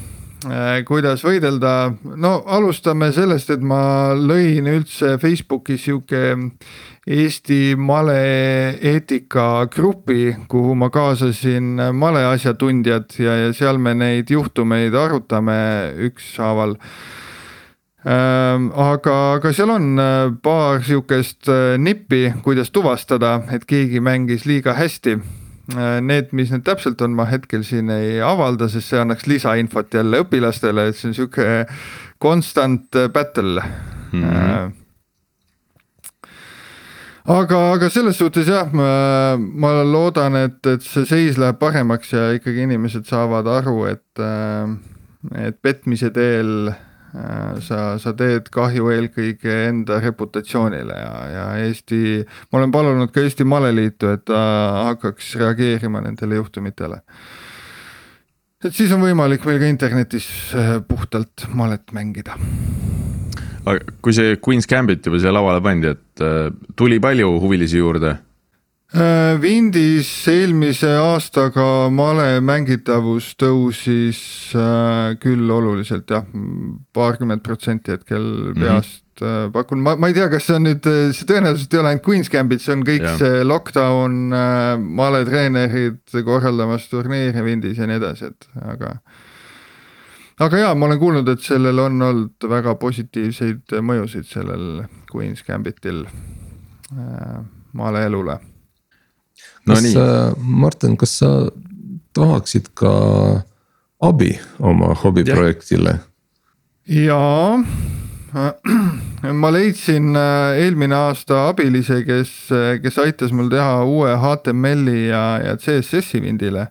Äh, 0.50 0.80
kuidas 0.88 1.22
võidelda, 1.28 1.92
no 2.16 2.40
alustame 2.48 3.12
sellest, 3.12 3.50
et 3.52 3.62
ma 3.62 4.16
lõin 4.16 4.70
üldse 4.72 5.18
Facebookis 5.20 5.84
sihuke 5.84 6.38
Eesti 7.10 7.74
maleeetika 7.76 9.66
grupi, 9.74 10.30
kuhu 10.48 10.76
ma 10.80 10.92
kaasasin 10.94 11.82
maleasjatundjad 11.98 13.18
ja, 13.20 13.36
ja 13.44 13.54
seal 13.58 13.82
me 13.82 13.96
neid 13.98 14.32
juhtumeid 14.32 14.96
arutame 14.96 15.60
ükshaaval 16.08 16.78
aga, 18.06 19.16
aga 19.36 19.52
seal 19.54 19.74
on 19.74 20.00
äh, 20.00 20.32
paar 20.44 20.84
sihukest 20.84 21.50
äh, 21.50 21.78
nippi, 21.78 22.34
kuidas 22.44 22.72
tuvastada, 22.72 23.42
et 23.52 23.66
keegi 23.66 24.00
mängis 24.00 24.46
liiga 24.46 24.74
hästi. 24.74 25.20
Äh, 25.76 26.00
need, 26.02 26.32
mis 26.32 26.52
need 26.52 26.64
täpselt 26.66 27.02
on, 27.02 27.14
ma 27.16 27.28
hetkel 27.30 27.64
siin 27.64 27.90
ei 27.94 28.22
avalda, 28.22 28.70
sest 28.70 28.90
see 28.90 29.00
annaks 29.02 29.28
lisainfot 29.28 29.94
jälle 29.94 30.24
õpilastele, 30.24 30.90
et 30.90 30.98
see 30.98 31.12
on 31.12 31.18
sihuke 31.18 31.66
constant 32.22 32.90
battle 33.14 33.62
mm. 34.12 34.24
-hmm 34.24 34.78
aga, 37.30 37.58
aga 37.76 37.90
selles 37.94 38.18
suhtes 38.18 38.48
jah, 38.48 38.72
ma, 38.74 39.38
ma 39.38 39.84
loodan, 39.86 40.34
et, 40.36 40.66
et 40.66 40.82
see 40.82 41.06
seis 41.06 41.38
läheb 41.38 41.60
paremaks 41.62 42.14
ja 42.14 42.32
ikkagi 42.34 42.64
inimesed 42.66 43.06
saavad 43.06 43.46
aru, 43.46 43.84
et, 43.86 44.22
et 45.38 45.60
petmise 45.62 46.10
teel 46.10 46.72
Äh, 46.72 46.89
sa, 47.66 47.98
sa 48.02 48.14
teed 48.18 48.50
kahju 48.54 48.92
eelkõige 48.94 49.56
enda 49.70 50.00
reputatsioonile 50.04 50.98
ja, 51.00 51.14
ja 51.34 51.46
Eesti, 51.66 52.22
ma 52.52 52.62
olen 52.62 52.74
palunud 52.74 53.14
ka 53.14 53.24
Eesti 53.24 53.48
Maleliitu, 53.50 54.14
et 54.14 54.26
ta 54.30 54.42
hakkaks 54.92 55.34
reageerima 55.42 56.04
nendele 56.06 56.38
juhtumitele. 56.40 57.02
et 58.64 58.76
siis 58.76 58.92
on 58.94 59.02
võimalik 59.02 59.46
meil 59.48 59.60
ka 59.62 59.72
internetis 59.72 60.30
äh, 60.54 60.78
puhtalt 60.86 61.48
malet 61.54 61.92
mängida. 61.96 62.38
aga 63.66 63.80
kui 64.02 64.14
see 64.14 64.38
Queen's 64.38 64.70
Gambit 64.70 65.06
juba 65.06 65.20
siia 65.20 65.34
lauale 65.34 65.62
pandi, 65.66 65.96
et 65.96 66.26
äh, 66.26 66.50
tuli 66.76 67.00
palju 67.00 67.40
huvilisi 67.42 67.82
juurde 67.82 68.18
Windis 68.90 70.08
äh, 70.26 70.34
eelmise 70.34 70.90
aastaga 70.98 71.92
male 71.94 72.40
mängitavus 72.42 73.36
tõusis 73.38 74.22
äh, 74.58 75.14
küll 75.22 75.52
oluliselt 75.54 76.10
jah, 76.10 76.26
paarkümmend 76.98 77.44
protsenti 77.46 77.94
hetkel 77.94 78.26
mhm. 78.56 78.58
peast 78.58 79.22
mm 79.22 79.28
-hmm. 79.28 79.52
pakun, 79.54 79.84
ma, 79.86 79.96
ma 79.96 80.10
ei 80.10 80.18
tea, 80.18 80.26
kas 80.34 80.50
see 80.50 80.58
on 80.58 80.66
nüüd, 80.66 80.90
see 81.14 81.30
tõenäoliselt 81.30 81.74
ei 81.74 81.80
ole 81.80 81.90
ainult 81.92 82.08
Queen's 82.08 82.34
Gambit, 82.34 82.66
see 82.66 82.74
on 82.74 82.84
kõik 82.88 83.06
ja. 83.06 83.14
see 83.22 83.44
lockdown, 83.44 84.34
maletreenerid 84.98 86.26
korraldamas 86.26 86.90
turniire 86.90 87.46
Windis 87.46 87.78
ja 87.78 87.86
nii 87.86 88.02
edasi, 88.02 88.26
et 88.26 88.50
aga. 88.74 88.98
aga 90.40 90.58
jaa, 90.58 90.76
ma 90.76 90.90
olen 90.90 91.00
kuulnud, 91.00 91.30
et 91.30 91.46
sellel 91.46 91.80
on 91.80 92.02
olnud 92.02 92.50
väga 92.50 92.76
positiivseid 92.76 93.82
mõjusid 93.82 94.26
sellel 94.26 94.86
Queen's 95.14 95.46
Gambitil 95.46 96.08
äh, 96.10 97.44
maleelule 97.74 98.40
kas 99.70 99.86
no, 99.86 99.94
sa, 99.94 100.06
Martin, 100.38 100.98
kas 101.00 101.18
sa 101.22 101.32
tahaksid 102.18 102.72
ka 102.80 102.94
abi 104.02 104.34
oma 104.60 104.94
hobiprojektile? 104.98 106.00
jaa, 106.90 107.60
ma 109.42 109.52
leidsin 109.54 110.16
äh, 110.18 110.62
eelmine 110.66 110.98
aasta 110.98 111.48
abilise, 111.50 112.02
kes, 112.08 112.32
kes 112.82 112.98
aitas 113.02 113.34
mul 113.36 113.52
teha 113.52 113.84
uue 113.86 114.16
HTML-i 114.18 115.10
ja, 115.10 115.24
ja 115.44 115.58
CSS-i 115.58 116.22
Vindile. 116.24 116.70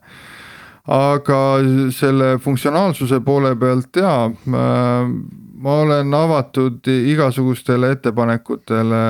Aga 0.88 1.40
selle 1.92 2.38
funktsionaalsuse 2.40 3.20
poole 3.20 3.52
pealt 3.60 3.98
jaa, 4.00 4.30
ma 5.58 5.74
olen 5.82 6.14
avatud 6.14 6.86
igasugustele 6.86 7.92
ettepanekutele, 7.96 9.02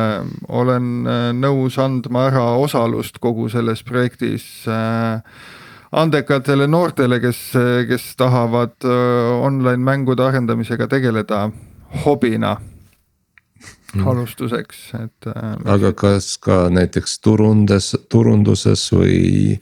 olen 0.49 0.89
äh, 1.07 1.29
nõus 1.37 1.79
andma 1.83 2.29
ära 2.31 2.45
osalust 2.61 3.21
kogu 3.23 3.49
selles 3.53 3.83
projektis 3.87 4.47
äh, 4.71 5.21
andekatele 5.93 6.69
noortele, 6.71 7.21
kes, 7.21 7.43
kes 7.89 8.11
tahavad 8.21 8.77
äh, 8.85 9.45
online 9.45 9.85
mängude 9.85 10.25
arendamisega 10.25 10.89
tegeleda 10.89 11.49
hobina 12.05 12.57
mm. 13.95 14.07
alustuseks, 14.07 14.83
et. 15.03 15.31
aga 15.65 15.93
kas 15.97 16.37
ka 16.41 16.67
näiteks 16.73 17.19
turundes, 17.25 17.95
turunduses 18.13 18.89
või 18.93 19.59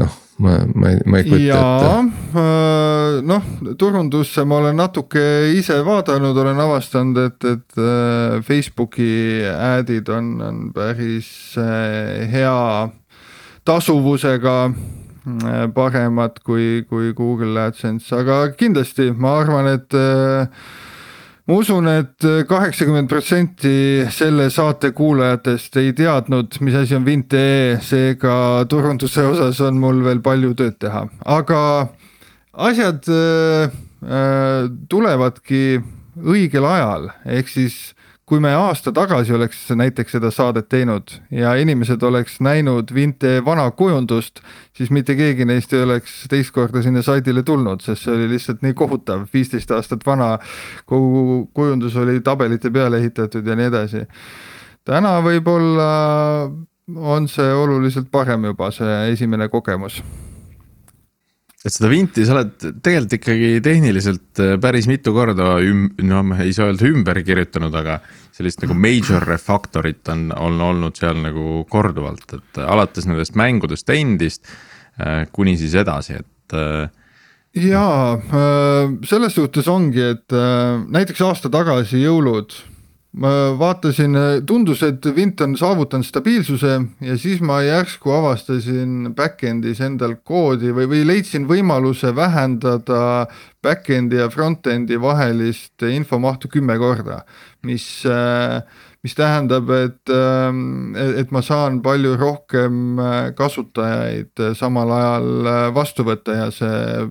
noh 0.00 0.20
ma, 0.36 0.58
ma 0.74 0.90
ei, 0.90 0.98
ma 1.04 1.18
ei 1.18 1.24
kujuta 1.24 2.00
ette. 2.02 2.38
Äh, 2.38 3.22
noh, 3.22 3.42
turundusse 3.78 4.44
ma 4.44 4.58
olen 4.62 4.76
natuke 4.80 5.22
ise 5.54 5.78
vaadanud, 5.86 6.36
olen 6.36 6.60
avastanud, 6.64 7.20
et, 7.28 7.46
et 7.46 7.78
äh, 7.78 8.40
Facebooki 8.46 9.44
ad'id 9.54 10.10
on, 10.12 10.34
on 10.42 10.60
päris 10.74 11.30
äh, 11.60 12.26
hea 12.30 12.90
tasuvusega 13.64 14.58
paremad 15.72 16.42
kui, 16.44 16.82
kui 16.84 17.14
Google 17.16 17.56
AdSense, 17.62 18.10
aga 18.12 18.50
kindlasti 18.60 19.06
ma 19.16 19.38
arvan, 19.40 19.70
et 19.72 19.96
ma 21.44 21.56
usun 21.60 21.88
et, 21.92 22.14
et 22.24 22.46
kaheksakümmend 22.48 23.10
protsenti 23.10 24.04
selle 24.14 24.48
saate 24.52 24.92
kuulajatest 24.96 25.76
ei 25.82 25.92
teadnud, 25.96 26.56
mis 26.64 26.76
asi 26.78 26.96
on 26.96 27.04
vint.ee, 27.04 27.76
seega 27.84 28.36
turunduse 28.70 29.26
osas 29.28 29.60
on 29.64 29.80
mul 29.80 30.00
veel 30.06 30.22
palju 30.24 30.54
tööd 30.58 30.78
teha, 30.80 31.04
aga 31.24 31.60
asjad 32.68 33.10
äh, 33.12 33.74
äh 34.04 34.70
tulevadki 34.88 35.64
õigel 36.20 36.64
ajal, 36.68 37.10
ehk 37.26 37.50
siis 37.50 37.93
kui 38.26 38.40
me 38.40 38.54
aasta 38.56 38.92
tagasi 38.92 39.34
oleks 39.36 39.58
näiteks 39.76 40.16
seda 40.16 40.30
saadet 40.32 40.68
teinud 40.72 41.12
ja 41.30 41.54
inimesed 41.60 42.02
oleks 42.02 42.38
näinud 42.40 42.94
Vinte 42.94 43.36
vana 43.44 43.68
kujundust, 43.70 44.40
siis 44.72 44.90
mitte 44.90 45.16
keegi 45.16 45.44
neist 45.44 45.72
ei 45.72 45.82
oleks 45.84 46.24
teist 46.32 46.54
korda 46.56 46.82
sinna 46.82 47.02
saidile 47.04 47.42
tulnud, 47.42 47.84
sest 47.84 48.06
see 48.06 48.16
oli 48.16 48.28
lihtsalt 48.32 48.64
nii 48.64 48.74
kohutav, 48.74 49.26
viisteist 49.34 49.70
aastat 49.76 50.06
vana. 50.06 50.38
kogu 50.86 51.50
kujundus 51.54 51.96
oli 51.96 52.20
tabelite 52.20 52.70
peale 52.70 52.98
ehitatud 52.98 53.46
ja 53.46 53.56
nii 53.56 53.66
edasi. 53.72 54.06
täna 54.84 55.18
võib-olla 55.20 55.88
on 56.96 57.28
see 57.28 57.52
oluliselt 57.52 58.10
parem 58.10 58.44
juba, 58.44 58.70
see 58.70 59.12
esimene 59.12 59.48
kogemus 59.48 60.02
et 61.64 61.72
seda 61.72 61.88
vinti 61.88 62.26
sa 62.28 62.34
oled 62.36 62.52
tegelikult 62.84 63.16
ikkagi 63.18 63.50
tehniliselt 63.64 64.42
äh, 64.42 64.56
päris 64.60 64.88
mitu 64.90 65.14
korda 65.16 65.54
üm-, 65.64 65.88
no 66.04 66.20
ma 66.28 66.42
ei 66.44 66.52
saa 66.56 66.68
öelda 66.68 66.90
ümber 66.90 67.22
kirjutanud, 67.24 67.72
aga 67.80 67.98
sellist 68.34 68.60
nagu 68.64 68.76
major 68.76 69.24
refactor'it 69.24 70.12
on, 70.12 70.28
on 70.36 70.60
olnud 70.68 70.98
seal 71.00 71.16
nagu 71.24 71.62
korduvalt, 71.72 72.36
et 72.36 72.60
alates 72.64 73.08
nendest 73.08 73.38
mängudest 73.40 73.94
endist 73.96 74.44
äh, 75.00 75.24
kuni 75.32 75.56
siis 75.60 75.76
edasi, 75.80 76.20
et 76.20 76.58
äh, 76.58 76.84
jaa, 77.54 78.18
selles 79.06 79.36
suhtes 79.36 79.68
ongi, 79.70 80.02
et 80.02 80.34
näiteks 80.90 81.20
aasta 81.22 81.46
tagasi 81.54 82.00
jõulud 82.02 82.50
ma 83.14 83.30
vaatasin, 83.58 84.16
tundus, 84.46 84.82
et 84.82 85.06
vint 85.14 85.40
on 85.44 85.54
saavutanud 85.58 86.06
stabiilsuse 86.06 86.72
ja 87.04 87.16
siis 87.20 87.42
ma 87.44 87.60
järsku 87.62 88.10
avastasin 88.10 89.12
back-end'is 89.14 89.82
endal 89.84 90.16
koodi 90.26 90.72
või, 90.74 90.88
või 90.90 91.04
leidsin 91.06 91.46
võimaluse 91.50 92.10
vähendada 92.16 93.26
back-end'i 93.62 94.18
ja 94.18 94.30
front-end'i 94.32 94.98
vahelist 95.00 95.86
infomahtu 95.86 96.50
kümme 96.50 96.78
korda, 96.80 97.22
mis 97.62 97.86
mis 99.04 99.12
tähendab, 99.12 99.68
et, 99.76 100.10
et 101.20 101.32
ma 101.34 101.42
saan 101.44 101.82
palju 101.84 102.14
rohkem 102.16 102.96
kasutajaid 103.36 104.40
samal 104.56 104.94
ajal 104.96 105.50
vastu 105.76 106.06
võtta 106.08 106.38
ja 106.38 106.46
see 106.54 107.02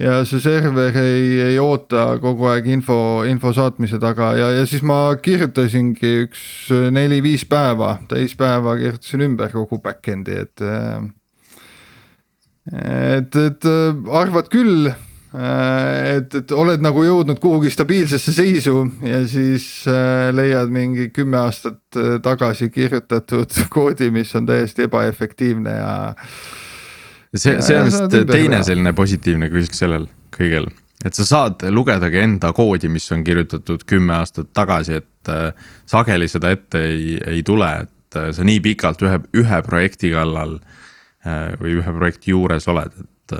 ja 0.00 0.18
see 0.28 0.40
server 0.44 0.96
ei, 1.00 1.28
ei 1.50 1.58
oota 1.60 2.18
kogu 2.20 2.50
aeg 2.50 2.68
info, 2.68 2.98
info 3.28 3.52
saatmise 3.56 4.00
taga 4.02 4.34
ja, 4.36 4.50
ja 4.58 4.66
siis 4.68 4.84
ma 4.84 5.16
kirjutasingi 5.22 6.12
üks 6.26 6.42
neli-viis 6.92 7.46
päeva, 7.48 7.96
täispäeva 8.10 8.76
kirjutasin 8.80 9.24
ümber 9.30 9.54
kogu 9.54 9.80
back-end'i, 9.84 10.36
et. 10.44 10.66
et, 12.76 13.40
et 13.40 13.68
arvad 14.20 14.52
küll, 14.52 14.90
et, 15.36 16.36
et 16.42 16.52
oled 16.52 16.84
nagu 16.84 17.06
jõudnud 17.06 17.40
kuhugi 17.40 17.72
stabiilsesse 17.72 18.36
seisu 18.36 18.84
ja 19.06 19.22
siis 19.28 19.64
leiad 20.36 20.72
mingi 20.76 21.08
kümme 21.08 21.40
aastat 21.40 22.00
tagasi 22.24 22.68
kirjutatud 22.74 23.58
koodi, 23.72 24.12
mis 24.12 24.36
on 24.36 24.52
täiesti 24.52 24.90
ebaefektiivne 24.90 25.80
ja 25.80 25.96
see, 27.34 27.60
see 27.62 27.78
on 27.78 27.88
vist 27.90 28.16
teine 28.30 28.62
selline 28.66 28.92
positiivne 28.96 29.48
külg 29.52 29.74
sellel 29.76 30.06
kõigel, 30.34 30.68
et 31.04 31.16
sa 31.16 31.26
saad 31.28 31.64
lugedagi 31.72 32.20
enda 32.22 32.52
koodi, 32.56 32.90
mis 32.92 33.08
on 33.14 33.24
kirjutatud 33.26 33.84
kümme 33.88 34.16
aastat 34.20 34.52
tagasi, 34.56 35.00
et 35.02 35.32
äh, 35.32 35.68
sageli 35.88 36.28
seda 36.30 36.52
ette 36.54 36.82
ei, 36.86 37.16
ei 37.26 37.42
tule, 37.46 37.68
et 37.86 38.20
äh, 38.20 38.30
sa 38.36 38.46
nii 38.46 38.62
pikalt 38.64 39.02
ühe, 39.06 39.20
ühe 39.42 39.60
projekti 39.66 40.12
kallal 40.14 40.58
äh, 41.26 41.52
või 41.60 41.76
ühe 41.80 41.96
projekti 41.98 42.32
juures 42.34 42.68
oled, 42.72 42.94
et. 43.04 43.36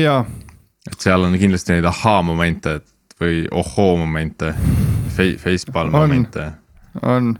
jaa. 0.00 0.24
et 0.90 0.98
seal 0.98 1.28
on 1.28 1.36
kindlasti 1.40 1.76
neid 1.76 1.90
ahhaa-momente 1.90 2.80
või 3.20 3.44
ohhoo 3.52 3.98
momente, 4.00 4.54
facepalm 5.12 5.92
momente. 5.92 6.46
on, 7.02 7.34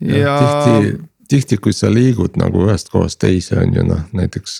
ja, 0.00 0.16
ja. 0.16 0.36
tihti 0.40 1.09
tihti, 1.30 1.58
kui 1.62 1.74
sa 1.76 1.90
liigud 1.92 2.34
nagu 2.40 2.64
ühest 2.66 2.90
kohast 2.92 3.20
teise, 3.22 3.58
on 3.62 3.74
ju 3.74 3.84
noh, 3.86 4.00
näiteks 4.16 4.58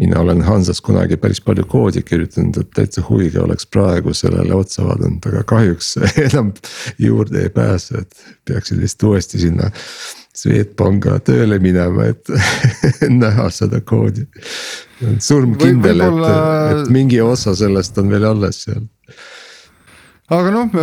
mina 0.00 0.20
olen 0.20 0.42
Hansas 0.44 0.82
kunagi 0.84 1.16
päris 1.20 1.40
palju 1.44 1.64
koodi 1.70 2.02
kirjutanud, 2.04 2.58
et 2.60 2.74
täitsa 2.76 3.04
huviga 3.08 3.44
oleks 3.44 3.66
praegu 3.66 4.14
sellele 4.16 4.54
otsa 4.56 4.84
vaadanud, 4.84 5.24
aga 5.30 5.44
kahjuks 5.54 5.94
enam 6.26 6.52
juurde 7.00 7.46
ei 7.46 7.54
pääse, 7.54 8.04
et 8.04 8.36
peaksid 8.48 8.82
vist 8.84 9.02
uuesti 9.02 9.40
sinna. 9.46 9.70
Swedbanka 10.34 11.20
tööle 11.22 11.60
minema, 11.62 12.08
et 12.10 12.30
näha 13.22 13.44
seda 13.54 13.78
koodi. 13.86 14.24
surmkindel, 15.22 16.02
et, 16.02 16.24
et 16.72 16.90
mingi 16.90 17.20
osa 17.22 17.54
sellest 17.54 18.00
on 18.02 18.10
veel 18.10 18.26
alles 18.26 18.64
seal. 18.66 18.82
aga 20.34 20.50
noh 20.50 20.74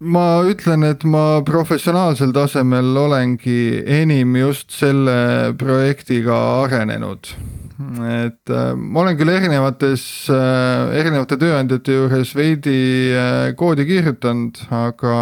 ma 0.00 0.44
ütlen, 0.44 0.84
et 0.84 1.04
ma 1.08 1.40
professionaalsel 1.46 2.32
tasemel 2.36 2.96
olengi 3.00 3.82
enim 3.86 4.36
just 4.36 4.70
selle 4.70 5.54
projektiga 5.58 6.36
arenenud. 6.64 7.32
et 7.76 8.50
äh, 8.50 8.72
ma 8.74 9.02
olen 9.02 9.16
küll 9.18 9.28
erinevates, 9.28 10.30
äh, 10.32 10.96
erinevate 10.96 11.36
tööandjate 11.36 11.92
juures 11.92 12.32
veidi 12.36 13.12
äh, 13.12 13.52
koodi 13.56 13.84
kirjutanud, 13.84 14.56
aga 14.72 15.16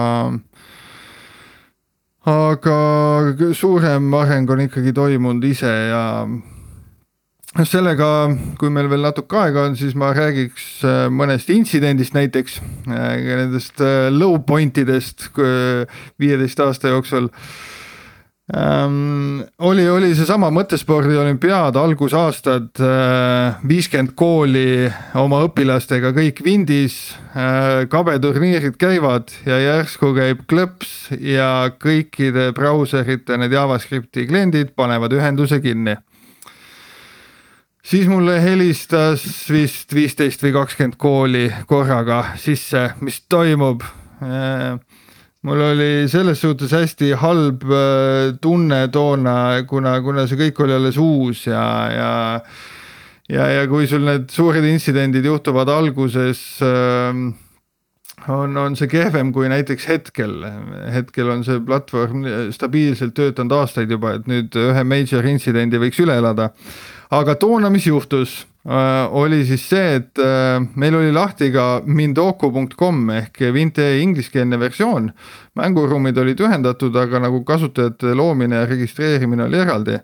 aga 2.30 2.78
suurem 3.58 4.14
areng 4.14 4.50
on 4.50 4.62
ikkagi 4.68 4.94
toimunud 4.94 5.44
ise 5.50 5.72
ja 5.90 6.04
sellega, 7.62 8.08
kui 8.58 8.70
meil 8.72 8.88
veel 8.90 9.04
natuke 9.06 9.38
aega 9.38 9.68
on, 9.68 9.76
siis 9.78 9.94
ma 9.98 10.10
räägiks 10.16 10.82
äh, 10.82 11.04
mõnest 11.12 11.52
intsidendist 11.54 12.16
näiteks, 12.16 12.58
äh, 12.90 13.14
nendest 13.44 13.78
äh, 13.84 14.10
low 14.10 14.40
point 14.42 14.74
idest 14.82 15.28
viieteist 16.18 16.60
aasta 16.60 16.90
jooksul 16.90 17.28
ähm,. 18.54 19.44
oli, 19.58 19.86
oli 19.88 20.10
seesama 20.18 20.50
mõttespordi 20.52 21.14
olümpiaad, 21.16 21.78
algusaastad, 21.78 22.82
viiskümmend 23.68 24.16
kooli 24.18 24.90
oma 25.22 25.44
õpilastega 25.46 26.10
kõik 26.16 26.42
vindis 26.44 26.98
äh,, 27.38 27.86
kabeturniirid 27.90 28.74
käivad 28.80 29.30
ja 29.46 29.60
järsku 29.62 30.10
käib 30.18 30.42
klõps 30.50 31.14
ja 31.20 31.70
kõikide 31.78 32.50
brauserite 32.56 33.38
need 33.38 33.54
JavaScripti 33.54 34.26
kliendid 34.26 34.74
panevad 34.74 35.14
ühenduse 35.14 35.62
kinni 35.62 35.94
siis 37.84 38.08
mulle 38.08 38.38
helistas 38.42 39.24
vist 39.52 39.94
viisteist 39.94 40.42
või 40.44 40.54
kakskümmend 40.56 40.98
kooli 41.00 41.46
korraga 41.68 42.22
sisse, 42.40 42.90
mis 43.04 43.20
toimub. 43.28 43.84
Mul 45.44 45.60
oli 45.60 45.90
selles 46.08 46.40
suhtes 46.40 46.72
hästi 46.72 47.10
halb 47.20 47.66
äh, 47.68 48.30
tunne 48.40 48.86
toona, 48.88 49.34
kuna, 49.68 49.98
kuna 50.00 50.24
see 50.24 50.38
kõik 50.40 50.62
oli 50.64 50.72
alles 50.72 50.96
uus 50.96 51.42
ja, 51.50 51.66
ja 51.92 52.12
ja, 53.28 53.48
ja 53.52 53.66
kui 53.68 53.84
sul 53.88 54.06
need 54.08 54.30
suured 54.32 54.64
intsidendid 54.64 55.26
juhtuvad 55.28 55.68
alguses 55.68 56.40
äh, 56.64 57.20
on, 58.32 58.56
on 58.56 58.76
see 58.78 58.88
kehvem 58.88 59.34
kui 59.36 59.50
näiteks 59.52 59.88
hetkel, 59.90 60.38
hetkel 60.94 61.28
on 61.34 61.44
see 61.44 61.60
platvorm 61.66 62.24
stabiilselt 62.54 63.12
töötanud 63.16 63.58
aastaid 63.58 63.92
juba, 63.92 64.16
et 64.16 64.28
nüüd 64.30 64.56
ühe 64.56 64.84
major 64.88 65.28
intsidendi 65.28 65.80
võiks 65.82 66.00
üle 66.00 66.16
elada. 66.22 66.50
Aga 67.10 67.34
toona, 67.40 67.70
mis 67.70 67.86
juhtus 67.86 68.46
äh,, 68.66 69.12
oli 69.12 69.44
siis 69.46 69.68
see, 69.68 70.00
et 70.00 70.22
äh, 70.22 70.58
meil 70.76 70.96
oli 70.98 71.12
lahti 71.12 71.50
ka 71.52 71.82
mindoku.com 71.84 73.10
ehk 73.18 73.44
Vinte 73.54 73.86
ingliskeelne 74.00 74.58
versioon. 74.60 75.12
mänguruumid 75.54 76.18
olid 76.18 76.40
ühendatud, 76.40 76.96
aga 76.96 77.20
nagu 77.26 77.44
kasutajate 77.44 78.14
loomine 78.14 78.62
ja 78.62 78.66
registreerimine 78.66 79.44
oli 79.44 79.58
eraldi. 79.58 79.98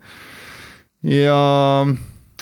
ja 1.03 1.41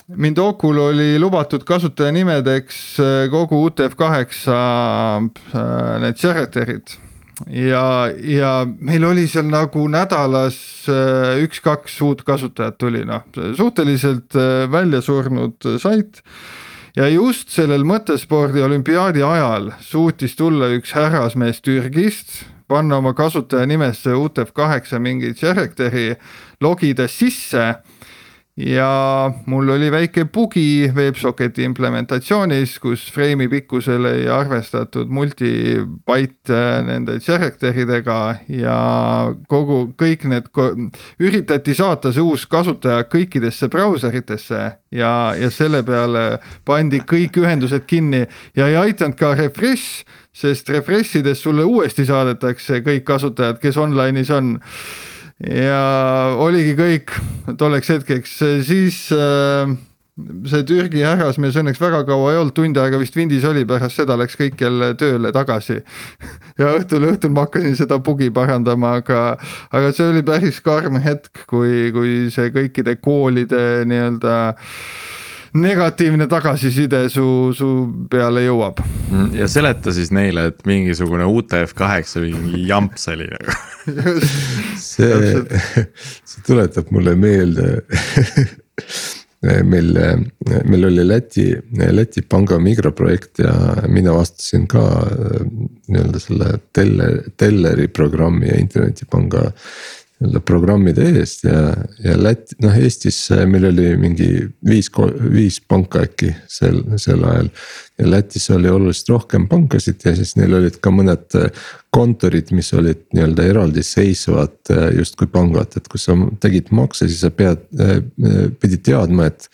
Mindokul 0.09 0.79
oli 0.79 1.19
lubatud 1.21 1.65
kasutajanimedeks 1.69 2.79
äh, 3.01 3.31
kogu 3.31 3.61
UTF-8 3.69 4.55
äh, 4.57 6.01
need 6.01 6.17
character'id 6.17 7.08
ja, 7.47 8.09
ja 8.19 8.53
meil 8.67 9.05
oli 9.05 9.27
seal 9.31 9.49
nagu 9.53 9.87
nädalas 9.91 10.59
äh, 10.91 11.39
üks-kaks 11.45 11.99
uut 12.07 12.25
kasutajat 12.27 12.79
tuli, 12.79 13.05
noh, 13.09 13.27
suhteliselt 13.57 14.35
välja 14.73 15.01
surnud 15.05 15.69
sait. 15.83 16.23
ja 16.97 17.09
just 17.09 17.55
sellel 17.55 17.85
mõttespordi 17.87 18.63
olümpiaadi 18.65 19.23
ajal 19.23 19.73
suutis 19.81 20.37
tulla 20.37 20.71
üks 20.75 20.95
härrasmees 20.97 21.63
Türgist, 21.63 22.43
panna 22.69 22.99
oma 22.99 23.15
kasutajanimesse 23.15 24.13
UTF-8 24.13 24.99
mingi 25.01 25.35
character'i, 25.35 26.17
logides 26.61 27.19
sisse 27.19 27.77
ja 28.59 29.31
mul 29.47 29.69
oli 29.69 29.91
väike 29.91 30.25
bugi 30.25 30.91
WebSocketi 30.95 31.63
implementatsioonis, 31.63 32.79
kus 32.83 33.05
frame'i 33.15 33.47
pikkusele 33.49 34.11
ei 34.19 34.29
arvestatud 34.35 35.11
multibyte 35.15 36.63
nende 36.87 37.19
character 37.23 37.77
idega 37.79 38.19
ja 38.51 38.79
kogu, 39.49 39.93
kõik 39.99 40.27
need, 40.31 40.51
üritati 41.23 41.75
saata 41.79 42.11
see 42.13 42.25
uus 42.25 42.49
kasutaja 42.51 43.05
kõikidesse 43.07 43.71
brauseritesse 43.71 44.63
ja, 44.91 45.13
ja 45.39 45.51
selle 45.55 45.85
peale 45.87 46.41
pandi 46.67 46.99
kõik 47.07 47.39
ühendused 47.39 47.87
kinni 47.87 48.25
ja 48.59 48.67
ei 48.67 48.79
aidanud 48.81 49.19
ka 49.19 49.37
refresh, 49.39 50.03
sest 50.35 50.71
refresh 50.75 51.21
ides 51.23 51.45
sulle 51.47 51.63
uuesti 51.63 52.09
saadetakse 52.09 52.83
kõik 52.83 53.07
kasutajad, 53.07 53.63
kes 53.63 53.79
online'is 53.79 54.35
on 54.35 54.57
ja 55.47 55.83
oligi 56.39 56.75
kõik 56.79 57.13
tolleks 57.59 57.93
hetkeks, 57.93 58.39
siis 58.67 59.05
äh, 59.15 59.71
see 60.51 60.65
Türgi 60.67 61.05
härrasmees 61.07 61.59
õnneks 61.61 61.81
väga 61.83 62.03
kaua 62.09 62.33
ei 62.33 62.41
olnud, 62.41 62.55
tund 62.57 62.81
aega 62.83 62.99
vist 62.99 63.17
vindis 63.17 63.47
oli, 63.47 63.63
pärast 63.69 64.01
seda 64.01 64.17
läks 64.19 64.39
kõik 64.41 64.59
jälle 64.65 64.93
tööle 64.99 65.33
tagasi. 65.35 65.79
ja 66.61 66.73
õhtul, 66.79 67.07
õhtul 67.13 67.35
ma 67.37 67.47
hakkasin 67.47 67.79
seda 67.79 68.01
bugi 68.03 68.33
parandama, 68.35 68.97
aga, 69.03 69.23
aga 69.71 69.93
see 69.95 70.11
oli 70.11 70.25
päris 70.27 70.59
karm 70.65 70.99
hetk, 71.05 71.45
kui, 71.51 71.93
kui 71.95 72.17
see 72.35 72.51
kõikide 72.55 72.99
koolide 73.03 73.85
nii-öelda 73.87 74.41
äh, 74.49 74.75
negatiivne 75.61 76.29
tagasiside 76.31 77.05
su, 77.13 77.27
su 77.57 77.69
peale 78.11 78.45
jõuab. 78.47 78.83
Mm, 79.11 79.29
ja 79.39 79.49
seleta 79.51 79.93
siis 79.95 80.13
neile, 80.15 80.49
et 80.53 80.65
mingisugune 80.69 81.27
UTF-8 81.29 82.25
mingi 82.25 82.65
jamps 82.69 83.09
oli 83.13 83.29
nagu. 83.33 83.57
see, 84.89 85.45
see 86.29 86.43
tuletab 86.47 86.91
mulle 86.93 87.15
meelde 87.17 87.71
meil, 89.65 89.99
meil 90.65 90.85
oli 90.85 91.09
Läti, 91.09 91.47
Läti 91.91 92.23
panga 92.23 92.59
migraprojekt 92.59 93.39
ja 93.39 93.53
mina 93.89 94.13
vastasin 94.15 94.67
ka 94.69 94.83
nii-öelda 95.89 96.23
selle 96.23 96.53
teller, 96.75 97.21
telleri 97.37 97.89
programmi 97.89 98.49
ja 98.49 98.59
internetipanga 98.59 99.51
nii-öelda 100.19 100.41
programmide 100.43 101.05
eest 101.21 101.45
ja, 101.47 101.61
ja 102.03 102.17
Läti, 102.19 102.57
noh 102.63 102.75
Eestis 102.75 103.21
meil 103.47 103.69
oli 103.71 103.93
mingi 104.01 104.29
viis, 104.67 104.91
viis 105.31 105.61
panka 105.61 106.03
äkki 106.07 106.33
sel, 106.51 106.81
sel 106.99 107.23
ajal. 107.23 107.51
ja 107.99 108.11
Lätis 108.11 108.49
oli 108.55 108.71
oluliselt 108.71 109.13
rohkem 109.15 109.47
pankasid 109.51 110.03
ja 110.05 110.15
siis 110.19 110.35
neil 110.39 110.59
olid 110.59 110.81
ka 110.83 110.91
mõned 110.95 111.39
kontorid, 111.95 112.51
mis 112.53 112.73
olid 112.75 113.05
nii-öelda 113.15 113.47
eraldiseisvad 113.53 114.73
justkui 114.99 115.31
pangad, 115.33 115.79
et 115.79 115.87
kui 115.89 116.03
sa 116.03 116.17
tegid 116.43 116.73
makse, 116.75 117.07
siis 117.09 117.23
sa 117.25 117.31
pead, 117.31 117.63
pidid 118.61 118.85
teadma, 118.91 119.31
et 119.31 119.49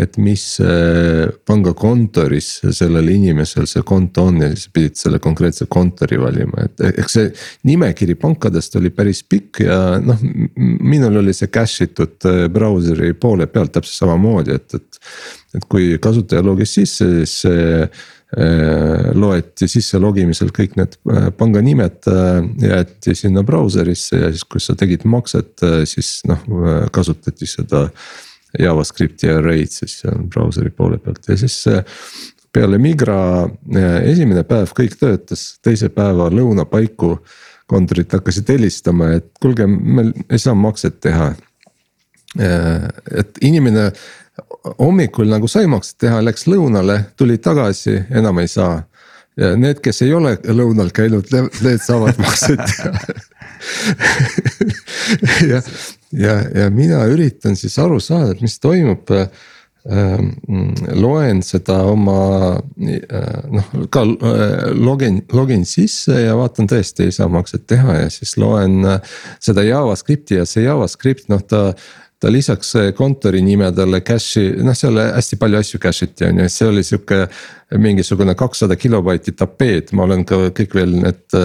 et 0.00 0.16
mis 0.22 0.44
äh, 0.64 1.28
pangakontoris 1.46 2.48
sellel 2.76 3.10
inimesel 3.12 3.66
see 3.70 3.84
konto 3.86 4.26
on 4.30 4.40
ja 4.44 4.50
siis 4.52 4.68
pidid 4.72 4.98
selle 5.00 5.20
konkreetse 5.22 5.66
kontori 5.70 6.18
valima, 6.20 6.66
et 6.66 6.84
eks 6.90 7.16
see 7.18 7.32
nimekiri 7.68 8.16
pankadest 8.20 8.78
oli 8.80 8.92
päris 8.94 9.22
pikk 9.28 9.64
ja 9.66 9.80
noh, 10.02 10.20
minul 10.56 11.20
oli 11.22 11.34
see 11.36 11.50
cache 11.52 11.90
itud 11.90 12.28
äh, 12.28 12.46
brauseri 12.52 13.12
poole 13.18 13.48
pealt 13.50 13.74
täpselt 13.76 14.04
samamoodi, 14.04 14.56
et, 14.56 14.80
et. 14.80 15.04
et 15.58 15.64
kui 15.70 15.96
kasutaja 15.98 16.44
logis 16.46 16.76
sisse, 16.78 17.06
siis 17.24 17.44
äh, 17.50 18.04
loeti 19.18 19.66
sisse 19.66 19.98
logimisel 19.98 20.52
kõik 20.54 20.76
need 20.78 20.92
panga 21.34 21.58
nimed 21.66 22.06
jäeti 22.62 23.16
sinna 23.18 23.42
brauserisse 23.42 24.20
ja 24.20 24.28
siis, 24.30 24.44
kui 24.46 24.62
sa 24.62 24.76
tegid 24.78 25.02
makset, 25.02 25.64
siis 25.90 26.20
noh 26.30 26.44
kasutati 26.94 27.48
seda 27.50 27.88
JavaScripti 28.58 29.30
array'd 29.30 29.70
siis 29.70 30.00
seal 30.02 30.24
brauseri 30.30 30.70
poole 30.74 30.98
pealt 30.98 31.28
ja 31.28 31.36
siis 31.38 31.60
peale 32.52 32.78
Migra 32.78 33.20
eh, 33.46 34.10
esimene 34.10 34.42
päev 34.46 34.72
kõik 34.76 34.96
töötas, 35.00 35.54
teise 35.62 35.90
päeva 35.94 36.28
lõuna 36.32 36.66
paiku 36.68 37.16
kontorid 37.70 38.10
hakkasid 38.10 38.48
helistama, 38.50 39.12
et 39.20 39.30
kuulge, 39.42 39.66
me 39.66 40.08
ei 40.26 40.40
saa 40.42 40.56
makset 40.58 40.98
teha. 41.04 41.30
Eh, 42.40 42.88
et 43.22 43.38
inimene 43.46 43.90
hommikul 44.78 45.30
nagu 45.30 45.48
sai 45.50 45.70
makset 45.70 45.98
teha, 46.06 46.20
läks 46.26 46.48
lõunale, 46.50 47.00
tuli 47.18 47.38
tagasi, 47.38 48.00
enam 48.10 48.42
ei 48.42 48.50
saa. 48.50 48.82
ja 49.38 49.54
need, 49.56 49.78
kes 49.80 50.02
ei 50.02 50.12
ole 50.12 50.34
lõunal 50.42 50.90
käinud, 50.92 51.30
need 51.62 51.80
saavad 51.80 52.18
makset 52.18 52.58
teha 52.58 52.90
ja, 55.50 55.60
ja, 56.12 56.40
ja 56.54 56.70
mina 56.70 57.04
üritan 57.10 57.56
siis 57.58 57.78
aru 57.78 58.00
saada, 58.02 58.34
et 58.34 58.42
mis 58.44 58.58
toimub 58.62 59.10
äh, 59.14 59.28
loen 60.98 61.42
seda 61.46 61.80
oma 61.88 62.18
äh, 62.56 63.40
noh, 63.54 63.72
ka 63.92 64.04
äh, 64.04 64.68
login, 64.76 65.22
login 65.32 65.64
sisse 65.68 66.20
ja 66.24 66.36
vaatan 66.38 66.68
tõesti 66.70 67.08
ei 67.08 67.16
saa 67.16 67.30
makset 67.32 67.66
teha 67.70 68.02
ja 68.02 68.12
siis 68.12 68.36
loen 68.40 68.82
seda 69.40 69.64
JavaScripti 69.66 70.40
ja 70.40 70.46
see 70.48 70.66
JavaScript 70.66 71.30
noh, 71.32 71.42
ta 71.42 71.70
ta 72.20 72.28
lisaks 72.28 72.74
kontori 72.98 73.38
nimedele 73.40 74.02
cache'i, 74.04 74.50
noh 74.60 74.76
seal 74.76 74.98
hästi 75.00 75.38
palju 75.40 75.56
asju 75.56 75.78
cache 75.80 76.04
iti 76.04 76.26
on 76.26 76.42
ju, 76.42 76.48
see 76.52 76.66
oli 76.68 76.82
sihuke 76.84 77.22
mingisugune 77.80 78.34
kakssada 78.36 78.76
kilobaiti 78.76 79.32
tapeet, 79.32 79.94
ma 79.96 80.04
olen 80.04 80.26
ka 80.28 80.50
kõik 80.52 80.76
veel 80.76 80.98
need 81.00 81.38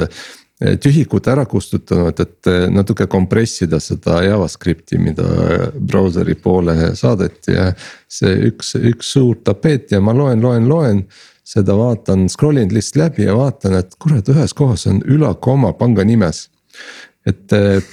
tühikud 0.60 1.28
ära 1.28 1.44
kustutanud, 1.46 2.20
et 2.20 2.48
eh, 2.48 2.66
natuke 2.72 3.10
kompressida 3.12 3.80
seda 3.84 4.22
JavaScripti, 4.24 4.98
mida 5.04 5.26
brauseri 5.76 6.38
poole 6.40 6.94
saadeti 6.96 7.58
ja. 7.58 7.72
see 8.08 8.38
üks, 8.50 8.76
üks 8.80 9.12
suur 9.18 9.42
tapeet 9.44 9.92
ja 9.92 10.00
ma 10.00 10.16
loen, 10.16 10.40
loen, 10.42 10.70
loen 10.72 11.04
seda 11.46 11.76
vaatan, 11.78 12.30
scroll 12.32 12.62
in 12.62 12.72
lihtsalt 12.74 13.02
läbi 13.04 13.28
ja 13.28 13.36
vaatan, 13.38 13.76
et 13.82 13.98
kurat, 14.00 14.32
ühes 14.32 14.56
kohas 14.56 14.88
on 14.90 15.04
ülakoma 15.04 15.74
panga 15.78 16.08
nimes. 16.08 16.48
et 17.26 17.52
eh, 17.58 17.84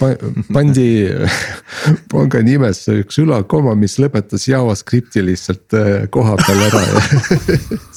pandi 0.52 1.08
panga 2.12 2.42
nimesse 2.46 3.00
üks 3.02 3.18
ülakoma, 3.18 3.74
mis 3.74 3.98
lõpetas 3.98 4.46
JavaScripti 4.46 5.24
lihtsalt 5.26 5.78
eh, 5.82 6.06
koha 6.14 6.38
peal 6.46 6.62
ära 6.68 6.86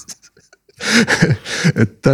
et 1.82 2.09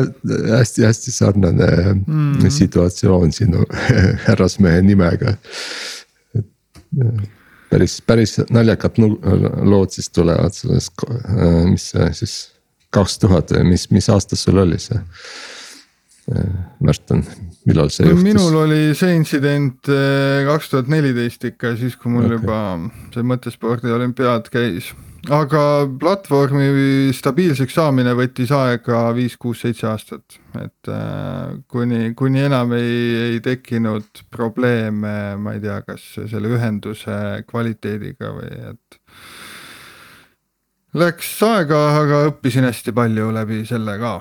hästi-hästi 0.51 1.11
sarnane 1.11 1.69
mm. 1.93 2.49
situatsioon 2.49 3.31
sinu 3.33 3.65
härrasmehe 4.27 4.81
nimega. 4.85 5.35
päris, 7.69 8.01
päris 8.05 8.37
naljakad 8.49 8.99
lood 9.01 9.93
siis 9.95 10.09
tulevad 10.09 10.53
sellest, 10.53 11.05
mis 11.71 11.89
see 11.93 12.09
siis 12.21 12.35
kaks 12.93 13.17
tuhat 13.23 13.53
või 13.55 13.71
mis, 13.71 13.87
mis 13.91 14.09
aastas 14.11 14.43
sul 14.45 14.61
oli 14.61 14.79
see? 14.81 14.99
Märten, 16.79 17.23
millal 17.65 17.89
see 17.91 18.05
juhtus? 18.05 18.23
minul 18.23 18.59
oli 18.61 18.81
see 18.95 19.15
intsident 19.17 19.89
eh, 19.89 20.43
kaks 20.47 20.69
tuhat 20.71 20.91
neliteist 20.91 21.43
ikka, 21.49 21.73
siis 21.79 21.97
kui 21.99 22.13
mul 22.13 22.27
okay. 22.27 22.37
juba 22.37 22.59
see 23.15 23.25
mõttespordi 23.25 23.91
olümpiaad 23.91 24.51
käis 24.53 24.91
aga 25.29 25.63
platvormi 26.01 27.11
stabiilseks 27.13 27.75
saamine 27.77 28.13
võttis 28.17 28.49
aega 28.55 29.03
viis, 29.13 29.35
kuus, 29.37 29.61
seitse 29.61 29.85
aastat, 29.91 30.39
et 30.57 30.89
äh, 30.89 31.53
kuni, 31.69 32.13
kuni 32.17 32.41
enam 32.47 32.73
ei, 32.73 32.95
ei 33.27 33.41
tekkinud 33.45 34.23
probleeme, 34.33 35.37
ma 35.37 35.53
ei 35.53 35.61
tea, 35.61 35.77
kas 35.85 36.07
selle 36.17 36.49
ühenduse 36.55 37.43
kvaliteediga 37.49 38.33
või 38.39 38.51
et. 38.71 39.01
Läks 40.97 41.37
aega, 41.47 41.77
aga 42.01 42.25
õppisin 42.31 42.65
hästi 42.67 42.91
palju 42.91 43.29
läbi 43.31 43.61
selle 43.69 43.95
ka. 44.01 44.17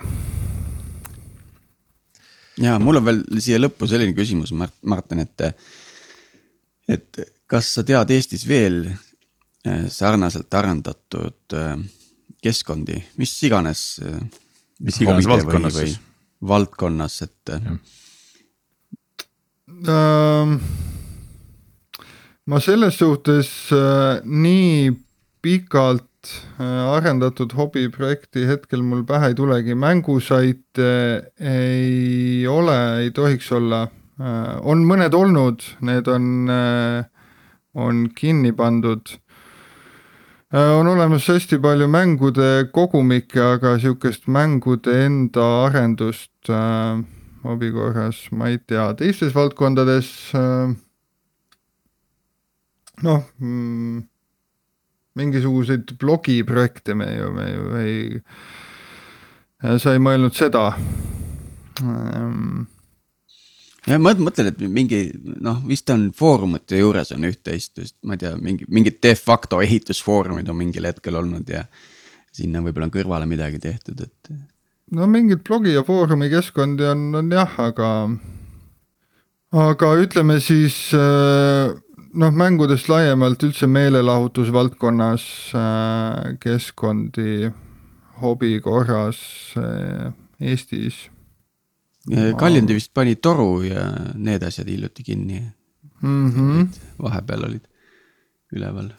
ja 2.60 2.76
mul 2.78 3.00
on 3.00 3.08
veel 3.08 3.24
siia 3.40 3.58
lõppu 3.58 3.88
selline 3.88 4.14
küsimus, 4.14 4.52
Mart-, 4.52 4.82
Martin, 4.84 5.24
et. 5.24 5.48
et 6.88 7.24
kas 7.50 7.66
sa 7.74 7.82
tead 7.82 8.12
Eestis 8.14 8.44
veel 8.46 8.84
sarnaselt 9.88 10.54
arendatud 10.54 11.56
äh, 11.56 11.76
keskkondi, 12.42 12.98
mis 13.20 13.34
iganes. 13.46 14.00
Äh, 14.04 14.20
mis 14.80 15.00
iganes 15.02 15.28
valdkonnas 15.28 15.76
siis. 15.76 15.98
valdkonnas, 16.40 17.22
et. 17.22 17.54
Um, 19.70 20.56
ma 22.46 22.60
selles 22.60 22.96
suhtes 22.98 23.50
äh, 23.72 24.20
nii 24.24 24.90
pikalt 25.40 26.10
Äh, 26.60 26.64
arendatud 26.92 27.54
hobiprojekti 27.56 28.42
hetkel 28.44 28.82
mul 28.84 29.06
pähe 29.08 29.30
ei 29.30 29.36
tulegi, 29.36 29.72
mängusaite 29.72 30.90
ei 31.40 32.44
ole, 32.46 32.76
ei 33.06 33.10
tohiks 33.16 33.48
olla. 33.56 33.86
Äh, 34.20 34.50
on 34.60 34.84
mõned 34.84 35.16
olnud, 35.16 35.64
need 35.80 36.10
on, 36.12 36.26
äh, 36.52 37.06
on 37.72 38.10
kinni 38.14 38.52
pandud. 38.52 39.14
On 40.52 40.86
olemas 40.86 41.28
hästi 41.30 41.58
palju 41.62 41.86
mängude 41.88 42.68
kogumikke, 42.74 43.40
aga 43.54 43.76
sihukest 43.78 44.26
mängude 44.26 44.96
enda 45.06 45.46
arendust 45.66 46.50
hobi 47.44 47.70
korras 47.72 48.26
ma 48.32 48.50
ei 48.50 48.58
tea, 48.58 48.88
teistes 48.98 49.34
valdkondades 49.34 50.10
noh 53.06 53.22
mm, 53.38 54.02
mingisuguseid 55.20 55.94
blogiprojekte 55.98 56.94
me 56.94 57.08
ju, 57.14 57.30
me 57.32 57.46
ju 57.50 57.70
ei, 57.80 58.20
sa 59.78 59.94
ei 59.94 60.02
mõelnud 60.02 60.36
seda. 60.36 60.70
Ähm.. 61.82 62.68
Ja 63.90 63.98
ma 64.02 64.12
mõtlen, 64.18 64.50
et 64.52 64.62
mingi 64.62 65.00
noh, 65.42 65.60
vist 65.66 65.90
on 65.92 66.08
foorumite 66.16 66.78
juures 66.80 67.12
on 67.16 67.26
üht-teist, 67.28 67.82
ma 68.06 68.16
ei 68.16 68.22
tea, 68.22 68.34
mingi 68.40 68.68
mingid 68.70 69.00
de 69.02 69.14
facto 69.18 69.60
ehitusfoorumid 69.64 70.48
on 70.50 70.58
mingil 70.60 70.88
hetkel 70.88 71.18
olnud 71.20 71.50
ja. 71.50 71.64
sinna 72.32 72.62
võib-olla 72.64 72.88
on 72.88 72.94
kõrvale 72.94 73.28
midagi 73.30 73.60
tehtud, 73.62 74.00
et. 74.06 74.32
no 74.94 75.06
mingid 75.10 75.44
blogi 75.46 75.74
ja 75.74 75.84
foorumi 75.86 76.30
keskkondi 76.32 76.86
on, 76.92 77.08
on 77.20 77.30
jah, 77.34 77.56
aga. 77.66 77.90
aga 79.66 79.94
ütleme 80.04 80.38
siis 80.44 80.78
äh, 80.96 81.74
noh, 82.14 82.34
mängudest 82.34 82.88
laiemalt 82.90 83.42
üldse 83.46 83.68
meelelahutusvaldkonnas 83.70 85.24
äh, 85.54 86.36
keskkondi 86.42 87.50
hobi 88.20 88.58
korras 88.60 89.20
äh, 89.58 90.12
Eestis. 90.40 91.08
Kaljandi 92.40 92.74
vist 92.78 92.94
pani 92.96 93.16
toru 93.20 93.62
ja 93.66 93.82
need 94.14 94.42
asjad 94.42 94.68
hiljuti 94.72 95.02
kinni 95.04 95.42
mm. 96.00 96.30
-hmm. 96.30 96.66
vahepeal 97.02 97.44
olid 97.44 97.66
üleval. 98.56 98.90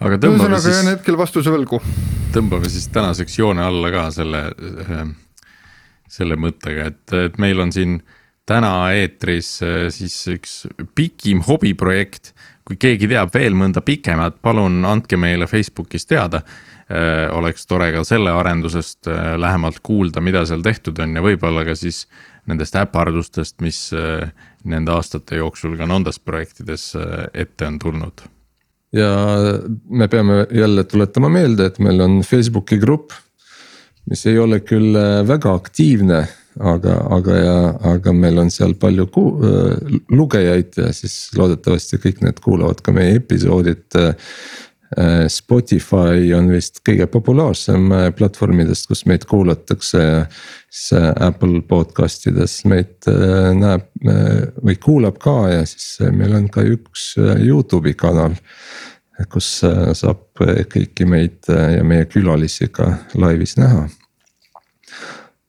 aga 0.00 0.16
tõmbame 0.16 0.60
siis. 0.60 0.74
jään 0.74 0.90
hetkel 0.96 1.18
vastuse 1.18 1.52
võlgu. 1.52 1.80
tõmbame 2.32 2.68
siis 2.68 2.88
tänaseks 2.88 3.38
joone 3.38 3.62
alla 3.62 3.90
ka 3.90 4.10
selle, 4.10 4.42
selle 6.08 6.36
mõttega, 6.36 6.88
et, 6.90 7.12
et 7.12 7.38
meil 7.38 7.60
on 7.60 7.72
siin 7.72 8.00
täna 8.48 8.72
eetris 8.92 9.56
äh, 9.64 9.86
siis 9.94 10.16
üks 10.32 10.64
pikim 10.94 11.44
hobiprojekt. 11.46 12.34
kui 12.64 12.78
keegi 12.80 13.10
teab 13.10 13.28
veel 13.34 13.52
mõnda 13.52 13.82
pikemat, 13.84 14.38
palun 14.40 14.86
andke 14.88 15.18
meile 15.20 15.44
Facebookis 15.46 16.06
teada. 16.08 16.40
Äh, 16.84 17.30
oleks 17.32 17.64
tore 17.66 17.88
ka 17.94 18.02
selle 18.04 18.34
arendusest 18.36 19.08
äh, 19.08 19.34
lähemalt 19.40 19.80
kuulda, 19.82 20.20
mida 20.20 20.44
seal 20.48 20.60
tehtud 20.64 20.98
on 21.00 21.16
ja 21.16 21.24
võib-olla 21.24 21.64
ka 21.64 21.76
siis 21.78 22.04
nendest 22.44 22.76
äpardustest, 22.76 23.62
mis 23.64 23.78
nende 24.68 24.92
aastate 24.92 25.38
jooksul 25.38 25.78
ka 25.80 25.86
nendest 25.88 26.20
projektides 26.28 26.90
ette 27.32 27.64
on 27.64 27.78
tulnud 27.80 28.26
ja 28.92 29.08
me 29.88 30.10
peame 30.12 30.42
jälle 30.52 30.84
tuletama 30.84 31.30
meelde, 31.32 31.70
et 31.70 31.80
meil 31.80 32.04
on 32.04 32.18
Facebooki 32.20 32.76
grupp, 32.82 33.16
mis 34.12 34.26
ei 34.28 34.36
ole 34.38 34.60
küll 34.60 34.92
väga 35.24 35.54
aktiivne 35.56 36.20
aga, 36.60 36.94
aga 37.16 37.38
ja, 37.38 37.56
aga 37.94 38.14
meil 38.14 38.38
on 38.44 38.50
seal 38.52 38.74
palju 38.80 39.06
äh, 39.08 39.96
lugejaid 40.14 40.78
ja 40.78 40.90
siis 40.94 41.16
loodetavasti 41.38 41.98
kõik 42.02 42.22
need 42.24 42.40
kuulavad 42.44 42.82
ka 42.84 42.94
meie 42.94 43.18
episoodid. 43.18 43.86
Äh, 44.98 45.26
Spotify 45.32 46.30
on 46.36 46.50
vist 46.52 46.82
kõige 46.86 47.06
populaarsem 47.10 47.90
äh, 47.92 48.06
platvormidest, 48.16 48.88
kus 48.90 49.04
meid 49.10 49.26
kuulatakse 49.30 50.04
siis 50.74 51.00
Apple 51.22 51.62
podcast 51.68 52.26
ides 52.26 52.56
meid 52.66 53.06
näeb 53.54 53.86
või 54.58 54.74
kuulab 54.82 55.20
ka 55.22 55.36
ja 55.52 55.66
siis 55.70 56.00
meil 56.10 56.34
on 56.34 56.48
ka 56.50 56.64
üks 56.66 57.12
Youtube'i 57.18 57.94
kanal 57.94 58.34
kus 59.30 59.60
saab 59.62 60.42
kõiki 60.74 61.06
meid 61.06 61.46
ja 61.46 61.84
meie 61.86 62.08
külalisi 62.10 62.66
ka 62.74 62.90
laivis 63.14 63.54
näha 63.60 63.84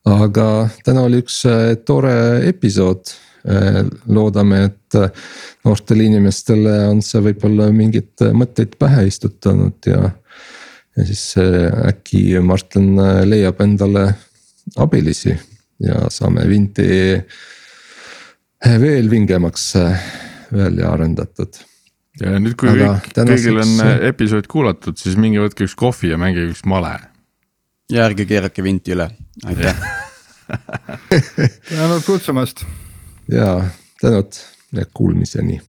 aga 0.06 0.70
täna 0.86 1.06
oli 1.08 1.22
üks 1.24 1.42
äh, 1.50 1.76
tore 1.86 2.16
episood. 2.48 3.14
Äh, 3.46 3.84
loodame, 4.10 4.64
et 4.72 4.96
äh, 4.98 5.10
noortele 5.68 6.08
inimestele 6.08 6.72
on 6.90 7.04
see 7.06 7.20
võib-olla 7.28 7.68
mingeid 7.70 8.24
mõtteid 8.34 8.72
pähe 8.82 9.04
istutanud 9.06 9.86
ja. 9.86 10.00
ja 10.98 11.06
siis 11.06 11.36
äkki 11.38 12.40
Martin 12.42 12.96
leiab 13.28 13.62
endale 13.62 14.08
abilisi 14.82 15.36
ja 15.86 16.08
saame 16.10 16.48
Vinti 16.50 16.88
veel 18.82 19.12
vingemaks 19.12 19.68
välja 20.56 20.90
arendatud 20.96 21.60
ja 22.24 22.40
nüüd, 22.40 22.56
kui 22.58 22.72
Aga 22.72 22.96
kõik, 23.04 23.20
kõigil 23.30 23.62
on 23.62 23.76
episood 24.10 24.50
kuulatud, 24.50 24.98
siis 24.98 25.20
minge 25.22 25.44
võtke 25.44 25.68
üks 25.68 25.76
kohvi 25.78 26.16
ja 26.16 26.18
mängige 26.18 26.48
üks 26.56 26.64
male. 26.66 26.96
ja 27.94 28.08
ärge 28.08 28.26
keerake 28.26 28.66
vinti 28.66 28.98
üle 28.98 29.12
aitäh 29.46 29.86
tänud 31.70 32.04
kutsumast. 32.08 32.66
Ja 33.32 33.66
tänud 34.02 34.34
ja 34.72 34.86
kuulmiseni. 34.94 35.62